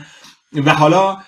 و 0.64 0.74
حالا 0.74 1.18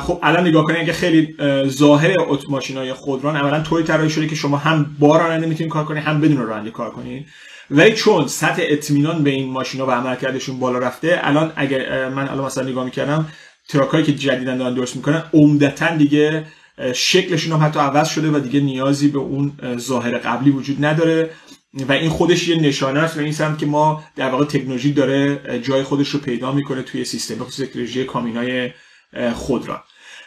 خب 0.00 0.18
الان 0.22 0.46
نگاه 0.46 0.64
کنید 0.64 0.86
که 0.86 0.92
خیلی 0.92 1.36
ظاهر 1.66 2.16
ماشین 2.48 2.76
های 2.76 2.92
خودران 2.92 3.36
اولا 3.36 3.60
طوری 3.60 3.84
طراحی 3.84 4.10
شده 4.10 4.26
که 4.26 4.34
شما 4.34 4.56
هم 4.56 4.96
با 4.98 5.16
راننده 5.16 5.46
می‌تونید 5.46 5.72
کار 5.72 5.84
کنید 5.84 6.02
هم 6.02 6.20
بدون 6.20 6.36
راننده 6.36 6.70
کار 6.70 6.90
کنید. 6.90 7.26
ولی 7.70 7.92
چون 7.92 8.26
سطح 8.26 8.62
اطمینان 8.64 9.24
به 9.24 9.30
این 9.30 9.50
ماشینا 9.50 9.86
و 9.86 9.90
عملکردشون 9.90 10.60
بالا 10.60 10.78
رفته 10.78 11.20
الان 11.22 11.52
اگر 11.56 12.08
من 12.08 12.28
الان 12.28 12.44
مثلا 12.44 12.64
نگاه 12.68 12.84
می‌کردم 12.84 13.28
تراکایی 13.68 14.04
که 14.04 14.14
جدیدن 14.14 14.56
دارن 14.58 14.74
درست 14.74 14.96
می‌کنن 14.96 15.22
عمدتا 15.34 15.96
دیگه 15.96 16.44
شکلشون 16.94 17.52
هم 17.52 17.66
حتی 17.66 17.80
عوض 17.80 18.08
شده 18.08 18.30
و 18.30 18.38
دیگه 18.38 18.60
نیازی 18.60 19.08
به 19.08 19.18
اون 19.18 19.52
ظاهر 19.76 20.18
قبلی 20.18 20.50
وجود 20.50 20.84
نداره. 20.84 21.30
و 21.88 21.92
این 21.92 22.10
خودش 22.10 22.48
یه 22.48 22.60
نشانه 22.60 23.00
است 23.00 23.16
و 23.16 23.20
این 23.20 23.32
سمت 23.32 23.58
که 23.58 23.66
ما 23.66 24.04
در 24.16 24.30
واقع 24.30 24.44
تکنولوژی 24.44 24.92
داره 24.92 25.40
جای 25.62 25.82
خودش 25.82 26.08
رو 26.08 26.20
پیدا 26.20 26.52
می‌کنه 26.52 26.82
توی 26.82 27.04
سیستم 27.04 27.44
خصوص 27.44 27.66
تکنولوژی 27.66 28.04
کامینای 28.04 28.70
خودران 29.34 29.80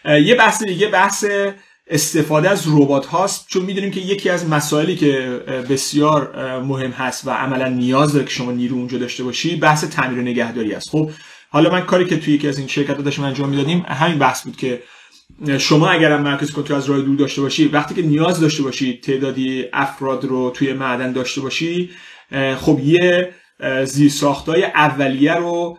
یه 0.05 0.35
بحث 0.35 0.63
دیگه 0.63 0.87
بحث 0.87 1.25
استفاده 1.87 2.49
از 2.49 2.63
ربات 2.67 3.05
هاست 3.05 3.47
چون 3.47 3.65
می‌دونیم 3.65 3.91
که 3.91 3.99
یکی 3.99 4.29
از 4.29 4.49
مسائلی 4.49 4.95
که 4.95 5.41
بسیار 5.69 6.35
مهم 6.59 6.91
هست 6.91 7.27
و 7.27 7.31
عملا 7.31 7.67
نیاز 7.67 8.13
داره 8.13 8.25
که 8.25 8.31
شما 8.31 8.51
نیرو 8.51 8.75
اونجا 8.75 8.97
داشته 8.97 9.23
باشی 9.23 9.55
بحث 9.55 9.83
تعمیر 9.83 10.19
و 10.19 10.21
نگهداری 10.21 10.73
است. 10.73 10.89
خب 10.89 11.11
حالا 11.49 11.69
من 11.69 11.81
کاری 11.81 12.05
که 12.05 12.17
توی 12.17 12.33
یکی 12.33 12.47
از 12.47 12.57
این 12.57 12.67
شرکت 12.67 12.97
داشتیم 12.97 13.23
انجام 13.25 13.49
می‌دادیم 13.49 13.85
همین 13.87 14.19
بحث 14.19 14.43
بود 14.43 14.55
که 14.55 14.83
شما 15.57 15.89
اگر 15.89 16.11
هم 16.11 16.21
مرکز 16.21 16.51
کنترل 16.51 16.77
از 16.77 16.85
راه 16.85 17.01
دور 17.01 17.15
داشته 17.15 17.41
باشی 17.41 17.67
وقتی 17.67 17.95
که 17.95 18.01
نیاز 18.01 18.39
داشته 18.39 18.63
باشی 18.63 18.97
تعدادی 18.97 19.65
افراد 19.73 20.25
رو 20.25 20.49
توی 20.49 20.73
معدن 20.73 21.11
داشته 21.11 21.41
باشی 21.41 21.89
خب 22.57 22.79
یه 22.83 23.33
زیرساختای 23.83 24.63
اولیه 24.63 25.33
رو 25.33 25.77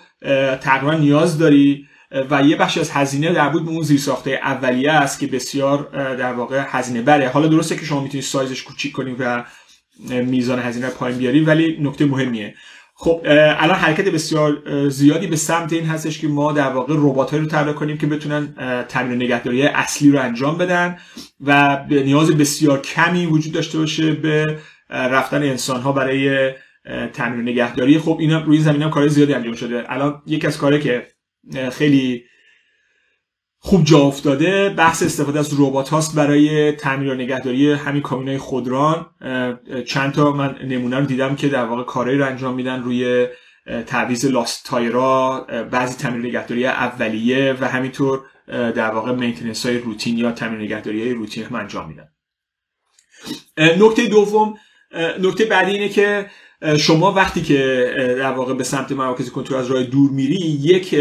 تقریبا 0.60 0.94
نیاز 0.94 1.38
داری 1.38 1.86
و 2.30 2.42
یه 2.42 2.56
بخش 2.56 2.78
از 2.78 2.90
هزینه 2.90 3.32
در 3.32 3.48
بود 3.48 3.64
به 3.64 3.70
اون 3.70 3.82
زیرساخته 3.82 4.30
اولیه 4.30 4.92
است 4.92 5.20
که 5.20 5.26
بسیار 5.26 5.88
در 6.16 6.32
واقع 6.32 6.64
هزینه 6.68 7.02
بره 7.02 7.28
حالا 7.28 7.46
درسته 7.46 7.76
که 7.76 7.84
شما 7.84 8.00
می‌تونید 8.00 8.24
سایزش 8.24 8.62
کوچیک 8.62 8.92
کنید 8.92 9.16
و 9.18 9.44
میزان 10.10 10.58
هزینه 10.58 10.88
پایین 10.88 11.18
بیاری 11.18 11.40
ولی 11.40 11.78
نکته 11.80 12.06
مهمیه. 12.06 12.54
خب 12.96 13.20
الان 13.58 13.76
حرکت 13.76 14.08
بسیار 14.08 14.62
زیادی 14.88 15.26
به 15.26 15.36
سمت 15.36 15.72
این 15.72 15.86
هستش 15.86 16.18
که 16.18 16.28
ما 16.28 16.52
در 16.52 16.68
واقع 16.68 16.94
ربات 16.96 17.34
رو 17.34 17.46
طراحی 17.46 17.74
کنیم 17.74 17.98
که 17.98 18.06
بتونن 18.06 18.54
تامین 18.88 19.22
نگهداری 19.22 19.62
اصلی 19.62 20.10
رو 20.10 20.20
انجام 20.20 20.58
بدن 20.58 20.98
و 21.40 21.80
نیاز 21.90 22.30
بسیار 22.30 22.80
کمی 22.80 23.26
وجود 23.26 23.52
داشته 23.52 23.78
باشه 23.78 24.12
به 24.12 24.58
رفتن 24.90 25.42
انسان 25.42 25.80
ها 25.80 25.92
برای 25.92 26.50
تامین 27.12 27.42
نگهداری. 27.42 27.98
خب 27.98 28.16
اینا 28.20 28.44
روی 28.44 28.58
زمین 28.58 28.82
هم 28.82 28.90
کار 28.90 29.08
زیادی 29.08 29.34
انجام 29.34 29.54
شده. 29.54 29.84
الان 29.88 30.22
یکی 30.26 30.46
از 30.46 30.58
کارهایی 30.58 30.84
که 30.84 31.06
خیلی 31.72 32.24
خوب 33.58 33.84
جا 33.84 33.98
افتاده. 33.98 34.68
بحث 34.68 35.02
استفاده 35.02 35.38
از 35.38 35.60
ربات 35.60 35.88
هاست 35.88 36.14
برای 36.14 36.72
تعمیر 36.72 37.10
و 37.10 37.14
نگهداری 37.14 37.72
همین 37.72 38.02
کامینای 38.02 38.38
خودران. 38.38 39.06
چند 39.86 40.12
تا 40.12 40.32
من 40.32 40.58
نمونه 40.64 40.98
رو 40.98 41.06
دیدم 41.06 41.36
که 41.36 41.48
در 41.48 41.64
واقع 41.64 41.82
کارهایی 41.82 42.18
رو 42.18 42.26
انجام 42.26 42.54
میدن 42.54 42.82
روی 42.82 43.26
تعویض 43.86 44.24
لاست 44.24 44.64
تایرا 44.64 45.46
بعضی 45.70 45.96
تعمیر 45.96 46.26
نگهداری 46.26 46.66
اولیه 46.66 47.52
و 47.60 47.68
همینطور 47.68 48.24
در 48.46 48.90
واقع 48.90 49.12
مینتیننس 49.12 49.66
های 49.66 49.78
روتین 49.78 50.18
یا 50.18 50.32
تعمیر 50.32 50.60
نگهداری 50.60 51.02
های 51.02 51.12
روتین 51.12 51.44
هم 51.44 51.54
انجام 51.54 51.88
میدن. 51.88 52.08
نکته 53.58 54.06
دوم 54.06 54.54
نکته 55.20 55.44
بعدی 55.44 55.72
اینه 55.72 55.88
که 55.88 56.30
شما 56.78 57.12
وقتی 57.12 57.42
که 57.42 57.90
در 58.18 58.32
واقع 58.32 58.54
به 58.54 58.64
سمت 58.64 58.92
مراکز 58.92 59.30
کنترل 59.30 59.58
از 59.58 59.66
راه 59.66 59.82
دور 59.82 60.10
میری 60.10 60.36
یک 60.62 60.94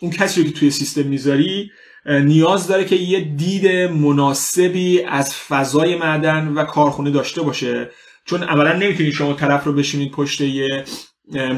اون 0.00 0.10
کسی 0.10 0.42
رو 0.42 0.46
که 0.46 0.52
توی 0.52 0.70
سیستم 0.70 1.02
می‌ذاری 1.02 1.70
نیاز 2.06 2.66
داره 2.66 2.84
که 2.84 2.96
یه 2.96 3.20
دید 3.20 3.90
مناسبی 3.90 5.02
از 5.02 5.34
فضای 5.34 5.96
معدن 5.96 6.48
و 6.48 6.64
کارخونه 6.64 7.10
داشته 7.10 7.42
باشه. 7.42 7.90
چون 8.24 8.42
اولا 8.42 8.72
نمی‌تونید 8.72 9.12
شما 9.12 9.32
طرف 9.32 9.64
رو 9.64 9.72
بشینید 9.72 10.12
پشت 10.12 10.40
یه 10.40 10.84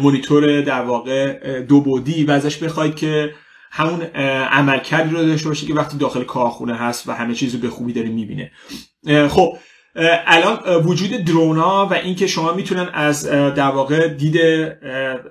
مونیتور 0.03 0.61
در 0.61 0.83
واقع 0.83 1.61
دو 1.61 1.81
بودی 1.81 2.25
و 2.25 2.31
ازش 2.31 2.57
بخواید 2.57 2.95
که 2.95 3.35
همون 3.71 4.03
عملکردی 4.51 5.15
رو 5.15 5.27
داشته 5.27 5.49
باشه 5.49 5.67
که 5.67 5.75
وقتی 5.75 5.99
داخل 5.99 6.25
کارخونه 6.25 6.75
هست 6.75 7.09
و 7.09 7.13
همه 7.13 7.35
چیز 7.35 7.55
رو 7.55 7.61
به 7.61 7.71
خوبی 7.71 7.93
داره 7.93 8.09
می‌بینه 8.09 8.51
خب 9.29 9.57
الان 10.27 10.59
وجود 10.85 11.11
درونا 11.11 11.87
و 11.87 11.95
اینکه 11.95 12.27
شما 12.27 12.53
می‌تونن 12.53 12.89
از 12.93 13.27
در 13.31 13.71
واقع 13.71 14.09
دید 14.09 14.37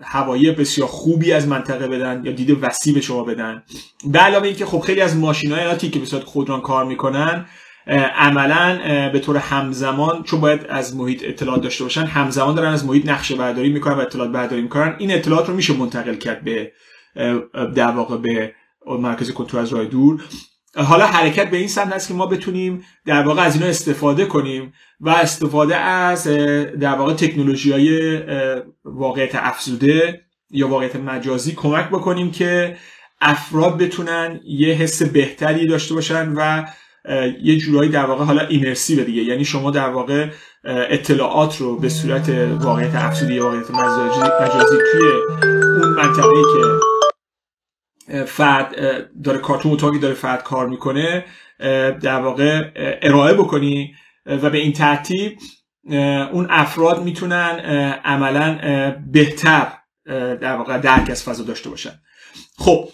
هوایی 0.02 0.52
بسیار 0.52 0.88
خوبی 0.88 1.32
از 1.32 1.48
منطقه 1.48 1.88
بدن 1.88 2.22
یا 2.26 2.32
دید 2.32 2.64
وسیع 2.64 2.94
به 2.94 3.02
شما 3.02 3.24
بدن. 3.24 3.64
به 4.06 4.20
علاوه 4.20 4.48
اینکه 4.48 4.66
خب 4.66 4.80
خیلی 4.80 5.02
از 5.02 5.16
ماشین 5.16 5.52
های 5.52 5.78
که 5.78 6.00
به 6.00 6.06
صورت 6.06 6.24
خودران 6.24 6.62
کار 6.62 6.86
می‌کنن 6.86 7.46
عملا 8.16 8.80
به 9.14 9.20
طور 9.20 9.38
همزمان 9.38 10.24
چون 10.24 10.42
باید 10.42 10.66
از 10.70 10.96
محیط 10.96 11.24
اطلاعات 11.24 11.62
داشته 11.62 11.84
باشن 11.84 12.04
همزمان 12.04 12.56
دارن 12.56 12.74
از 12.74 12.86
محیط 12.86 13.10
نقشه 13.10 13.36
برداری 13.36 13.70
می‌کنن 13.70 13.94
و 13.94 14.00
اطلاعات 14.00 14.32
برداری 14.32 14.62
می‌کنن. 14.62 14.96
این 14.98 15.12
اطلاعات 15.12 15.48
رو 15.48 15.56
میشه 15.56 15.74
منتقل 15.74 16.16
کرد 16.16 16.44
به 16.44 16.72
در 17.76 17.92
واقع 17.92 18.18
به 18.18 18.54
مرکز 19.00 19.32
کنترل 19.32 19.62
از 19.62 19.74
راه 19.74 19.86
دور. 19.86 20.24
حالا 20.78 21.06
حرکت 21.06 21.50
به 21.50 21.58
این 21.58 21.68
سمت 21.68 21.94
است 21.94 22.08
که 22.08 22.14
ما 22.14 22.26
بتونیم 22.26 22.84
در 23.06 23.24
واقع 23.24 23.42
از 23.42 23.56
اینا 23.56 23.68
استفاده 23.68 24.26
کنیم 24.26 24.74
و 25.00 25.10
استفاده 25.10 25.76
از 25.76 26.28
در 26.80 26.96
واقع 26.96 27.14
تکنولوژی 27.14 27.72
های 27.72 28.20
واقعیت 28.86 29.36
افزوده 29.36 30.22
یا 30.52 30.68
واقعیت 30.68 30.96
مجازی 30.96 31.52
کمک 31.52 31.90
بکنیم 31.90 32.32
که 32.32 32.78
افراد 33.22 33.78
بتونن 33.78 34.40
یه 34.46 34.74
حس 34.74 35.02
بهتری 35.02 35.68
داشته 35.68 35.96
باشن 35.96 36.34
و 36.36 36.66
یه 37.44 37.58
جورایی 37.58 37.90
در 37.90 38.06
واقع 38.06 38.26
حالا 38.26 38.48
ایمرسیو 38.48 39.04
دیگه. 39.04 39.22
یعنی 39.24 39.46
شما 39.46 39.72
در 39.72 39.90
واقع 39.90 40.30
اطلاعات 40.64 41.58
رو 41.58 41.80
به 41.80 41.90
صورت 41.90 42.30
واقعیت 42.62 42.96
افزوده 42.96 43.34
یا 43.34 43.44
واقعیت 43.44 43.72
مجازی 43.72 44.78
توی 44.92 45.12
اون 45.82 45.90
منطقه 45.90 46.42
که 46.54 46.97
فرد 48.26 48.76
داره 49.24 49.38
کارتون 49.38 49.72
اتاقی 49.72 50.00
داره 50.00 50.14
فرد 50.14 50.44
کار 50.44 50.68
می‌کنه 50.68 51.26
در 52.02 52.20
واقع 52.20 52.72
ارائه 53.02 53.34
بکنی 53.34 53.94
و 54.26 54.50
به 54.50 54.58
این 54.58 54.74
ترتیب 54.74 55.38
اون 56.32 56.48
افراد 56.50 57.04
می‌تونن 57.04 57.60
عملا 58.06 58.60
بهتر 59.12 59.68
در 60.42 60.56
واقع 60.56 60.78
درک 60.78 61.10
از 61.10 61.24
فضا 61.24 61.44
داشته 61.44 61.70
باشن. 61.70 61.94
خب 62.58 62.90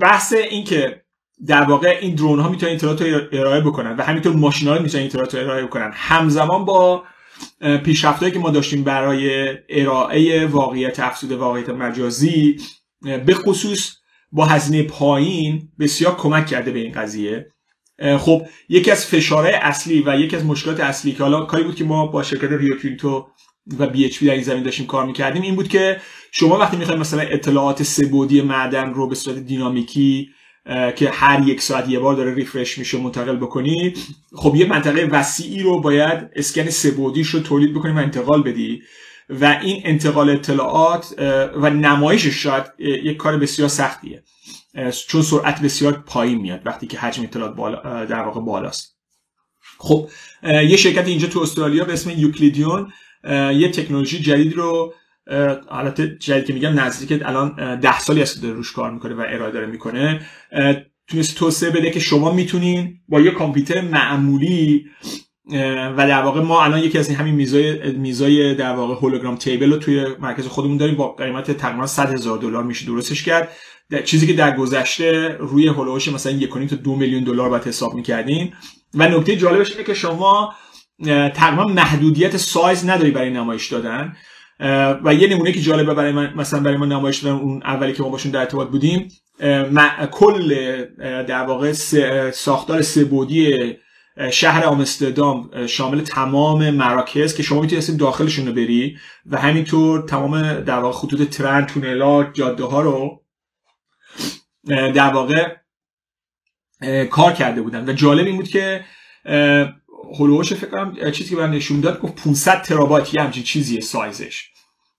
بحث 0.00 0.32
این 0.32 0.64
که 0.64 1.02
در 1.46 1.62
واقع 1.62 1.98
این 2.00 2.14
درون 2.14 2.40
ها 2.40 2.48
می‌تونن 2.48 2.72
اطلاعات 2.72 3.02
ارائه 3.32 3.60
بکنن 3.60 3.96
و 3.96 4.02
همینطور 4.02 4.36
ماشین 4.36 4.68
ها 4.68 4.78
می‌تونن 4.78 5.04
اطلاعات 5.04 5.34
ارائه 5.34 5.64
بکنن. 5.64 5.90
همزمان 5.94 6.64
با 6.64 7.04
پیشرفتهایی 7.84 8.32
که 8.32 8.38
ما 8.38 8.50
داشتیم 8.50 8.84
برای 8.84 9.54
ارائه 9.68 10.46
واقعیت 10.46 11.00
افزوده 11.00 11.36
واقعیت 11.36 11.68
مجازی 11.68 12.56
به 13.26 13.34
خصوص 13.34 13.96
با 14.32 14.44
هزینه 14.44 14.82
پایین 14.82 15.68
بسیار 15.78 16.16
کمک 16.16 16.46
کرده 16.46 16.70
به 16.70 16.78
این 16.78 16.92
قضیه. 16.92 17.46
خب 18.18 18.42
یکی 18.68 18.90
از 18.90 19.06
فشارهای 19.06 19.52
اصلی 19.52 20.02
و 20.06 20.20
یکی 20.20 20.36
از 20.36 20.44
مشکلات 20.44 20.80
اصلی 20.80 21.12
که 21.12 21.22
حالا 21.22 21.44
کاری 21.44 21.64
بود 21.64 21.74
که 21.74 21.84
ما 21.84 22.06
با 22.06 22.22
شرکت 22.22 22.52
ریو 22.52 22.76
و 23.78 23.86
بی 23.86 24.04
اچ 24.04 24.24
در 24.24 24.32
این 24.32 24.42
زمین 24.42 24.62
داشتیم 24.62 24.86
کار 24.86 25.06
می‌کردیم 25.06 25.42
این 25.42 25.56
بود 25.56 25.68
که 25.68 26.00
شما 26.32 26.58
وقتی 26.58 26.76
می‌خواید 26.76 27.00
مثلا 27.00 27.20
اطلاعات 27.20 27.82
سبودی 27.82 28.40
معدن 28.40 28.94
رو 28.94 29.08
به 29.08 29.14
صورت 29.14 29.38
دینامیکی 29.38 30.28
که 30.96 31.10
هر 31.10 31.48
یک 31.48 31.62
ساعت 31.62 31.88
یه 31.88 31.98
بار 31.98 32.14
داره 32.14 32.34
ریفرش 32.34 32.78
میشه 32.78 32.98
منتقل 32.98 33.36
بکنی 33.36 33.94
خب 34.32 34.54
یه 34.56 34.66
منطقه 34.66 35.04
وسیعی 35.04 35.62
رو 35.62 35.80
باید 35.80 36.30
اسکن 36.36 36.70
سبودیش 36.70 37.28
رو 37.28 37.40
تولید 37.40 37.74
بکنی 37.74 37.92
و 37.92 37.98
انتقال 37.98 38.42
بدی. 38.42 38.82
و 39.28 39.60
این 39.62 39.82
انتقال 39.84 40.30
اطلاعات 40.30 41.14
و 41.56 41.70
نمایشش 41.70 42.42
شاید 42.42 42.64
یک 42.78 43.16
کار 43.16 43.36
بسیار 43.36 43.68
سختیه. 43.68 44.22
چون 45.08 45.22
سرعت 45.22 45.62
بسیار 45.62 45.92
پایین 45.92 46.38
میاد 46.38 46.60
وقتی 46.64 46.86
که 46.86 46.98
حجم 46.98 47.22
اطلاعات 47.22 47.56
بالا 47.56 48.04
در 48.04 48.22
واقع 48.22 48.40
بالاست. 48.40 48.96
خب 49.78 50.08
یه 50.42 50.76
شرکت 50.76 51.06
اینجا 51.06 51.28
تو 51.28 51.40
استرالیا 51.40 51.84
به 51.84 51.92
اسم 51.92 52.10
یوکلیدیون 52.10 52.92
یه 53.54 53.70
تکنولوژی 53.70 54.18
جدید 54.18 54.54
رو 54.54 54.94
حالت 55.68 56.00
جدید 56.00 56.46
که 56.46 56.52
میگم 56.52 56.80
نزدیک 56.80 57.22
الان 57.24 57.80
ده 57.80 57.98
سالی 58.00 58.24
که 58.24 58.40
داره 58.42 58.54
روش 58.54 58.72
کار 58.72 58.90
می‌کنه 58.90 59.14
و 59.14 59.20
ارائه 59.20 59.52
داره 59.52 59.66
می‌کنه. 59.66 60.26
تونست 61.08 61.36
توسعه 61.36 61.70
بده 61.70 61.90
که 61.90 62.00
شما 62.00 62.32
می‌تونین 62.32 63.00
با 63.08 63.20
یه 63.20 63.30
کامپیوتر 63.30 63.80
معمولی 63.80 64.86
و 65.96 65.96
در 65.96 66.22
واقع 66.22 66.40
ما 66.40 66.64
الان 66.64 66.78
یکی 66.78 66.98
از 66.98 67.08
این 67.08 67.18
همین 67.18 67.34
میزای 67.34 67.92
میزای 67.92 68.54
در 68.54 68.72
واقع 68.72 68.94
هولوگرام 68.94 69.36
تیبل 69.36 69.72
رو 69.72 69.76
توی 69.76 70.06
مرکز 70.20 70.46
خودمون 70.46 70.76
داریم 70.76 70.94
با 70.94 71.12
قیمت 71.12 71.50
تقریبا 71.50 71.86
100 71.86 72.14
هزار 72.14 72.38
دلار 72.38 72.62
میشه 72.62 72.86
درستش 72.86 73.22
کرد. 73.22 73.48
چیزی 74.04 74.26
که 74.26 74.32
در 74.32 74.56
گذشته 74.56 75.36
روی 75.40 75.68
هولوش 75.68 76.08
مثلا 76.08 76.32
1 76.32 76.68
تا 76.70 76.76
2 76.76 76.94
میلیون 76.94 77.24
دلار 77.24 77.48
باید 77.48 77.64
حساب 77.64 77.94
می‌کردین 77.94 78.52
و 78.94 79.08
نکته 79.08 79.36
جالبش 79.36 79.72
اینه 79.72 79.84
که 79.84 79.94
شما 79.94 80.54
تقریبا 81.34 81.64
محدودیت 81.64 82.36
سایز 82.36 82.88
نداری 82.88 83.10
برای 83.10 83.30
نمایش 83.30 83.72
دادن. 83.72 84.16
و 85.04 85.14
یه 85.14 85.28
نمونه 85.28 85.52
که 85.52 85.60
جالبه 85.60 85.94
برای 85.94 86.12
من 86.12 86.34
مثلا 86.36 86.60
برای 86.60 86.76
ما 86.76 86.86
نمایش 86.86 87.18
دادن 87.18 87.36
اون 87.36 87.62
اولی 87.64 87.92
که 87.92 88.02
ما 88.02 88.08
باشون 88.08 88.32
در 88.32 88.40
ارتباط 88.40 88.68
بودیم 88.68 89.08
کل 90.12 90.54
در 91.02 91.42
واقع 91.42 91.72
ساختار 92.30 92.82
سبودی 92.82 93.76
شهر 94.30 94.64
آمستردام 94.64 95.66
شامل 95.66 96.00
تمام 96.00 96.70
مراکز 96.70 97.34
که 97.34 97.42
شما 97.42 97.60
می‌تونید 97.60 97.96
داخلشون 97.96 98.46
رو 98.46 98.52
بری 98.52 98.98
و 99.26 99.38
همینطور 99.38 100.02
تمام 100.02 100.60
در 100.60 100.78
واقع 100.78 100.98
خطوط 100.98 101.30
ترن 101.30 101.66
تونلا 101.66 102.24
جاده 102.24 102.64
ها 102.64 102.80
رو 102.80 103.22
در 104.68 105.10
واقع 105.10 105.56
کار 107.10 107.32
کرده 107.32 107.62
بودن. 107.62 107.88
و 107.88 107.92
جالب 107.92 108.26
این 108.26 108.36
بود 108.36 108.48
که 108.48 108.84
هلوش 110.18 110.52
فکر 110.52 110.70
کنم 110.70 111.10
چیزی 111.10 111.30
که 111.30 111.36
من 111.36 111.50
نشون 111.50 111.80
داد 111.80 112.00
گفت 112.00 112.14
500 112.24 112.62
ترابایت 112.62 113.14
یه 113.14 113.22
همچین 113.22 113.42
چیزیه 113.42 113.80
سایزش. 113.80 114.50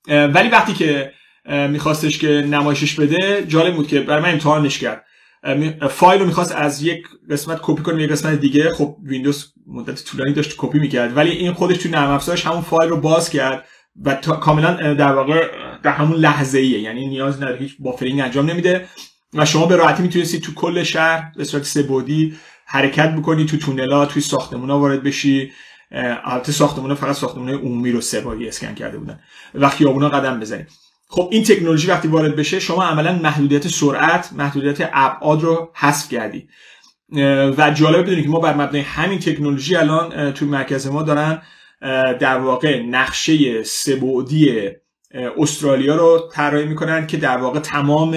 ولی 0.07 0.49
وقتی 0.49 0.73
که 0.73 1.13
میخواستش 1.45 2.17
که 2.17 2.27
نمایشش 2.27 2.99
بده 2.99 3.45
جالب 3.47 3.75
بود 3.75 3.87
که 3.87 3.99
برای 3.99 4.23
من 4.23 4.31
امتحانش 4.31 4.79
کرد. 4.79 5.05
فایل 5.89 6.19
رو 6.19 6.25
می‌خواست 6.27 6.55
از 6.55 6.83
یک 6.83 7.07
قسمت 7.29 7.59
کپی 7.61 7.83
کنه 7.83 8.03
یک 8.03 8.11
قسمت 8.11 8.39
دیگه. 8.39 8.69
خب 8.73 8.97
ویندوز 9.03 9.53
مدت 9.67 10.03
طولانی 10.03 10.33
داشت 10.33 10.55
کپی 10.57 10.79
می‌کرد. 10.79 11.17
ولی 11.17 11.31
این 11.31 11.53
خودش 11.53 11.77
تو 11.77 11.89
نرم 11.89 12.09
افزارش 12.09 12.45
همون 12.45 12.61
فایل 12.61 12.89
رو 12.89 12.97
باز 12.97 13.29
کرد 13.29 13.65
و 14.03 14.15
کاملا 14.15 14.93
در 14.93 15.13
واقع 15.13 15.51
در 15.83 15.91
همون 15.91 16.17
لحظه 16.17 16.59
ایه 16.59 16.79
یعنی 16.79 17.07
نیاز 17.07 17.37
نداره 17.37 17.57
هیچ 17.57 17.75
buffering 17.79 18.19
انجام 18.19 18.49
نمیده 18.49 18.87
و 19.33 19.45
شما 19.45 19.65
به 19.65 19.75
راحتی 19.75 20.03
می‌تونید 20.03 20.41
تو 20.41 20.53
کل 20.53 20.83
شهر 20.83 21.31
به 21.37 21.43
صورت 21.43 21.63
سه 21.63 21.87
حرکت 22.65 23.15
بکنی 23.15 23.45
تو 23.45 23.57
تونلا 23.57 24.05
توی 24.05 24.21
ساختمونا 24.21 24.79
وارد 24.79 25.03
بشی. 25.03 25.51
البته 26.25 26.51
ساختمونا 26.51 26.95
فقط 26.95 27.15
ساختمون 27.15 27.49
عمومی 27.49 27.91
رو 27.91 28.01
سه 28.01 28.23
اسکن 28.47 28.73
کرده 28.73 28.97
بودن. 28.97 29.19
و 29.55 29.69
خیابونا 29.69 30.09
قدم 30.09 30.39
بزنید 30.39 30.67
خب 31.09 31.29
این 31.31 31.43
تکنولوژی 31.43 31.87
وقتی 31.87 32.07
وارد 32.07 32.35
بشه 32.35 32.59
شما 32.59 32.83
عملا 32.83 33.13
محدودیت 33.13 33.67
سرعت 33.67 34.29
محدودیت 34.33 34.89
ابعاد 34.93 35.41
رو 35.41 35.71
حذف 35.73 36.09
کردی. 36.09 36.47
و 37.57 37.71
جالب 37.75 38.01
بدونید 38.01 38.23
که 38.23 38.29
ما 38.29 38.39
بر 38.39 38.53
مبنای 38.53 38.81
همین 38.81 39.19
تکنولوژی 39.19 39.75
الان 39.75 40.31
توی 40.31 40.47
مرکز 40.47 40.87
ما 40.87 41.03
دارن 41.03 41.41
در 42.19 42.37
واقع 42.37 42.81
نقشه 42.81 43.63
سبودی 43.63 44.69
استرالیا 45.37 45.95
رو 45.95 46.29
طراحی 46.33 46.65
می‌کنن 46.65 47.07
که 47.07 47.17
در 47.17 47.37
واقع 47.37 47.59
تمام 47.59 48.11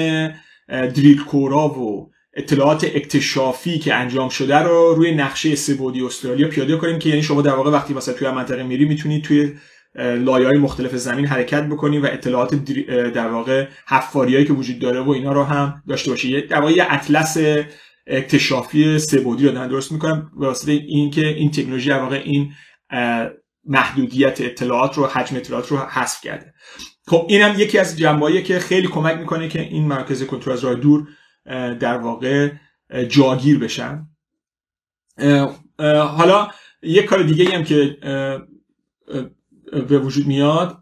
دریل 0.69 1.25
کورا 1.25 1.69
و 1.69 2.11
اطلاعات 2.35 2.85
اکتشافی 2.85 3.79
که 3.79 3.95
انجام 3.95 4.29
شده 4.29 4.59
رو 4.59 4.95
روی 4.95 5.15
نقشه 5.15 5.55
سبودی 5.55 6.03
استرالیا 6.03 6.49
پیاده 6.49 6.77
کنیم 6.77 6.99
که 6.99 7.09
یعنی 7.09 7.23
شما 7.23 7.43
در 7.43 7.55
واقع 7.55 7.71
وقتی 7.71 7.95
مثلا 7.95 8.15
توی 8.15 8.31
منطقه 8.31 8.63
میری 8.63 8.85
می‌تونید 8.85 9.25
توی 9.25 9.53
لایه 9.95 10.47
های 10.47 10.59
مختلف 10.59 10.97
زمین 10.97 11.27
حرکت 11.27 11.63
بکنی 11.63 11.99
و 11.99 12.07
اطلاعات 12.07 12.55
در 13.15 13.29
واقع 13.29 13.69
حفاریایی 13.87 14.45
که 14.45 14.53
وجود 14.53 14.79
داره 14.79 15.01
و 15.01 15.11
اینا 15.11 15.33
رو 15.33 15.45
هم 15.45 15.83
داشته 15.89 16.11
باشی 16.11 16.41
در 16.41 16.61
واقع 16.61 16.73
یه 16.73 16.87
اطلس 16.89 17.37
اکتشافی 18.07 18.99
سبودی 18.99 19.49
رو 19.49 19.69
درست 19.69 19.93
می‌کنم 19.93 20.31
به 20.41 20.47
واسطه 20.47 20.73
اینکه 20.73 21.27
این 21.27 21.51
تکنولوژی 21.51 21.89
در 21.89 22.01
واقع 22.01 22.23
این 22.25 22.53
محدودیت 23.65 24.41
اطلاعات 24.41 24.95
رو 24.95 25.07
حجم 25.07 25.37
اطلاعات 25.37 25.69
رو 25.69 25.77
حذف 25.77 26.21
کرده. 26.21 26.55
خب 27.07 27.27
اینم 27.29 27.55
یکی 27.59 27.79
از 27.79 27.99
جنبه‌ایه 27.99 28.43
که 28.43 28.59
خیلی 28.59 28.89
کمک 28.89 29.17
می‌کنه 29.17 29.49
که 29.49 29.61
این 29.61 29.89
مرکز 29.89 30.25
کنترل 30.25 30.53
از 30.53 30.65
راه 30.65 30.75
دور 30.75 31.09
در 31.81 31.99
واقع 31.99 32.51
جاگیر 33.09 33.59
بشن. 33.59 34.07
حالا 35.89 36.49
یک 36.83 37.05
کار 37.05 37.23
دیگه 37.23 37.57
هم 37.57 37.65
که 37.65 37.97
به 39.89 39.99
وجود 39.99 40.27
میاد 40.27 40.79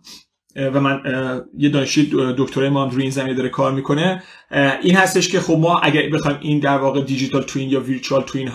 و 0.57 0.81
من 0.81 1.01
یه 1.59 1.69
دانشجوی 1.69 2.35
دکترای 2.39 2.69
ما 2.69 2.85
هم 2.85 2.91
روی 2.91 3.03
این 3.03 3.11
زمینه 3.11 3.35
داره 3.35 3.49
کار 3.49 3.73
می‌کنه. 3.73 4.23
این 4.83 4.97
هستش 4.97 5.29
که 5.29 5.41
خب 5.41 5.57
ما 5.61 5.79
اگر 5.79 6.09
بخوایم 6.09 6.39
این 6.41 6.59
در 6.59 6.79
واقع 6.79 7.01
دیجیتال 7.01 7.43
توین 7.43 7.71
یا 7.71 7.81
ویرچوال 7.81 8.23
توین 8.23 8.51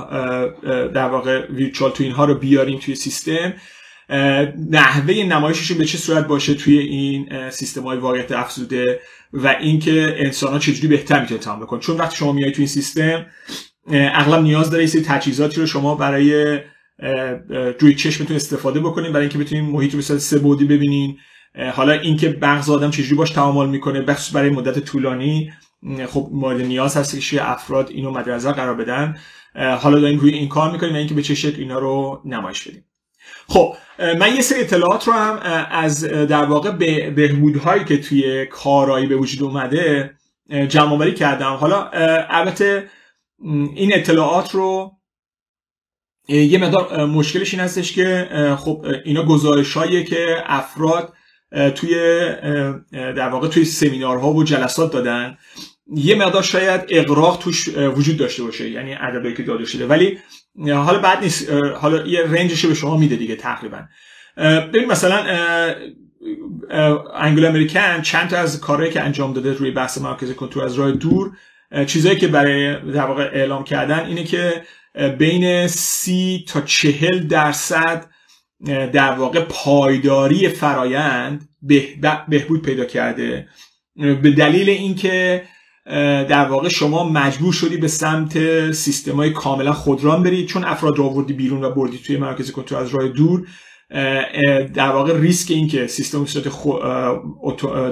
در 0.87 1.09
واقع 1.09 1.47
ویرچوال 1.47 1.91
توین 1.91 2.11
ها 2.11 2.25
رو 2.25 2.35
بیاریم 2.35 2.79
توی 2.79 2.95
سیستم 2.95 3.53
نحوه 4.69 5.13
نمایشش 5.13 5.71
به 5.71 5.85
چه 5.85 5.97
صورت 5.97 6.27
باشه 6.27 6.53
توی 6.53 6.77
این 6.77 7.49
سیستم 7.49 7.83
های 7.83 7.97
واقعیت 7.97 8.31
افزوده 8.31 8.99
و 9.33 9.47
اینکه 9.47 10.15
انسان 10.17 10.51
ها 10.51 10.59
چجوری 10.59 10.87
بهتر 10.87 11.21
می‌تونه 11.21 11.39
تعامل 11.39 11.65
کنن 11.65 11.79
چون 11.79 11.97
وقتی 11.97 12.15
شما 12.15 12.31
میای 12.31 12.51
توی 12.51 12.61
این 12.61 12.67
سیستم 12.67 13.25
اغلب 13.91 14.41
نیاز 14.41 14.71
داره 14.71 14.95
یه 14.95 15.01
تجهیزاتی 15.01 15.61
رو 15.61 15.67
شما 15.67 15.95
برای 15.95 16.59
روی 17.79 17.95
چشمتون 17.95 18.35
استفاده 18.35 18.79
بکنین 18.79 19.11
برای 19.11 19.25
اینکه 19.25 19.37
بتونین 19.37 19.65
محیط 19.65 19.91
رو 19.91 19.97
به 19.97 20.03
سه 20.03 20.39
بعدی 20.39 20.65
ببینین. 20.65 21.17
حالا 21.73 21.93
اینکه 21.93 22.37
مغز 22.41 22.69
آدم 22.69 22.91
چجوری 22.91 23.15
باش 23.15 23.29
تعامل 23.29 23.69
می‌کنه 23.69 24.01
بخش 24.01 24.31
برای 24.31 24.49
مدت 24.49 24.79
طولانی. 24.79 25.53
خب 26.07 26.29
مورد 26.31 26.61
نیاز 26.61 26.97
هست 26.97 27.29
که 27.29 27.51
افراد 27.51 27.89
اینو 27.89 28.11
مد 28.11 28.29
نظر 28.29 28.51
قرار 28.51 28.75
بدن. 28.75 29.17
حالا 29.55 29.99
داریم 29.99 30.19
روی 30.19 30.33
این 30.33 30.49
کار 30.49 30.71
می‌کنیم 30.71 30.95
اینکه 30.95 31.13
به 31.13 31.21
چه 31.21 31.35
شکل 31.35 31.61
اینا 31.61 31.79
رو 31.79 32.21
نمایش 32.25 32.67
بدیم 32.67 32.85
خب 33.47 33.75
من 33.99 34.35
یه 34.35 34.41
سری 34.41 34.61
اطلاعات 34.61 35.07
رو 35.07 35.13
هم 35.13 35.39
از 35.71 36.03
در 36.03 36.45
واقع 36.45 36.71
به 36.71 37.11
بهبودهایی 37.11 37.85
که 37.85 37.97
توی 37.97 38.45
کارایی 38.45 39.07
به 39.07 39.15
وجود 39.15 39.43
اومده 39.43 40.15
جمع 40.67 41.11
کردم. 41.11 41.53
حالا 41.53 41.89
البته 42.29 42.89
این 43.75 43.93
اطلاعات 43.93 44.51
رو 44.51 44.91
یه 46.27 46.57
مقدار 46.57 47.05
مشکلش 47.05 47.53
این 47.53 47.63
هستش 47.63 47.93
که 47.93 48.29
خب 48.59 48.85
اینا 49.05 49.23
گزارش 49.25 49.77
که 49.77 50.37
افراد 50.45 51.13
توی 51.75 51.95
در 52.91 53.29
واقع 53.29 53.47
توی 53.47 53.65
سمینارها 53.65 54.33
و 54.33 54.43
جلسات 54.43 54.93
دادن. 54.93 55.37
یه 55.95 56.15
مقدار 56.15 56.43
شاید 56.43 56.81
اقراق 56.89 57.37
توش 57.37 57.69
وجود 57.77 58.17
داشته 58.17 58.43
باشه 58.43 58.69
یعنی 58.69 58.93
ادبی 58.93 59.33
که 59.33 59.43
داده 59.43 59.65
شده. 59.65 59.87
ولی 59.87 60.17
حالا 60.67 60.99
بعد 60.99 61.23
نیست 61.23 61.51
حالا 61.51 62.07
یه 62.07 62.21
رنجش 62.21 62.65
به 62.65 62.73
شما 62.73 62.97
میده 62.97 63.15
دیگه 63.15 63.35
تقریبا. 63.35 63.79
ببین 64.37 64.85
مثلا 64.85 65.25
انگل 67.15 67.45
امریکن 67.45 68.01
چند 68.01 68.29
تا 68.29 68.37
از 68.37 68.59
کارهایی 68.59 68.91
که 68.91 69.01
انجام 69.01 69.33
داده 69.33 69.53
روی 69.53 69.71
بحث 69.71 69.97
مرکز 69.97 70.31
کنترل 70.31 70.63
از 70.63 70.75
راه 70.75 70.91
دور 70.91 71.31
چیزایی 71.85 72.17
که 72.17 72.27
برای 72.27 72.91
در 72.91 73.05
واقع 73.05 73.29
اعلام 73.33 73.63
کردن 73.63 74.05
اینه 74.05 74.23
که 74.23 74.63
بین 75.19 75.67
سی 75.67 76.45
تا 76.47 76.61
چهل 76.61 77.27
درصد 77.27 78.09
در 78.93 79.11
واقع 79.11 79.39
پایداری 79.49 80.49
فرایند 80.49 81.49
بهبود 82.27 82.61
پیدا 82.61 82.85
کرده. 82.85 83.47
به 83.95 84.31
دلیل 84.31 84.69
اینکه 84.69 85.43
در 86.29 86.45
واقع 86.45 86.69
شما 86.69 87.09
مجبور 87.09 87.53
شدی 87.53 87.77
به 87.77 87.87
سمت 87.87 88.71
سیستم 88.71 89.15
های 89.15 89.29
کاملا 89.29 89.73
خودران 89.73 90.23
برید 90.23 90.47
چون 90.47 90.63
افراد 90.63 90.99
را 90.99 91.05
آوردی 91.05 91.33
بیرون 91.33 91.63
و 91.63 91.69
بردی 91.69 91.97
توی 91.97 92.17
مرکز 92.17 92.51
کنترل 92.51 92.81
از 92.81 92.89
راه 92.89 93.07
دور 93.07 93.47
در 94.73 94.89
واقع 94.89 95.19
ریسک 95.19 95.51
این 95.51 95.67
که 95.67 95.87
سیستم 95.87 96.25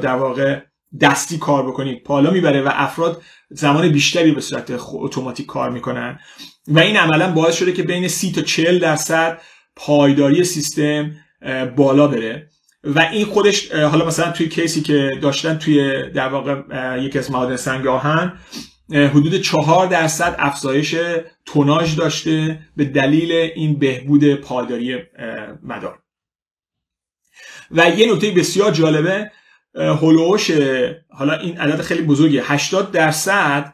در 0.02 0.16
واقع 0.16 0.60
دستی 1.02 1.38
کار 1.38 1.68
بکنید 1.68 2.04
پالا 2.04 2.32
می‌بره 2.32 2.62
و 2.62 2.70
افراد 2.72 3.22
زمان 3.52 3.90
بیشتری 3.90 4.32
به 4.32 4.42
صورت 4.42 4.74
اتوماتیک 4.94 5.46
کار 5.46 5.70
می‌کنن. 5.70 6.20
و 6.68 6.80
این 6.80 6.98
عملا 6.98 7.32
باعث 7.32 7.56
شده 7.56 7.72
که 7.72 7.84
بین 7.84 8.08
30 8.08 8.32
تا 8.32 8.42
40 8.42 8.80
درصد 8.80 9.42
پایداری 9.76 10.44
سیستم 10.44 11.16
بالا 11.76 12.08
بره. 12.08 12.48
و 12.84 13.00
این 13.00 13.26
خودش 13.26 13.72
حالا 13.72 14.06
مثلا 14.06 14.32
توی 14.32 14.50
کیسی 14.50 14.82
که 14.82 15.10
داشتن 15.22 15.58
توی 15.58 16.10
در 16.10 16.28
واقع 16.28 16.62
یکی 17.00 17.20
از 17.20 17.32
معادن 17.32 17.56
سنگ 17.56 17.88
آهن 17.88 18.34
حدود 18.92 19.42
چهار 19.42 19.88
درصد 19.88 20.36
افزایش 20.40 20.96
توناژ 21.46 21.96
داشته 21.96 22.60
به 22.78 22.86
دلیل 22.86 23.32
این 23.32 23.80
بهبود 23.80 24.36
پایداری 24.36 25.00
مدار. 25.64 26.00
و 27.72 27.90
یه 27.90 28.14
نکته 28.14 28.32
بسیار 28.32 28.72
جالبه 28.72 29.32
هلوش 29.76 30.52
حالا 31.10 31.34
این 31.34 31.58
عدد 31.58 31.82
خیلی 31.82 32.02
بزرگه. 32.02 32.44
80 32.44 32.92
درصد 32.92 33.74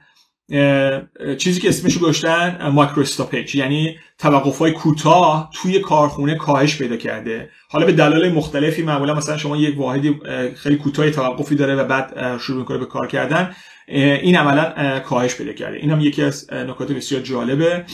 چیزی 1.38 1.62
که 1.62 1.70
اسمش 1.70 1.98
گذاشتن 1.98 2.68
مایکرو 2.74 3.02
استاپیج 3.02 3.56
یعنی 3.56 4.00
توقف 4.18 4.58
های 4.58 4.72
کوتاه 4.72 5.50
توی 5.54 5.80
کارخونه 5.80 6.36
کاهش 6.36 6.78
پیدا 6.78 6.98
کرده. 6.98 7.50
حالا 7.70 7.86
به 7.86 7.92
دلایل 7.92 8.34
مختلفی 8.34 8.84
معمولا 8.84 9.14
مثلا 9.14 9.38
شما 9.38 9.58
یک 9.58 9.80
واحدی 9.80 10.20
خیلی 10.56 10.76
کوتاه 10.76 11.10
توقفی 11.10 11.56
داره 11.56 11.76
و 11.76 11.84
بعد 11.84 12.38
شروع 12.38 12.60
می‌کنه 12.60 12.78
به 12.78 12.86
کار 12.86 13.08
کردن. 13.08 13.56
این 13.88 14.38
عملا 14.38 15.00
کاهش 15.00 15.36
پیدا 15.36 15.54
کرده. 15.54 15.78
این 15.78 15.92
هم 15.92 16.00
یکی 16.00 16.24
از 16.24 16.54
نکات 16.54 16.92
بسیار 16.92 17.22
جالبه. 17.22 17.86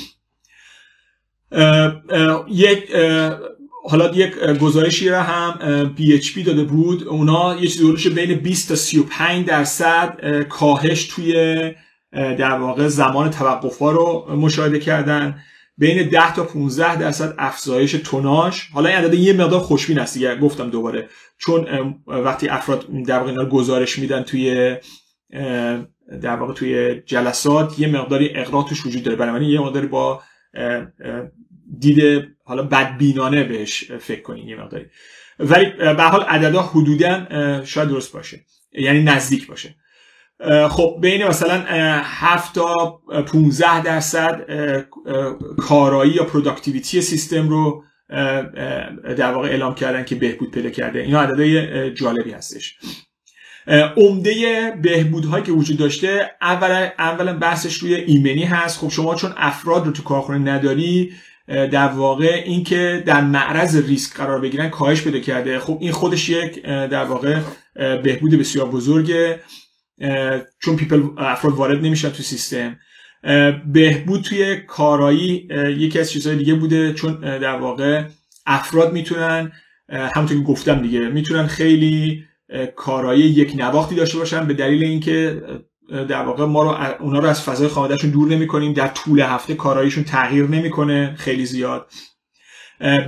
یک 2.50 2.92
حالا 3.90 4.12
یک 4.16 4.34
گزارشی 4.38 5.10
را 5.10 5.24
هم 5.24 5.96
PHP 5.98 6.46
داده 6.46 6.64
بود. 6.64 7.04
اونا 7.08 7.56
یه 7.56 7.68
چیزی 7.68 8.10
بین 8.10 8.34
20 8.34 8.70
تا 8.70 8.76
35 8.76 9.46
درصد 9.46 10.44
کاهش 10.50 11.04
توی 11.06 11.34
در 12.12 12.52
واقع 12.52 12.88
زمان 12.88 13.30
توقف 13.30 13.78
ها 13.80 13.92
رو 13.92 14.36
مشاهده 14.36 14.80
کردن. 14.80 15.40
بین 15.78 16.10
10 16.10 16.34
تا 16.34 16.44
15 16.44 16.96
درصد 16.96 17.36
افزایش 17.38 17.92
توناژ 17.92 18.62
حالا 18.74 18.90
این 18.90 18.98
عدد 18.98 19.14
یه 19.14 19.34
مقدار 19.34 19.60
خوشبین 19.60 20.00
است 20.00 20.14
دیگه 20.14 20.36
گفتم 20.36 20.70
دوباره. 20.70 21.10
چون 21.38 21.68
وقتی 22.08 22.48
افراد 22.48 22.86
در 23.08 23.20
واقع 23.20 23.46
گزارش 23.46 24.00
میدن 24.00 24.24
توی 24.24 24.76
در 26.22 26.36
واقع 26.36 26.54
توی 26.54 27.02
جلسات 27.06 27.80
یه 27.80 27.88
مقداری 27.88 28.30
اقراق 28.36 28.72
وجود 28.86 29.04
داره. 29.04 29.18
بنابراین 29.18 29.50
یه 29.50 29.60
مقداری 29.60 29.88
با 29.88 30.22
دید 31.80 32.28
حالا 32.44 32.64
بدبینانه 32.64 33.44
بهش 33.44 33.92
فکر 33.92 34.22
کنین 34.22 34.48
یه 34.48 34.56
مقداری. 34.56 34.86
ولی 35.40 35.66
به 35.70 36.04
حال 36.04 36.22
عددها 36.22 36.62
حدودا 36.62 37.26
شاید 37.66 37.90
درست 37.90 38.14
باشه. 38.14 38.40
یعنی 38.72 39.04
نزدیک 39.04 39.48
باشه. 39.48 39.76
خب 40.70 40.98
بین 41.02 41.28
مثلا 41.28 41.64
7 42.04 42.56
تا 42.56 43.02
15 43.28 43.84
درصد 43.84 44.46
کارایی 45.58 46.12
یا 46.12 46.24
productivity 46.24 47.02
سیستم 47.02 47.50
رو 47.50 47.84
در 49.18 49.32
واقع 49.32 49.48
اعلام 49.48 49.76
کردن 49.76 50.06
که 50.06 50.16
بهبود 50.16 50.52
پیدا 50.52 50.70
کرده. 50.70 51.00
اینا 51.00 51.22
عددهای 51.22 51.92
جالبی 51.94 52.32
هستش. 52.32 52.78
عمده 53.98 54.72
بهبودهایی 54.82 55.44
که 55.44 55.52
وجود 55.52 55.78
داشته 55.78 56.32
اولا 56.42 56.90
اولا 57.00 57.34
بحثش 57.34 57.76
روی 57.76 57.96
ایمنی 57.96 58.44
هست. 58.44 58.80
خب 58.80 58.90
شما 58.90 59.16
چون 59.16 59.34
افراد 59.38 59.86
رو 59.86 59.92
تو 59.92 60.04
کارخونه 60.04 60.52
نداری 60.52 61.14
در 61.48 61.88
واقع 61.88 62.44
اینکه 62.46 63.04
در 63.06 63.22
معرض 63.22 63.88
ریسک 63.88 64.18
قرار 64.18 64.40
بگیرن 64.40 64.70
کاهش 64.70 65.02
پیدا 65.02 65.20
کرده. 65.20 65.60
خب 65.60 65.78
این 65.82 65.92
خودش 65.92 66.30
یک 66.30 66.64
در 66.66 67.04
واقع 67.04 67.40
بهبود 67.76 68.36
بسیار 68.36 68.70
بزرگه 68.70 69.40
چون 70.62 70.76
people 70.76 71.04
افراد 71.18 71.54
وارد 71.54 71.86
نمیشن 71.86 72.10
تو 72.10 72.24
سیستم. 72.24 72.80
بهبود 73.74 74.22
توی 74.22 74.56
کارایی 74.56 75.48
یکی 75.78 76.00
از 76.00 76.12
چیزهای 76.12 76.36
دیگه 76.36 76.54
بوده 76.54 76.94
چون 76.94 77.20
در 77.40 77.56
واقع 77.56 78.04
افراد 78.46 78.94
می‌تونن 78.94 79.52
همونطور 79.90 80.38
که 80.38 80.44
گفتم 80.44 80.82
دیگه 80.82 81.00
می‌تونن 81.00 81.48
خیلی 81.48 82.24
کارایی 82.76 83.24
یک 83.24 83.54
نواختی 83.58 83.96
داشته 83.96 84.18
باشن 84.18 84.48
به 84.48 84.54
دلیل 84.54 84.84
اینکه 84.84 85.42
در 85.90 86.22
واقع 86.22 86.46
ما 86.46 86.64
رو 86.64 86.78
اونا 87.00 87.20
رو 87.20 87.28
از 87.28 87.42
فضای 87.42 87.68
خانوادهشون 87.68 88.10
دور 88.10 88.30
نمی‌کنیم 88.30 88.74
در 88.74 88.88
طول 88.88 89.20
هفته 89.20 89.54
کاراییشون 89.54 90.04
تغییر 90.04 90.48
نمی‌کنه 90.48 91.16
خیلی 91.18 91.46
زیاد. 91.46 91.92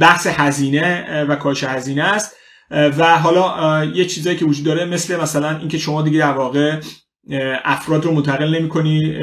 بحث 0.02 0.28
هزینه 0.28 1.24
و 1.24 1.36
کاهش 1.36 1.64
هزینه 1.64 2.04
است. 2.04 2.36
و 2.72 3.18
حالا 3.18 3.86
یه 3.86 4.06
چیزایی 4.06 4.38
که 4.38 4.46
وجود 4.46 4.66
داره 4.66 4.86
مثل 4.86 5.22
مثلا 5.22 5.58
اینکه 5.58 5.78
شما 5.78 6.02
دیگه 6.02 6.20
در 6.20 6.32
واقع 6.32 6.80
افراد 7.64 8.06
رو 8.06 8.12
منتقل 8.12 8.56
نمی 8.56 8.70
کنی 8.70 9.16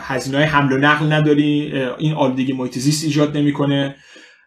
هزینه 0.00 0.36
های 0.36 0.46
حمل 0.46 0.72
و 0.72 0.78
نقل 0.78 1.12
نداری 1.12 1.72
این 1.98 2.14
آلودگی 2.14 2.52
محیط 2.52 2.78
زیست 2.78 3.04
ایجاد 3.04 3.36
نمی‌کنه. 3.36 3.96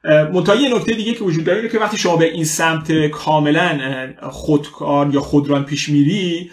منتها 0.03 0.55
یه 0.55 0.75
نکته 0.75 0.93
دیگه 0.93 1.13
که 1.13 1.23
وجود 1.23 1.43
داره 1.43 1.69
که 1.69 1.79
وقتی 1.79 1.97
شما 1.97 2.17
به 2.17 2.33
این 2.33 2.45
سمت 2.45 3.07
کاملا 3.07 3.79
خودکار 4.21 5.13
یا 5.13 5.19
خودران 5.19 5.65
پیش 5.65 5.89
میری 5.89 6.51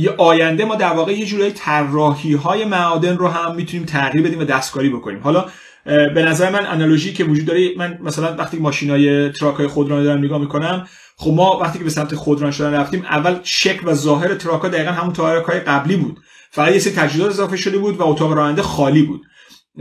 یه 0.00 0.10
آینده 0.18 0.64
ما 0.64 0.74
در 0.74 0.92
واقع 0.92 1.12
یه 1.12 1.26
جورایی 1.26 1.52
طراحی 1.52 2.34
های 2.34 2.64
معادن 2.64 3.16
رو 3.16 3.28
هم 3.28 3.54
می‌تونیم 3.54 3.86
تغییر 3.86 4.26
بدیم 4.26 4.38
و 4.38 4.44
دستکاری 4.44 4.90
بکنیم. 4.90 5.20
حالا 5.20 5.44
به 5.84 6.22
نظر 6.22 6.50
من 6.50 6.66
analogy 6.66 7.12
که 7.12 7.24
وجود 7.24 7.46
داره 7.46 7.70
من 7.76 7.98
مثلا 8.02 8.34
وقتی 8.36 8.58
ماشینای 8.58 9.32
تراک 9.32 9.56
های 9.56 9.66
خودران 9.66 10.04
دارم 10.04 10.24
نگاه 10.24 10.38
می‌کنم 10.38 10.86
خب 11.16 11.30
ما 11.30 11.58
وقتی 11.58 11.78
که 11.78 11.84
به 11.84 11.90
سمت 11.90 12.14
خودران 12.14 12.50
شدن 12.50 12.74
رفتیم 12.74 13.04
اول 13.04 13.36
شکل 13.42 13.88
و 13.88 13.94
ظاهر 13.94 14.34
تراک 14.34 14.62
ها 14.62 14.68
دقیقا 14.68 14.90
همون 14.90 15.12
تراک 15.12 15.44
های 15.44 15.60
قبلی 15.60 15.96
بود. 15.96 16.20
فقط 16.50 16.72
یه 16.72 16.78
سری 16.78 16.92
تجهیزات 16.92 17.30
اضافه 17.30 17.56
شده 17.56 17.78
بود 17.78 17.96
و 17.96 18.06
اتاق 18.06 18.32
راننده 18.32 18.62
خالی 18.62 19.02
بود 19.02 19.22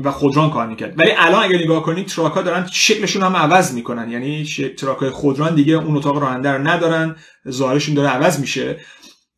و 0.03 0.11
خودران 0.11 0.49
کار 0.49 0.67
می‌کرد. 0.67 0.99
ولی 0.99 1.11
الان 1.17 1.43
اگر 1.43 1.57
نگاه 1.57 1.83
کنید 1.83 2.07
تراک 2.07 2.33
ها 2.33 2.41
دارن 2.41 2.67
شکلشون 2.71 3.23
هم 3.23 3.35
عوض 3.35 3.73
می‌کنن. 3.73 4.11
یعنی 4.11 4.45
تراک 4.77 4.97
های 4.97 5.09
خودران 5.09 5.55
دیگه 5.55 5.73
اون 5.73 5.97
اتاق 5.97 6.17
راننده 6.17 6.51
رو 6.51 6.67
ندارن 6.67 7.15
ظاهرشون 7.49 7.95
داره 7.95 8.09
عوض 8.09 8.39
میشه. 8.39 8.77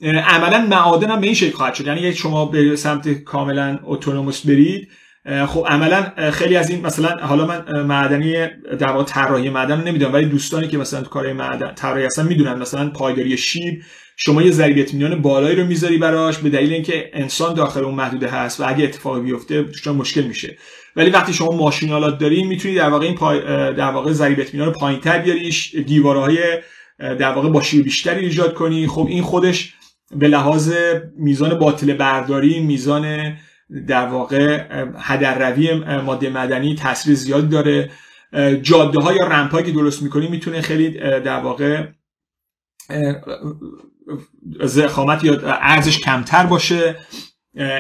عملا 0.02 0.66
معادن 0.70 1.10
هم 1.10 1.20
به 1.20 1.26
این 1.26 1.36
شکل 1.36 1.56
خواهد 1.56 1.74
شد. 1.74 1.88
یعنی 1.88 2.14
شما 2.14 2.46
به 2.46 2.76
سمت 2.76 3.10
کاملا 3.24 3.80
autonomous 3.84 4.46
برید 4.46 4.88
خب 5.48 5.66
عملا 5.70 6.32
خیلی 6.32 6.56
از 6.56 6.70
این 6.70 6.86
مثلا 6.86 7.10
حالا 7.10 7.46
من 7.46 7.82
معدنی 7.82 8.48
در 8.80 8.88
واقع 8.88 9.04
طراحی 9.04 9.50
معدن 9.50 9.84
نمی‌دونم 9.88 10.14
ولی 10.14 10.26
دوستانی 10.26 10.68
که 10.68 10.78
مثلا 10.78 11.02
تو 11.02 11.10
کار 11.10 11.34
معدن 11.34 11.74
طراحی 11.76 12.06
هستن 12.06 12.28
می‌دونن. 12.28 12.54
مثلا 12.54 12.90
پایداری 12.90 13.38
شیب 13.38 13.82
شما 14.18 14.42
یه 14.42 14.52
ضریب 14.52 14.78
اطمینان 14.78 15.22
بالایی 15.22 15.56
رو 15.56 15.66
می‌ذاری 15.66 15.98
براش 15.98 16.38
به 16.38 16.50
دلیل 16.50 16.74
اینکه 16.74 17.10
انسان 17.14 17.54
داخل 17.54 17.84
اون 17.84 17.96
محدوده 17.96 18.28
هست 18.28 18.60
و 18.60 18.64
اگه 18.68 18.84
اتفاقی 18.84 19.22
بیفته 19.22 19.64
توش 19.64 19.88
مشکل 19.88 20.22
میشه. 20.22 20.58
ولی 20.96 21.10
وقتی 21.10 21.34
شما 21.34 21.52
ماشینالات 21.52 22.18
داری 22.18 22.44
می‌تونی 22.44 22.76
در 22.76 22.90
واقع 22.90 23.06
این 23.06 23.16
پای 23.16 23.40
در 23.74 23.92
واقع 23.92 24.12
ضریب 24.12 24.40
اطمینان 24.40 24.68
رو 24.68 24.80
پایینتر 24.80 25.20
بیاری 25.20 25.52
دیوارهای 25.88 26.38
در 27.00 27.32
واقع 27.32 27.50
با 27.50 27.62
شیب 27.62 27.84
بیشتری 27.84 28.26
ایجاد 28.26 28.54
کنی. 28.54 28.88
خب 28.88 29.08
این 29.10 29.24
خودش 29.24 29.74
به 30.16 30.28
لحاظ 30.28 30.74
میزان 31.18 31.60
باطل 31.60 31.94
برداری 31.94 32.60
میزان 32.60 33.34
در 33.88 34.06
واقع 34.06 34.64
هدر 34.98 35.50
روی 35.50 35.74
ماده 36.06 36.30
مدنی 36.30 36.76
تاثیر 36.76 37.16
زیادی 37.16 37.48
داره. 37.48 37.90
جاده 38.62 39.00
ها 39.00 39.14
یا 39.14 39.28
رمپ 39.28 39.66
که 39.66 39.72
درست 39.72 40.02
می‌کنی 40.02 40.28
می‌تونه 40.28 40.62
خیلی 40.62 40.90
در 41.00 41.40
واقع 41.40 41.88
زخامت 44.64 45.24
یا 45.24 45.40
ارزش 45.44 46.00
کمتر 46.00 46.46
باشه. 46.46 46.96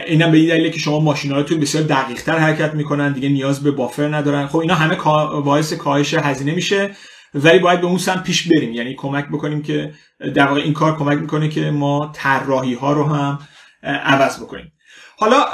اینم 0.08 0.32
به 0.32 0.38
این 0.38 0.50
دلیله 0.50 0.70
که 0.70 0.80
شما 0.80 1.00
ماشیناتون 1.00 1.60
بسیار 1.60 1.84
دقیق 1.84 2.22
تر 2.22 2.38
حرکت 2.38 2.74
می‌کنن 2.74 3.14
دیگه 3.14 3.30
نیاز 3.30 3.64
به 3.64 3.72
بافر 3.72 4.16
ندارن. 4.16 4.48
خب 4.48 4.58
اینا 4.58 4.76
همه 4.76 4.96
باعث 5.42 5.74
کاهش 5.74 6.14
هزینه 6.14 6.56
میشه. 6.56 6.92
ولی 7.34 7.60
باید 7.60 7.82
به 7.82 7.88
اون 7.88 7.98
سمت 7.98 8.24
پیش 8.24 8.48
بریم. 8.48 8.74
یعنی 8.74 8.96
کمک 8.96 9.28
بکنیم 9.28 9.62
که 9.62 9.94
در 10.36 10.48
واقع 10.48 10.62
این 10.62 10.74
کار 10.74 10.98
کمک 10.98 11.18
می‌کنه 11.18 11.50
که 11.50 11.72
ما 11.72 12.12
طراحی 12.16 12.74
ها 12.74 12.94
رو 12.94 13.04
هم 13.04 13.40
عوض 13.84 14.40
بکنیم. 14.40 14.74
حالا 15.18 15.46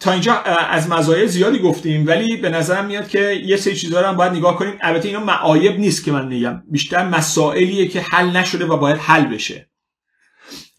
تا 0.00 0.12
اینجا 0.12 0.34
از 0.70 0.90
مزایای 0.90 1.28
زیادی 1.28 1.58
گفتیم 1.58 2.06
ولی 2.06 2.36
به 2.36 2.48
نظرم 2.48 2.84
میاد 2.86 3.08
که 3.08 3.20
یه 3.44 3.56
سری 3.56 3.76
چیزها 3.76 4.00
رو 4.00 4.06
هم 4.06 4.16
باید 4.16 4.32
نگاه 4.32 4.56
کنیم. 4.56 4.78
البته 4.80 5.08
اینا 5.08 5.24
معایب 5.24 5.78
نیست 5.78 6.04
که 6.04 6.12
من 6.12 6.26
میگم 6.26 6.62
بیشتر 6.70 7.08
مسائلیه 7.08 7.88
که 7.88 8.00
حل 8.00 8.36
نشده 8.36 8.66
و 8.66 8.76
باید 8.76 8.96
حل 8.96 9.24
بشه. 9.24 9.70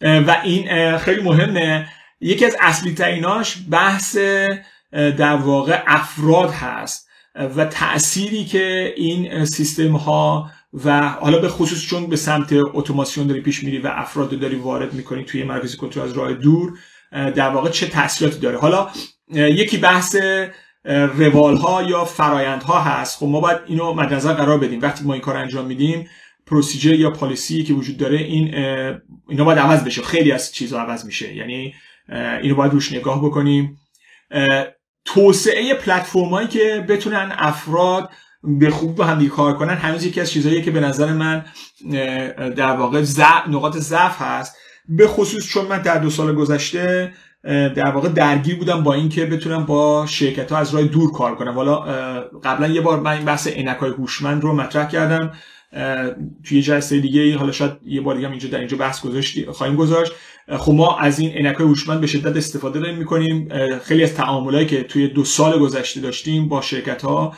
و 0.01 0.37
این 0.43 0.97
خیلی 0.97 1.21
مهمه. 1.21 1.87
یکی 2.21 2.45
از 2.45 2.55
اصلی 2.59 2.93
تریناش 2.93 3.57
بحث 3.69 4.17
در 4.91 5.35
واقع 5.35 5.83
افراد 5.87 6.51
هست. 6.51 7.09
و 7.35 7.65
تأثیری 7.65 8.45
که 8.45 8.93
این 8.97 9.45
سیستم 9.45 9.91
ها 9.91 10.51
و 10.85 11.09
حالا 11.09 11.39
به 11.39 11.49
خصوص 11.49 11.85
چون 11.85 12.07
به 12.07 12.15
سمت 12.15 12.53
اتوماسیون 12.53 13.27
داری 13.27 13.41
پیش 13.41 13.63
میری 13.63 13.77
و 13.77 13.87
افراد 13.87 14.39
داری 14.39 14.55
وارد 14.55 14.93
می‌کنی 14.93 15.23
توی 15.23 15.43
مرکز 15.43 15.75
کنترل 15.75 16.03
از 16.03 16.13
راه 16.13 16.33
دور 16.33 16.79
در 17.11 17.49
واقع 17.49 17.69
چه 17.69 17.87
تاثیراتی 17.87 18.39
داره؟ 18.39 18.57
حالا 18.57 18.89
یکی 19.31 19.77
بحث 19.77 20.15
روال 20.85 21.57
ها 21.57 21.83
یا 21.83 22.05
فرایند 22.05 22.63
ها 22.63 22.81
هست. 22.81 23.17
خب 23.17 23.25
ما 23.25 23.39
باید 23.39 23.57
اینو 23.67 23.93
مد 23.93 24.13
نظر 24.13 24.33
قرار 24.33 24.57
بدیم. 24.57 24.81
وقتی 24.81 25.03
ما 25.03 25.13
این 25.13 25.21
کار 25.21 25.37
انجام 25.37 25.65
میدیم 25.65 26.09
پروسیجر 26.45 26.93
یا 26.93 27.09
پالیسی 27.09 27.63
که 27.63 27.73
وجود 27.73 27.97
داره 27.97 28.17
این 28.17 28.55
اینا 29.29 29.43
باید 29.43 29.59
عوض 29.59 29.83
بشه. 29.83 30.01
خیلی 30.01 30.31
از 30.31 30.53
چیزها 30.53 30.79
عوض 30.79 31.05
میشه. 31.05 31.35
یعنی 31.35 31.73
اینو 32.41 32.55
باید 32.55 32.71
روش 32.71 32.91
نگاه 32.91 33.25
بکنیم. 33.25 33.77
توسعه 35.05 35.73
پلتفرمایی 35.73 36.47
که 36.47 36.85
بتونن 36.89 37.31
افراد 37.37 38.09
به 38.43 38.69
خوب 38.69 38.95
با 38.95 39.05
هم 39.05 39.27
کار 39.27 39.53
کنن 39.53 39.73
هنوز 39.73 40.05
یکی 40.05 40.21
از 40.21 40.31
چیزهایی 40.31 40.61
که 40.61 40.71
به 40.71 40.79
نظر 40.79 41.13
من 41.13 41.45
در 42.55 42.71
واقع 42.71 43.03
نقاط 43.49 43.77
ضعف 43.77 44.21
هست. 44.21 44.57
به 44.89 45.07
خصوص 45.07 45.47
چون 45.47 45.65
من 45.65 45.81
در 45.81 45.97
دو 45.97 46.09
سال 46.09 46.35
گذشته 46.35 47.13
در 47.75 47.91
واقع 47.91 48.09
درگیر 48.09 48.55
بودم 48.55 48.83
با 48.83 48.93
اینکه 48.93 49.25
بتونم 49.25 49.65
با 49.65 50.05
شرکت 50.05 50.51
ها 50.51 50.57
از 50.57 50.75
راه 50.75 50.83
دور 50.83 51.11
کار 51.11 51.35
کنم. 51.35 51.53
حالا 51.53 51.79
قبلا 52.43 52.67
یه 52.67 52.81
بار 52.81 52.99
من 52.99 53.11
این 53.11 53.25
بحث 53.25 53.47
عینک 53.47 53.77
های 53.77 53.91
هوشمند 53.91 54.43
رو 54.43 54.53
مطرح 54.53 54.87
کردم. 54.87 55.31
توی 56.43 56.61
جلسه 56.61 56.99
دیگه 56.99 57.37
حالا 57.37 57.51
شاید 57.51 57.71
یه 57.85 58.01
بار 58.01 58.15
دیگه 58.15 58.29
اینجا 58.29 58.49
در 58.49 58.59
اینجا 58.59 58.77
بحث 58.77 59.01
گذاشتی 59.01 59.45
خواهیم 59.45 59.75
گذاشت. 59.75 60.11
خب 60.49 60.71
ما 60.71 60.97
از 60.97 61.19
این 61.19 61.31
عینک 61.31 61.55
های 61.55 61.67
هوشمند 61.67 62.01
به 62.01 62.07
شدت 62.07 62.37
استفاده 62.37 62.79
داریم 62.79 62.97
می‌کنیم. 62.97 63.49
خیلی 63.79 64.03
از 64.03 64.13
تعاملایی 64.13 64.67
که 64.67 64.83
توی 64.83 65.07
دو 65.07 65.23
سال 65.23 65.59
گذشته 65.59 66.01
داشتیم 66.01 66.47
با 66.47 66.61
شرکت 66.61 67.01
ها 67.01 67.33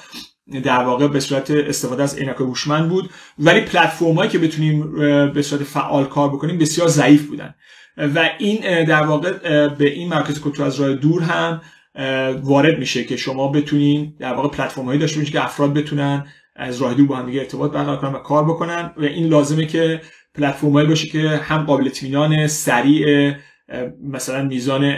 در 0.64 0.84
واقع 0.84 1.08
به 1.08 1.20
صورت 1.20 1.52
استفاده 1.52 2.04
از 2.04 2.18
عینک 2.18 2.36
هوشمند 2.36 2.90
بود. 2.90 3.10
ولی 3.40 3.62
پلتفرمایی 3.62 4.30
که 4.30 4.40
بتونیم 4.40 4.96
به 5.32 5.42
صورت 5.42 5.64
فعال 5.64 6.06
کار 6.06 6.30
بکنیم 6.30 6.58
بسیار 6.58 6.88
ضعیف 6.88 7.28
بودن. 7.28 7.56
و 7.98 8.30
این 8.40 8.86
در 8.86 9.04
واقع 9.04 9.32
به 9.68 9.90
این 9.90 10.10
مرکز 10.10 10.40
کنترل 10.40 10.68
از 10.68 10.82
راه 10.82 10.94
دور 10.94 11.22
هم 11.22 11.62
وارد 12.44 12.80
میشه 12.80 13.04
که 13.04 13.18
شما 13.18 13.48
بتونین 13.48 14.14
در 14.20 14.34
واقع 14.34 14.48
پلتفرم 14.48 14.86
هایی 14.86 15.00
داشته 15.00 15.20
باشید 15.20 15.34
که 15.34 15.44
افراد 15.44 15.74
بتونن 15.74 16.26
از 16.56 16.82
راه 16.82 16.94
دور 16.94 17.08
با 17.08 17.16
هم 17.16 17.26
دیگه 17.26 17.40
ارتباط 17.40 17.72
برقرار 17.72 17.98
کنن 17.98 18.14
و 18.14 18.20
کار 18.20 18.44
بکنن. 18.44 18.94
و 18.98 19.04
این 19.04 19.28
لازمه 19.28 19.66
که 19.66 20.02
پلتفرمایی 20.38 20.88
باشه 20.88 21.08
که 21.08 21.20
هم 21.20 21.66
قابل 21.66 21.88
اطمینان 21.88 22.48
سریع 22.48 23.34
مثلا 24.04 24.44
میزان 24.44 24.96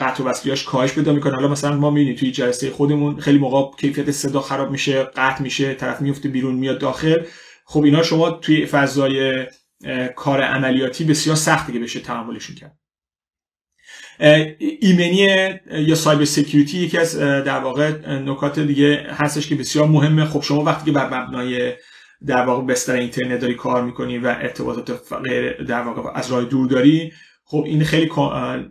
قطع 0.00 0.24
و 0.24 0.26
وصلیاش 0.26 0.64
کاهش 0.64 0.92
پیدا 0.92 1.12
می‌کنه. 1.12 1.34
حالا 1.34 1.48
مثلا 1.48 1.76
ما 1.76 1.90
می‌بینیم 1.90 2.16
توی 2.16 2.30
جلسه 2.30 2.70
خودمون 2.70 3.20
خیلی 3.20 3.38
موقع 3.38 3.76
کیفیت 3.76 4.10
صدا 4.10 4.40
خراب 4.40 4.70
میشه 4.70 5.02
قطع 5.02 5.42
میشه 5.42 5.74
طرف 5.74 6.00
میفته 6.00 6.28
بیرون 6.28 6.54
میاد 6.54 6.78
داخل. 6.78 7.22
خب 7.64 7.82
اینا 7.82 8.02
شما 8.02 8.30
توی 8.30 8.66
فضای 8.66 9.46
کار 10.16 10.42
عملیاتی 10.42 11.04
بسیار 11.04 11.36
سخته 11.36 11.72
که 11.72 11.78
بشه 11.78 12.00
تحملشون 12.00 12.56
کرد. 12.56 12.78
ایمنی 14.58 15.50
یا 15.72 15.94
سایبر 15.94 16.24
سکیوریتی 16.24 16.78
یکی 16.78 16.98
از 16.98 17.18
در 17.18 17.58
واقع 17.58 17.90
نکات 18.12 18.58
دیگه 18.58 19.06
هستش 19.10 19.48
که 19.48 19.54
بسیار 19.54 19.86
مهمه. 19.86 20.24
خب 20.24 20.42
شما 20.42 20.64
وقتی 20.64 20.84
که 20.84 20.92
بر 20.92 21.06
مبنای 21.06 21.72
در 22.26 22.46
واقع 22.46 22.62
بستر 22.62 22.94
اینترنت 22.94 23.40
داری 23.40 23.54
کار 23.54 23.84
می‌کنی 23.84 24.18
و 24.18 24.26
ارتباطات 24.26 25.00
در 25.68 25.82
واقع 25.82 26.10
از 26.14 26.32
راه 26.32 26.44
دور 26.44 26.68
داری 26.68 27.12
خب 27.44 27.64
این 27.66 27.84
خیلی 27.84 28.10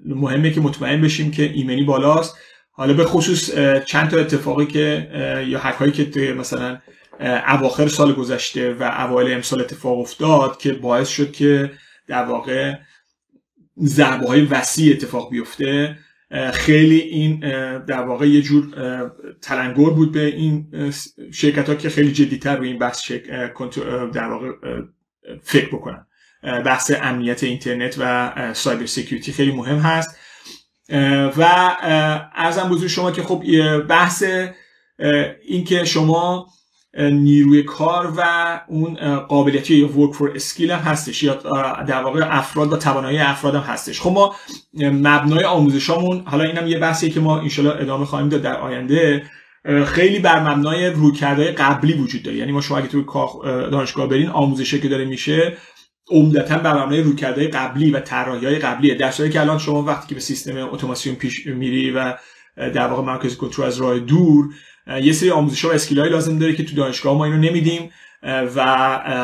مهمه 0.06 0.52
که 0.52 0.62
مطمئن 0.62 1.02
بشیم 1.02 1.32
که 1.32 1.44
ایمنی 1.44 1.84
بالاست. 1.84 2.38
حالا 2.72 2.94
به 2.94 3.06
خصوص 3.06 3.52
چند 3.86 4.10
تا 4.10 4.18
اتفاقی 4.18 4.66
که 4.66 5.10
یا 5.48 5.60
حک 5.60 5.76
هایی 5.76 5.92
که 5.92 6.34
مثلا 6.34 6.78
اواخر 7.48 7.88
سال 7.88 8.14
گذشته 8.14 8.74
و 8.74 8.84
اوایل 8.84 9.34
امسال 9.34 9.62
اتفاق 9.62 10.00
افتاد 10.00 10.58
که 10.58 10.74
باعث 10.74 11.10
شد 11.10 11.32
که 11.32 11.72
در 12.08 12.26
واقع 12.26 12.74
ضربه 13.84 14.28
های 14.28 14.42
وسیع 14.42 14.94
اتفاق 14.94 15.32
بیفته. 15.32 15.98
خیلی 16.54 17.00
این 17.00 17.40
در 17.80 18.02
واقع 18.02 18.28
یه 18.28 18.42
جور 18.42 18.66
تلنگور 19.42 19.94
بود 19.94 20.12
به 20.12 20.26
این 20.26 20.68
شرکت 21.34 21.70
ها 21.70 21.76
که 21.76 21.90
خیلی 21.90 22.12
جدیتر 22.12 22.58
به 22.58 22.68
این 22.68 22.78
بحث 22.78 23.12
در 24.14 24.30
واقع 24.30 24.52
فکر 25.44 25.68
بکنن. 25.68 26.08
بحث 26.44 26.92
امنیت 27.02 27.44
اینترنت 27.44 27.96
و 28.00 28.54
cyber 28.54 28.86
security 28.86 29.32
خیلی 29.32 29.52
مهم 29.52 29.78
هست. 29.78 30.18
و 31.38 31.76
عرضم 32.36 32.70
به 32.70 32.76
حضور 32.76 32.88
شما 32.88 33.12
که 33.12 33.24
خب 33.24 33.44
بحث 33.82 34.24
اینکه 35.48 35.86
شما 35.86 36.48
نیروی 36.98 37.64
کار 37.64 38.14
و 38.18 38.22
اون 38.68 39.16
قابلیتی 39.16 39.76
یا 39.76 40.00
workforce 40.00 40.32
skill 40.36 40.72
هم 40.72 40.80
هستش 40.80 41.24
یا 41.24 41.34
در 41.88 42.04
واقع 42.04 42.38
افراد 42.38 42.74
و 42.74 42.78
توانایی 42.78 43.18
افراد 43.18 43.56
هم 43.56 43.62
هستش. 43.62 44.02
خب 44.02 44.12
ما 44.12 44.36
مبنای 44.74 45.44
آموزشامون 45.44 46.24
حالا 46.26 46.44
اینم 46.44 46.68
یه 46.68 46.80
بحثی 46.80 47.10
که 47.10 47.20
ما 47.20 47.40
انشالله 47.40 47.82
ادامه 47.82 48.06
خواهیم 48.06 48.30
داد 48.30 48.42
در 48.42 48.58
آینده 48.58 49.24
خیلی 49.86 50.20
بر 50.20 50.40
مبنای 50.40 50.90
رویکردهای 50.90 51.52
قبلی 51.52 51.94
وجود 51.94 52.24
داره. 52.24 52.38
یعنی 52.38 52.52
ما 52.52 52.62
شما 52.62 52.78
اگه 52.78 52.88
توی 52.88 53.04
دانشگاه 53.44 54.08
برین 54.08 54.30
آموزشی 54.30 54.80
که 54.80 54.88
داره 54.88 55.06
میشه 55.06 55.58
عمدتا 56.12 56.58
بر 56.58 56.84
مبنای 56.84 57.02
رویکردهای 57.02 57.48
قبلی 57.48 57.92
و 57.92 58.00
طراحی‌های 58.00 58.56
قبلیه. 58.56 58.96
در 58.96 59.12
صورتی 59.12 59.34
که 59.34 59.42
الان 59.42 59.58
شما 59.58 59.84
وقتی 59.84 60.08
که 60.08 60.16
به 60.16 60.22
سیستم 60.22 60.58
اتوماسیون 60.58 61.16
پیش 61.16 61.48
میری 61.48 61.92
و 61.92 62.14
در 62.58 62.88
واقع 62.88 63.04
مرکز 63.04 63.38
کنترل 63.38 63.66
از 63.66 63.78
راه 63.78 64.00
دور 64.00 64.50
یه 65.02 65.14
سری 65.14 65.32
آموزش 65.32 65.66
و 65.66 65.70
اسکیل 65.70 66.00
لازم 66.00 66.40
داره 66.40 66.56
که 66.56 66.66
تو 66.66 66.76
دانشگاه 66.76 67.18
ما 67.18 67.26
اینو 67.26 67.38
نمیدیم 67.38 67.92
و 68.56 68.66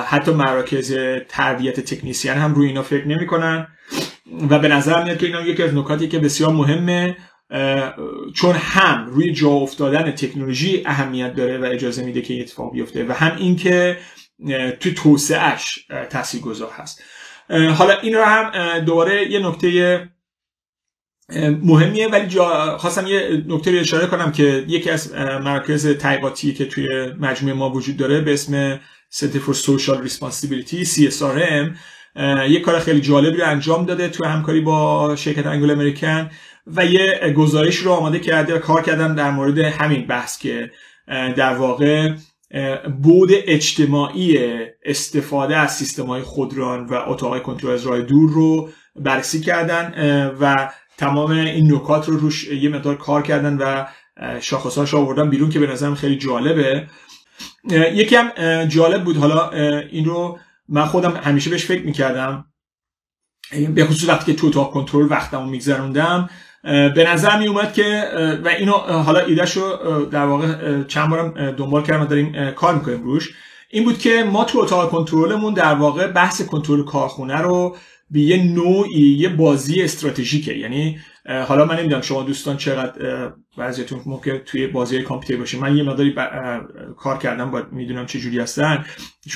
حتی 0.08 0.32
مراکز 0.32 0.96
تربیت 1.30 1.80
تکنیسیان 1.80 2.38
هم 2.38 2.54
روی 2.54 2.68
اینا 2.68 2.84
فکر 2.84 3.08
نمی‌کنن. 3.08 3.68
و 4.50 4.60
به 4.60 4.68
نظر 4.68 5.04
میاد 5.04 5.18
که 5.18 5.26
اینا 5.26 5.42
یکی 5.42 5.64
از 5.64 5.76
نکاتی 5.76 6.08
که 6.08 6.20
بسیار 6.20 6.52
مهمه 6.52 7.18
چون 8.36 8.56
هم 8.56 9.06
روی 9.08 9.34
جا 9.34 9.50
افتادن 9.50 10.12
تکنولوژی 10.12 10.84
اهمیت 10.86 11.36
داره 11.36 11.58
و 11.58 11.66
اجازه 11.66 12.04
میده 12.04 12.22
که 12.22 12.42
اتفاق 12.42 12.72
بیفته 12.72 13.06
و 13.06 13.12
هم 13.12 13.36
اینکه 13.38 13.98
توی 14.80 14.92
توسعهش 14.92 15.88
تاثیرگذار 16.10 16.72
هست. 16.78 17.04
حالا 17.50 18.00
این 18.00 18.16
رو 18.16 18.24
هم 18.24 18.80
دوباره 18.80 19.32
یه 19.32 19.48
نکته 19.48 20.00
مهمیه 21.64 22.08
ولی 22.08 22.28
جا 22.28 22.78
خواستم 22.78 23.08
یه 23.08 23.44
نکته 23.48 23.72
رو 23.72 23.80
اشاره 23.80 24.08
کنم 24.08 24.32
که 24.32 24.66
یکی 24.68 24.90
از 24.90 25.14
مرکز 25.44 25.88
تحقیقاتی 25.88 26.54
که 26.54 26.66
توی 26.66 26.88
مجموعه 27.20 27.56
ما 27.56 27.70
وجود 27.70 27.98
داره 27.98 28.22
به 28.22 28.34
اسم 28.34 28.80
Center 29.14 29.40
for 29.48 29.56
Social 29.56 30.10
Responsibility 30.10 30.86
CSRM 30.86 31.78
یه 32.50 32.60
کار 32.60 32.80
خیلی 32.80 33.02
جالبی 33.02 33.38
رو 33.38 33.48
انجام 33.48 33.86
داده 33.86 34.10
توی 34.10 34.28
همکاری 34.28 34.62
با 34.62 35.16
شرکت 35.16 35.46
انگل 35.46 35.72
امریکن 35.72 36.30
و 36.68 36.86
یه 36.86 37.34
گزارش 37.38 37.76
رو 37.76 37.92
آماده 37.92 38.20
کرده 38.20 38.56
و 38.56 38.60
کار 38.60 38.82
کردن 38.82 39.16
در 39.16 39.32
مورد 39.32 39.58
همین 39.58 40.08
بحث 40.08 40.38
که 40.38 40.72
در 41.08 41.56
واقع 41.56 42.14
بود 43.02 43.30
اجتماعی 43.32 44.40
استفاده 44.86 45.58
از 45.58 45.76
سیستم 45.76 46.06
های 46.06 46.22
خودران 46.22 46.86
و 46.86 46.94
اتاق 47.08 47.42
کنترل 47.42 47.72
از 47.72 47.88
راه 47.88 48.02
دور 48.02 48.32
رو 48.32 48.70
بررسی 48.96 49.42
کردن 49.42 49.94
و 50.42 50.70
تمام 50.98 51.32
این 51.32 51.74
نکات 51.74 52.10
رو 52.10 52.18
روش 52.18 52.48
یه 52.48 52.70
مقدار 52.70 52.96
کار 52.96 53.22
کردن 53.22 53.58
و 53.58 53.86
شاخصاش 54.40 54.94
آوردن 54.94 55.30
بیرون 55.30 55.50
که 55.50 55.60
به 55.60 55.68
نظرم 55.68 55.96
خیلی 55.96 56.18
جالبه. 56.18 56.88
یکی 57.72 58.16
هم 58.16 58.66
جالب 58.66 59.04
بود. 59.04 59.18
حالا 59.18 59.50
این 59.92 60.06
رو 60.06 60.40
من 60.70 60.86
خودم 60.86 61.12
همیشه 61.24 61.50
بهش 61.50 61.66
فکر 61.66 61.86
می‌کردم. 61.86 62.46
به 63.76 63.86
خصوص 63.86 64.10
وقتی 64.10 64.34
که 64.34 64.50
تو 64.50 64.64
کنترل 64.64 65.08
وقتمو 65.10 65.46
میگذروندم 65.46 66.30
به 66.64 67.10
نظر 67.14 67.40
می 67.40 67.48
اومد 67.48 67.74
که 67.74 68.04
و 68.46 68.48
اینو 68.48 68.74
حالا 68.78 69.20
ایدهش 69.20 69.58
رو 69.58 70.06
در 70.06 70.26
واقع 70.26 70.84
چند 70.84 71.10
بارم 71.10 71.52
دنبال 71.52 71.84
کردم 71.84 72.06
داریم 72.06 72.52
کار 72.52 72.76
می‌کنیم 72.76 73.04
روش. 73.04 73.34
این 73.70 73.84
بود 73.84 73.98
که 73.98 74.24
ما 74.24 74.44
تو 74.44 74.60
اتاق 74.60 74.90
کنترلمون 74.90 75.54
در 75.54 75.74
واقع 75.74 76.08
بحث 76.08 76.42
کنترل 76.42 76.84
کارخونه 76.84 77.38
رو 77.38 77.78
به 78.10 78.20
یه 78.20 78.44
نوعی 78.44 79.02
یه 79.02 79.30
بازی 79.30 79.82
استراتژیکه. 79.82 80.58
یعنی 80.58 81.00
حالا 81.48 81.66
من 81.66 81.80
نمی‌دونم 81.80 82.02
شما 82.02 82.24
دوستان 82.24 82.58
چقدر 82.58 83.32
بعضیتون 83.58 84.02
ممکن 84.06 84.38
توی 84.38 84.68
بازی 84.68 85.02
کامپیوتر 85.02 85.40
باشین. 85.40 85.60
من 85.60 85.78
یه 85.78 85.84
مقداری 85.84 86.16
کار 86.98 87.18
کردم 87.18 87.52
با 87.52 87.64
می‌دونم 87.72 88.06
چه 88.06 88.20
جوری 88.20 88.40
هستن. 88.40 88.86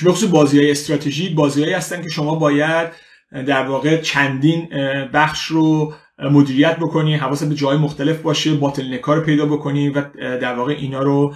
به 0.04 0.12
خصوص 0.12 0.30
بازی 0.30 0.58
های 0.58 0.70
استراتژی 0.70 1.28
بازی 1.28 1.64
هستن 1.64 2.02
که 2.02 2.08
شما 2.08 2.34
باید 2.34 2.88
در 3.32 3.66
واقع 3.66 3.96
چندین 3.96 4.68
بخش 5.12 5.46
رو 5.46 5.94
مدیریت 6.18 6.76
بکنی 6.76 7.14
حواست 7.14 7.48
به 7.48 7.54
جای 7.54 7.76
مختلف 7.76 8.20
باشه 8.20 8.54
باتل 8.54 8.94
نکار 8.94 9.24
پیدا 9.24 9.46
بکنی 9.46 9.88
و 9.88 10.02
در 10.18 10.54
واقع 10.54 10.72
اینا 10.72 11.02
رو 11.02 11.34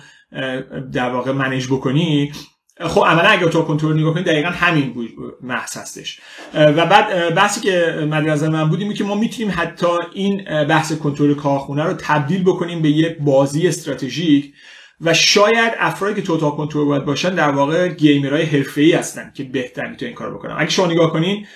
در 0.92 1.10
واقع 1.10 1.32
منیج 1.32 1.66
بکنی. 1.66 2.32
خب 2.80 3.04
عملا 3.06 3.28
اگر 3.28 3.48
تو 3.48 3.62
کنترل 3.62 3.98
نگاه 3.98 4.14
کنید 4.14 4.26
دقیقا 4.26 4.48
همین 4.48 5.08
محض 5.40 5.76
هستش. 5.76 6.20
و 6.54 6.86
بعد 6.86 7.34
بحثی 7.34 7.60
که 7.60 8.06
مد 8.10 8.28
نظر 8.28 8.48
من 8.48 8.68
بودیم 8.68 8.92
که 8.92 9.04
ما 9.04 9.14
می‌تونیم 9.14 9.54
حتی 9.56 9.86
این 10.12 10.44
بحث 10.64 10.92
کنترل 10.92 11.34
کارخونه 11.34 11.84
رو 11.84 11.92
تبدیل 11.92 12.44
بکنیم 12.44 12.82
به 12.82 12.88
یک 12.88 13.18
بازی 13.18 13.68
استراتژیک 13.68 14.54
و 15.00 15.14
شاید 15.14 15.72
افرادی 15.78 16.20
که 16.20 16.26
توتا 16.26 16.50
کنترل 16.50 16.84
باید 16.84 17.04
باشن 17.04 17.34
در 17.34 17.50
واقع 17.50 17.88
گیمرهای 17.88 18.42
حرفه‌ای 18.42 18.92
هستن 18.92 19.32
که 19.34 19.44
بهتر 19.44 19.86
می‌تونن 19.86 20.08
این 20.08 20.16
کارو 20.16 20.38
بکنن. 20.38 20.54
اگه 20.58 20.70
شما 20.70 20.86
نگاه 20.86 21.12
کنین 21.12 21.46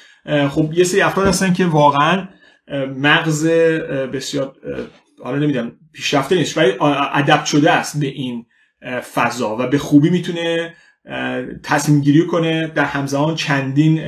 خب 0.50 0.72
یه 0.72 0.84
سری 0.84 1.00
افراد 1.00 1.26
هستن 1.26 1.52
که 1.52 1.66
واقعا 1.66 2.28
مغز 2.96 3.46
بسیار 4.12 4.56
حالا 5.24 5.38
نمی‌دونم 5.38 5.72
پیشرفته 5.92 6.34
نیست 6.34 6.58
ولی 6.58 6.72
ادپت 7.14 7.46
شده 7.46 7.70
است 7.70 8.00
به 8.00 8.06
این 8.06 8.46
فضا 9.14 9.56
و 9.56 9.66
به 9.66 9.78
خوبی 9.78 10.10
می‌تونه 10.10 10.74
تصمیم 11.62 12.00
گیری 12.00 12.26
کنه 12.26 12.66
در 12.66 12.84
همزمان 12.84 13.34
چندین 13.34 14.00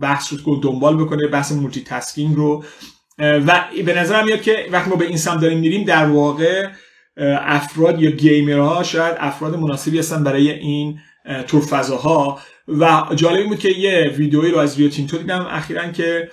بحث 0.00 0.34
رو 0.44 0.56
دنبال 0.56 1.04
بکنه 1.04 1.28
بحث 1.28 1.52
مولتی 1.52 1.80
تاسکینگ 1.80 2.36
رو 2.36 2.64
و 3.18 3.64
به 3.86 3.94
نظرم 3.98 4.24
میاد 4.24 4.42
که 4.42 4.66
وقتی 4.72 4.90
ما 4.90 4.96
به 4.96 5.06
این 5.06 5.16
سمت 5.16 5.40
داریم 5.40 5.58
میریم 5.58 5.84
در 5.84 6.06
واقع 6.06 6.68
افراد 7.40 8.02
یا 8.02 8.10
گیمرها 8.10 8.82
شاید 8.82 9.14
افراد 9.18 9.56
مناسبی 9.56 9.98
هستن 9.98 10.24
برای 10.24 10.50
این 10.50 10.98
تور 11.46 11.62
فضاها 11.62 12.40
و 12.68 13.02
جالب 13.14 13.46
بود 13.48 13.58
که 13.58 13.68
یه 13.68 14.12
ویدئویی 14.16 14.52
رو 14.52 14.58
از 14.58 14.78
ریو 14.78 14.90
تینتو 14.90 15.18
دیدم 15.18 15.46
اخیرا 15.50 15.90
که 15.90 16.28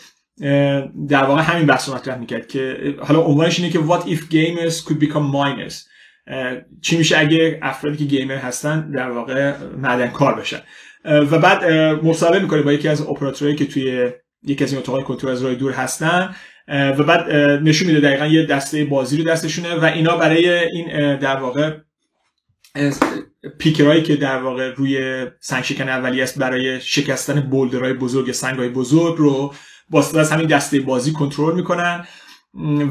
در 1.10 1.24
واقع 1.24 1.42
همین 1.42 1.66
بحث 1.66 1.90
رو 1.90 1.96
مطرح 1.96 2.18
می‌کرد 2.18 2.48
که 2.48 2.96
حالا 3.00 3.20
عنوانش 3.20 3.60
اینه 3.60 3.72
که 3.72 3.80
what 3.80 4.02
if 4.02 4.20
gamers 4.20 4.86
could 4.86 5.06
become 5.06 5.34
miners 5.34 5.99
چی 6.82 6.98
میشه 6.98 7.18
اگه 7.18 7.60
افرادی 7.62 7.98
که 7.98 8.06
گیمر 8.06 8.36
هستن 8.36 8.92
در 8.92 9.12
واقع 9.12 9.54
معدن 9.78 10.08
کار 10.08 10.40
بشن. 10.40 10.60
و 11.06 11.40
بعد 11.40 11.64
مصاحبه 12.04 12.40
می‌کنه 12.40 12.62
با 12.62 12.74
یکی 12.74 12.88
از 12.88 13.02
اپراتورهایی 13.02 13.58
که 13.58 13.66
توی 13.66 14.12
یکی 14.44 14.64
از 14.64 14.72
این 14.72 14.82
اتاقای 14.82 15.04
کنترل 15.04 15.32
از 15.32 15.44
راه 15.44 15.56
دور 15.56 15.72
هستن. 15.72 16.36
و 16.68 17.04
بعد 17.04 17.32
نشون 17.64 17.88
میده 17.88 18.00
دقیقا 18.00 18.26
یه 18.26 18.46
دسته 18.46 18.86
بازی 18.86 19.18
رو 19.18 19.24
دستشونه 19.24 19.76
و 19.76 19.86
اینا 19.86 20.18
برای 20.18 20.50
این 20.50 21.16
در 21.16 21.36
واقع 21.36 21.78
پیکرهایی 23.60 24.04
که 24.04 24.16
در 24.16 24.38
واقع 24.38 24.74
روی 24.74 25.26
سنگ 25.40 25.64
شکن 25.64 25.90
اولی 25.90 26.22
است 26.22 26.40
برای 26.40 26.82
شکستن 26.82 27.42
بولدرهای 27.42 27.94
بزرگ 27.94 28.32
سنگهای 28.32 28.70
بزرگ 28.70 29.18
رو 29.18 29.54
با 29.90 30.00
از 30.00 30.32
همین 30.32 30.48
دسته 30.48 30.80
بازی 30.80 31.12
کنترل 31.12 31.56
می‌کنن. 31.56 32.08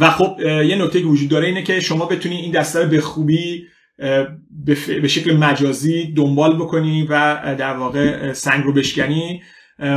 و 0.01 0.11
خب 0.11 0.37
یه 0.41 0.77
نکته 0.77 1.01
که 1.01 1.07
وجود 1.07 1.29
داره 1.29 1.47
اینه 1.47 1.63
که 1.63 1.81
شما 1.81 2.07
بتونی 2.07 2.37
این 2.37 2.53
دسته 2.53 2.83
رو 2.83 2.89
به 2.89 3.01
خوبی 3.01 3.65
به 5.01 5.09
شکل 5.09 5.37
مجازی 5.37 6.13
دنبال 6.17 6.57
بکنی 6.57 7.07
و 7.11 7.41
در 7.59 7.77
واقع 7.77 8.33
سنگ 8.33 8.65
رو 8.65 8.73
بشکنی. 8.73 9.43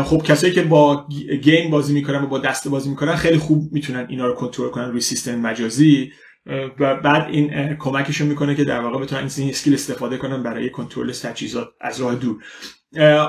خب 0.03 0.24
کسایی 0.24 0.53
که 0.53 0.62
با 0.62 1.07
گیم 1.43 1.70
بازی 1.72 1.93
می‌کنن 1.93 2.24
و 2.24 2.28
با 2.28 2.39
دسته 2.39 2.70
بازی 2.70 2.89
می‌کنن 2.89 3.16
خیلی 3.16 3.38
خوب 3.38 3.74
می‌تونن 3.74 4.05
اینا 4.09 4.26
رو 4.28 4.34
کنترل 4.34 4.70
کنن 4.70 4.91
روی 4.91 5.01
سیستم 5.01 5.36
مجازی. 5.36 6.12
و 6.80 6.95
بعد 6.95 7.28
این 7.32 7.76
کمکشون 7.76 8.28
می‌کنه 8.28 8.55
که 8.55 8.64
در 8.64 8.80
واقع 8.80 8.99
بتونن 8.99 9.30
این 9.38 9.49
اسکیل 9.49 9.74
استفاده 9.74 10.18
کنن 10.18 10.43
برای 10.43 10.70
کنترل 10.70 11.12
تجهیزات 11.12 11.68
از 11.82 12.01
راه 12.01 12.16
دور. 12.16 12.43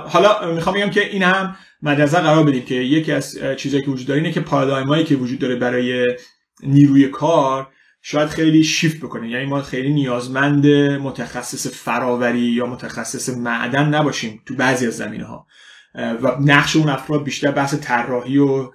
حالا 0.07 0.55
می‌خوام 0.55 0.77
بگم 0.77 0.91
که 0.91 1.09
این 1.09 1.23
هم 1.23 1.57
مد 1.83 2.11
قرار 2.11 2.45
بدیم 2.45 2.63
که 2.63 2.75
یکی 2.75 3.13
از 3.13 3.39
چیزایی 3.57 3.85
که 3.85 3.91
وجود 3.91 4.07
داره 4.07 4.21
اینه 4.21 4.33
که 4.33 4.41
پارادایمایی 4.41 5.05
که 5.05 5.17
وجود 5.17 5.39
داره 5.39 5.57
برای 5.57 6.17
نیروی 6.63 7.09
کار 7.09 7.69
شاید 8.03 8.29
خیلی 8.29 8.65
شیفت 8.65 8.97
بکنه. 8.97 9.31
یعنی 9.31 9.45
ما 9.47 9.63
خیلی 9.63 9.93
نیازمند 9.93 10.67
متخصص 10.67 11.67
فراوری 11.67 12.39
یا 12.39 12.67
متخصص 12.67 13.29
معدن 13.29 13.95
نباشیم 13.95 14.43
تو 14.47 14.55
بعضی 14.55 14.87
از 14.87 14.97
زمینه 14.97 15.25
ها 15.25 15.47
و 15.95 16.37
نقش 16.41 16.77
اون 16.77 16.89
افراد 16.89 17.25
بیشتر 17.25 17.51
بحث 17.51 17.75
طراحی 17.75 18.39
و 18.39 18.71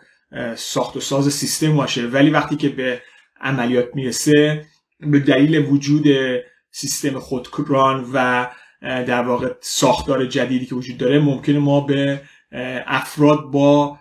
ساخت 0.55 0.97
و 0.97 0.99
ساز 0.99 1.33
سیستم 1.33 1.75
باشه. 1.75 2.07
ولی 2.07 2.29
وقتی 2.29 2.55
که 2.55 2.69
به 2.69 3.01
عملیات 3.41 3.89
می‌رسه 3.93 4.65
به 4.99 5.19
دلیل 5.19 5.57
وجود 5.57 6.07
سیستم 6.71 7.19
خودران 7.19 8.09
و 8.13 8.47
در 8.81 9.21
واقع 9.21 9.53
ساختار 9.61 10.25
جدیدی 10.25 10.65
که 10.65 10.75
وجود 10.75 10.97
داره 10.97 11.19
ممکنه 11.19 11.59
ما 11.59 11.81
به 11.81 12.21
افراد 12.87 13.43
با 13.43 13.99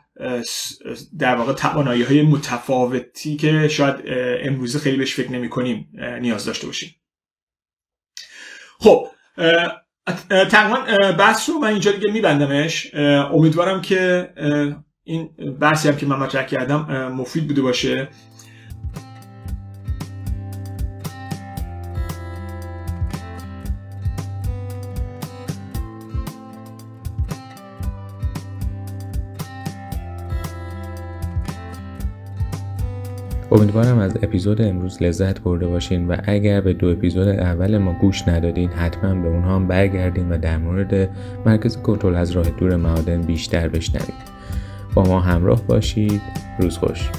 در 1.18 1.36
واقع 1.36 1.53
توانایی 1.53 2.03
های 2.03 2.22
متفاوتی 2.22 3.36
که 3.36 3.68
شاید 3.68 3.97
امروزه 4.42 4.78
خیلی 4.78 4.97
بهش 4.97 5.14
فکر 5.14 5.32
نمی 5.32 5.49
کنیم 5.49 5.88
نیاز 6.20 6.44
داشته 6.44 6.66
باشیم. 6.66 6.94
خب 8.78 9.07
تقریبا 10.28 11.12
بحث 11.12 11.51
رو 11.51 11.59
من 11.59 11.68
اینجا 11.68 11.92
دیگه 11.92 12.12
میبندمش. 12.12 12.94
امیدوارم 12.94 13.82
که 13.82 14.30
این 15.05 15.26
بحثی 15.61 15.88
هم 15.88 15.97
که 15.97 16.07
من 16.07 16.16
مطرح 16.16 16.47
کردم 16.47 17.12
مفید 17.12 17.47
بوده 17.47 17.62
باشه. 17.62 18.09
امیدوارم 33.57 33.98
از 33.98 34.16
اپیزود 34.22 34.62
امروز 34.62 35.02
لذت 35.02 35.40
برده 35.40 35.66
باشین 35.66 36.09
و 36.09 36.16
اگر 36.24 36.61
به 36.61 36.72
دو 36.72 36.88
اپیزود 36.88 37.28
اول 37.28 37.78
ما 37.78 37.92
گوش 37.92 38.28
ندادین 38.28 38.70
حتما 38.70 39.14
به 39.14 39.28
اونها 39.28 39.57
هم 39.57 39.66
برگردین 39.66 40.28
و 40.28 40.38
در 40.38 40.59
مورد 40.59 41.11
مرکز 41.46 41.76
کنترل 41.76 42.14
از 42.14 42.30
راه 42.30 42.50
دور 42.50 42.76
معادن 42.76 43.22
بیشتر 43.22 43.68
بشنوید. 43.68 44.36
با 44.94 45.02
ما 45.02 45.20
همراه 45.20 45.62
باشید. 45.62 46.22
روز 46.61 46.78
خوش. 46.78 47.11